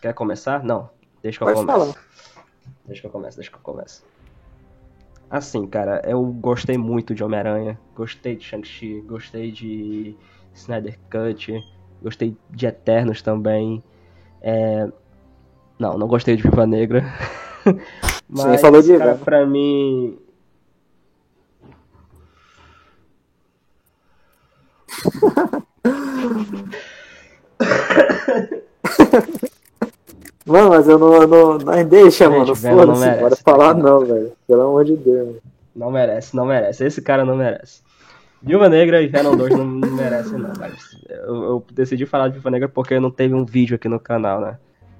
Quer 0.01 0.13
começar? 0.13 0.63
Não, 0.63 0.89
deixa 1.21 1.39
que 1.39 1.45
eu 1.45 1.53
comece. 1.53 1.67
Falar. 1.67 1.95
Deixa 2.85 3.01
que 3.01 3.07
eu 3.09 3.11
comece, 3.11 3.37
deixa 3.39 3.51
que 3.51 3.57
eu 3.57 3.63
comece. 3.63 4.05
Assim, 5.29 5.67
cara, 5.67 6.01
eu 6.05 6.25
gostei 6.25 6.79
muito 6.79 7.15
de 7.15 7.25
Homem-Aranha, 7.25 7.79
gostei 7.95 8.37
de 8.37 8.45
Shang-Chi, 8.45 9.03
gostei 9.07 9.51
de 9.51 10.17
Snyder 10.55 10.99
Cut, 11.11 11.61
gostei 12.01 12.37
de 12.51 12.67
Eternos 12.67 13.23
também. 13.23 13.83
É... 14.41 14.89
Não, 15.79 15.99
não 15.99 16.07
gostei 16.07 16.37
de 16.37 16.43
Viva 16.43 16.67
Negra. 16.67 17.05
Mas, 18.29 18.45
Você 18.45 18.59
falou 18.59 18.83
de 18.83 18.97
cara, 18.97 19.17
pra 19.17 19.45
mim. 19.45 20.17
Mano, 30.47 30.71
mas 30.71 30.89
eu 30.89 30.99
não. 30.99 31.27
não, 31.27 31.59
não 31.59 31.85
deixa, 31.85 32.27
Gente, 32.27 32.39
mano. 32.39 32.55
Foda-se, 32.55 33.21
bora 33.21 33.37
falar 33.37 33.75
não, 33.75 34.05
velho. 34.07 34.33
Pelo 34.47 34.63
amor 34.63 34.85
de 34.85 34.97
Deus. 34.97 35.37
Não 35.75 35.91
merece, 35.91 36.37
não 36.37 36.47
merece. 36.47 36.85
Esse 36.85 37.03
cara 37.03 37.25
não 37.25 37.37
merece. 37.37 37.83
Viúva 38.41 38.69
Negra 38.69 39.03
e 39.03 39.09
Venom 39.09 39.37
2 39.37 39.57
não, 39.57 39.65
não 39.65 39.91
merecem, 39.91 40.39
não. 40.39 40.53
Mas 40.59 40.75
eu, 41.09 41.35
eu, 41.43 41.65
decidi 41.73 42.07
falar 42.07 42.29
de 42.29 42.35
Viúva 42.35 42.51
Negra 42.51 42.69
porque 42.69 43.01
não 43.01 43.11
teve 43.11 43.35
um 43.35 43.45
vídeo 43.45 43.75
aqui 43.75 43.89
no 43.89 43.99
canal, 43.99 44.41
né? 44.41 44.57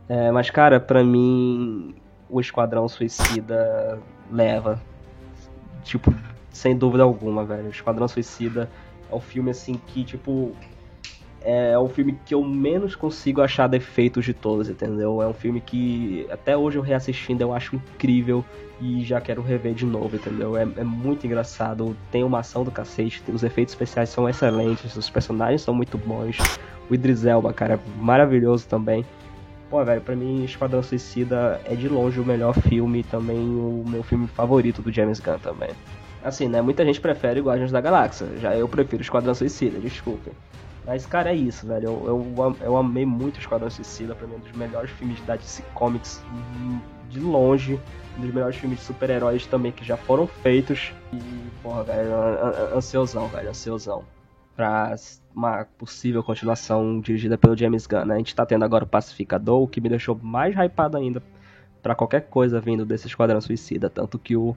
É, 0.09 0.33
mas, 0.33 0.51
cara, 0.51 0.81
pra 0.81 1.05
mim, 1.05 1.95
o 2.29 2.41
Esquadrão 2.41 2.89
Suicida 2.89 4.01
leva. 4.31 4.81
Tipo, 5.85 6.13
sem 6.51 6.77
dúvida 6.77 7.05
alguma, 7.05 7.45
velho. 7.45 7.67
O 7.67 7.71
Esquadrão 7.71 8.09
Suicida 8.09 8.69
é 9.11 9.15
um 9.15 9.21
filme, 9.21 9.51
assim, 9.51 9.81
que, 9.87 10.03
tipo, 10.03 10.53
é 11.47 11.79
o 11.79 11.89
filme 11.89 12.19
que 12.27 12.35
eu 12.35 12.43
menos 12.43 12.97
consigo 12.97 13.41
achar 13.41 13.69
defeitos 13.69 14.25
de 14.25 14.35
todos, 14.35 14.69
entendeu? 14.69 15.23
É 15.23 15.29
um 15.29 15.33
filme 15.33 15.61
que 15.61 16.27
até 16.29 16.57
hoje 16.57 16.77
eu 16.77 16.83
reassistindo 16.83 17.41
eu 17.41 17.55
acho 17.55 17.77
incrível 17.77 18.45
e 18.81 19.05
já 19.05 19.21
quero 19.21 19.41
rever 19.43 19.73
de 19.73 19.87
novo, 19.87 20.17
entendeu? 20.17 20.57
É, 20.57 20.63
é 20.63 20.83
muito 20.83 21.25
engraçado, 21.25 21.97
tem 22.11 22.25
uma 22.25 22.41
ação 22.41 22.65
do 22.65 22.73
cacete, 22.73 23.23
os 23.33 23.45
efeitos 23.45 23.75
especiais 23.75 24.09
são 24.09 24.29
excelentes, 24.29 24.97
os 24.97 25.09
personagens 25.09 25.63
são 25.63 25.73
muito 25.73 25.97
bons, 25.97 26.37
o 26.91 26.95
Idris 26.95 27.25
Elba, 27.25 27.53
cara, 27.53 27.75
é 27.75 27.79
maravilhoso 28.03 28.67
também. 28.67 29.05
Pô, 29.71 29.85
velho, 29.85 30.01
pra 30.01 30.17
mim 30.17 30.45
Esquadrão 30.45 30.83
Suicida 30.83 31.61
é 31.65 31.77
de 31.77 31.89
longe 31.89 32.19
o 32.19 32.25
melhor 32.25 32.55
filme 32.55 33.05
também 33.05 33.39
o 33.39 33.85
meu 33.87 34.03
filme 34.03 34.27
favorito 34.27 34.83
do 34.83 34.91
James 34.93 35.21
Gunn 35.21 35.39
também. 35.39 35.71
Assim, 36.25 36.49
né? 36.49 36.61
Muita 36.61 36.85
gente 36.85 37.01
prefere 37.01 37.41
Guardiões 37.41 37.71
da 37.71 37.81
Galáxia. 37.81 38.27
Já 38.41 38.57
eu 38.57 38.67
prefiro 38.67 39.01
Esquadrão 39.01 39.33
Suicida, 39.33 39.79
desculpe. 39.79 40.33
Mas, 40.87 41.05
cara, 41.05 41.33
é 41.33 41.35
isso, 41.35 41.67
velho. 41.67 41.87
Eu, 41.87 42.35
eu, 42.37 42.57
eu 42.61 42.77
amei 42.77 43.05
muito 43.05 43.41
Esquadrão 43.41 43.69
Suicida, 43.69 44.15
pra 44.15 44.27
mim 44.27 44.37
um 44.37 44.39
dos 44.39 44.53
melhores 44.53 44.91
filmes 44.93 45.21
da 45.23 45.35
DC 45.35 45.63
Comics 45.75 46.23
de 47.11 47.19
longe. 47.19 47.81
Um 48.17 48.21
dos 48.21 48.33
melhores 48.33 48.57
filmes 48.57 48.79
de 48.79 48.85
super-heróis 48.85 49.47
também 49.47 49.73
que 49.73 49.85
já 49.85 49.97
foram 49.97 50.27
feitos. 50.27 50.93
E, 51.13 51.19
porra, 51.63 51.83
velho, 51.83 52.11
ansiosão, 52.75 53.27
velho, 53.29 53.51
ansiosão. 53.51 54.05
Pra 54.55 54.95
uma 55.35 55.67
possível 55.77 56.23
continuação 56.23 57.01
dirigida 57.01 57.37
pelo 57.37 57.57
James 57.57 57.87
Gunn, 57.87 58.07
né? 58.07 58.15
A 58.15 58.19
gente 58.19 58.35
tá 58.35 58.47
tendo 58.47 58.65
agora 58.65 58.85
o 58.85 58.87
Pacificador, 58.87 59.63
o 59.63 59.69
que 59.69 59.81
me 59.81 59.89
deixou 59.89 60.19
mais 60.23 60.55
hypado 60.55 60.97
ainda 60.97 61.23
para 61.83 61.95
qualquer 61.95 62.23
coisa 62.23 62.61
vindo 62.61 62.87
desse 62.87 63.07
Esquadrão 63.07 63.41
Suicida. 63.41 63.91
Tanto 63.91 64.19
que 64.19 64.37
o 64.37 64.57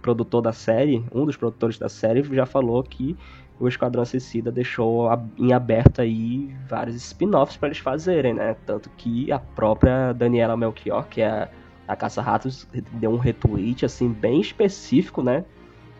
produtor 0.00 0.40
da 0.40 0.52
série, 0.52 1.04
um 1.12 1.24
dos 1.24 1.36
produtores 1.36 1.78
da 1.78 1.88
série, 1.88 2.22
já 2.22 2.46
falou 2.46 2.82
que 2.82 3.16
o 3.60 3.68
Esquadrão 3.68 4.04
Suicida 4.06 4.50
deixou 4.50 5.10
em 5.36 5.52
aberto 5.52 6.00
aí 6.00 6.50
vários 6.66 6.96
spin-offs 6.96 7.58
para 7.58 7.68
eles 7.68 7.78
fazerem, 7.78 8.32
né? 8.32 8.56
Tanto 8.64 8.88
que 8.96 9.30
a 9.30 9.38
própria 9.38 10.14
Daniela 10.14 10.56
Melchior, 10.56 11.06
que 11.08 11.20
é 11.20 11.46
a 11.86 11.94
Caça-Ratos, 11.94 12.66
deu 12.92 13.10
um 13.10 13.18
retweet, 13.18 13.84
assim, 13.84 14.08
bem 14.08 14.40
específico, 14.40 15.22
né? 15.22 15.44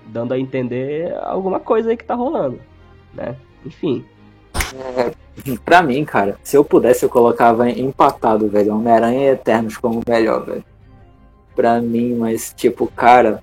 Dando 0.06 0.32
a 0.32 0.38
entender 0.38 1.14
alguma 1.22 1.60
coisa 1.60 1.90
aí 1.90 1.98
que 1.98 2.04
tá 2.04 2.14
rolando, 2.14 2.58
né? 3.12 3.36
Enfim. 3.64 4.06
É, 4.74 5.12
pra 5.62 5.82
mim, 5.82 6.02
cara, 6.02 6.38
se 6.42 6.56
eu 6.56 6.64
pudesse, 6.64 7.04
eu 7.04 7.10
colocava 7.10 7.68
empatado, 7.68 8.48
velho. 8.48 8.74
Homem-Aranha 8.74 9.20
e 9.20 9.32
Eternos 9.32 9.76
como 9.76 10.00
melhor, 10.08 10.46
velho. 10.46 10.64
Pra 11.54 11.78
mim, 11.78 12.14
mas, 12.14 12.54
tipo, 12.56 12.86
cara. 12.86 13.42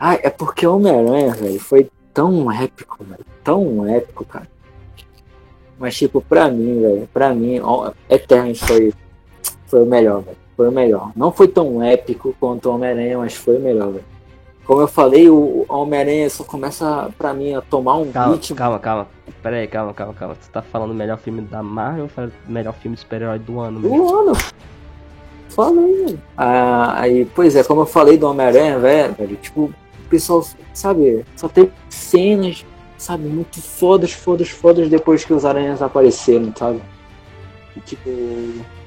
Ah, 0.00 0.14
é 0.14 0.30
porque 0.30 0.66
Homem-Aranha, 0.66 1.34
velho, 1.34 1.60
foi 1.60 1.90
tão 2.12 2.50
épico, 2.50 3.04
velho. 3.04 3.24
Tão 3.42 3.88
épico, 3.88 4.24
cara. 4.24 4.48
Mas, 5.78 5.96
tipo, 5.96 6.20
pra 6.20 6.48
mim, 6.48 6.80
velho, 6.80 7.08
pra 7.12 7.34
mim, 7.34 7.60
Eternos 8.08 8.60
foi, 8.60 8.92
foi 9.66 9.82
o 9.82 9.86
melhor, 9.86 10.22
velho. 10.22 10.36
Foi 10.56 10.68
o 10.68 10.72
melhor. 10.72 11.10
Não 11.16 11.32
foi 11.32 11.48
tão 11.48 11.82
épico 11.82 12.34
quanto 12.38 12.68
o 12.68 12.74
Homem-Aranha, 12.74 13.18
mas 13.18 13.34
foi 13.34 13.56
o 13.56 13.60
melhor, 13.60 13.90
velho. 13.92 14.04
Como 14.64 14.80
eu 14.80 14.86
falei, 14.86 15.28
o 15.28 15.66
Homem-Aranha 15.68 16.30
só 16.30 16.44
começa, 16.44 17.10
pra 17.18 17.34
mim, 17.34 17.54
a 17.54 17.60
tomar 17.60 17.96
um 17.96 18.12
calma, 18.12 18.34
ritmo. 18.34 18.56
Calma, 18.56 18.78
calma. 18.78 19.08
Pera 19.42 19.56
aí, 19.56 19.66
calma, 19.66 19.92
calma, 19.92 20.14
calma. 20.14 20.36
Você 20.40 20.50
tá 20.52 20.62
falando 20.62 20.92
o 20.92 20.94
melhor 20.94 21.18
filme 21.18 21.40
da 21.40 21.64
Marvel 21.64 22.08
ou 22.16 22.30
melhor 22.46 22.72
filme 22.74 22.94
de 22.94 23.00
super-herói 23.00 23.40
do 23.40 23.58
ano? 23.58 23.80
Do 23.80 23.90
mesmo? 23.90 24.14
ano! 24.14 24.32
Fala 25.48 25.80
aí, 25.80 26.04
velho. 26.04 26.20
Ah, 26.36 27.00
aí, 27.00 27.24
pois 27.34 27.56
é, 27.56 27.64
como 27.64 27.80
eu 27.80 27.86
falei 27.86 28.16
do 28.16 28.28
Homem-Aranha, 28.28 28.78
velho, 28.78 29.36
tipo, 29.42 29.74
pessoal, 30.12 30.46
sabe, 30.74 31.24
só 31.34 31.48
tem 31.48 31.72
cenas, 31.88 32.66
sabe, 32.98 33.26
muito 33.26 33.62
fodas, 33.62 34.12
fodas, 34.12 34.50
fodas 34.50 34.90
depois 34.90 35.24
que 35.24 35.32
os 35.32 35.46
aranhas 35.46 35.80
apareceram, 35.80 36.52
sabe? 36.54 36.82
E, 37.74 37.80
tipo, 37.80 38.10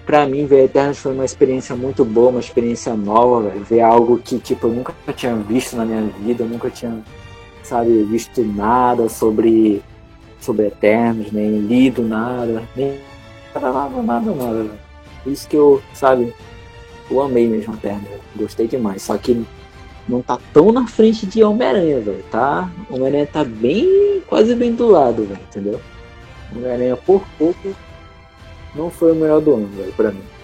pra 0.06 0.28
mim, 0.28 0.46
ver 0.46 0.66
Eternos 0.66 1.00
foi 1.00 1.14
uma 1.14 1.26
experiência 1.26 1.76
muito 1.76 2.06
boa, 2.06 2.30
uma 2.30 2.40
experiência 2.40 2.94
nova, 2.94 3.50
véio. 3.50 3.64
ver 3.64 3.82
algo 3.82 4.20
que, 4.20 4.38
tipo, 4.38 4.68
eu 4.68 4.72
nunca 4.72 4.94
tinha 5.16 5.36
visto 5.36 5.76
na 5.76 5.84
minha 5.84 6.04
vida, 6.04 6.44
eu 6.44 6.48
nunca 6.48 6.70
tinha, 6.70 7.04
sabe, 7.64 8.04
visto 8.04 8.44
nada 8.44 9.10
sobre, 9.10 9.82
sobre 10.40 10.68
Eternos, 10.68 11.32
nem 11.32 11.58
lido 11.58 12.04
nada, 12.04 12.62
nem 12.76 13.00
nada, 13.56 14.02
nada, 14.04 14.32
nada. 14.32 14.70
Isso 15.26 15.48
que 15.48 15.58
eu, 15.58 15.82
sabe, 15.92 16.32
eu 17.10 17.20
amei 17.20 17.48
mesmo 17.48 17.74
Eternos, 17.74 18.10
gostei 18.36 18.68
demais, 18.68 19.02
só 19.02 19.18
que 19.18 19.44
não 20.08 20.22
tá 20.22 20.40
tão 20.54 20.72
na 20.72 20.88
frente 20.88 21.26
de 21.26 21.44
Homem-Aranha, 21.44 22.00
velho, 22.00 22.24
tá? 22.32 22.70
Homem-Aranha 22.90 23.28
tá 23.28 23.44
bem, 23.44 24.22
quase 24.28 24.56
bem 24.56 24.74
do 24.74 24.88
lado, 24.88 25.26
velho, 25.26 25.40
entendeu? 25.50 25.82
Homem-Aranha 26.56 26.96
por 26.96 27.24
pouco 27.38 27.76
não 28.76 28.90
foi 28.90 29.14
o 29.14 29.16
melhor 29.16 29.42
do 29.42 29.54
ano, 29.56 29.68
velho, 29.68 29.94
pra 29.94 30.12
mim. 30.12 30.35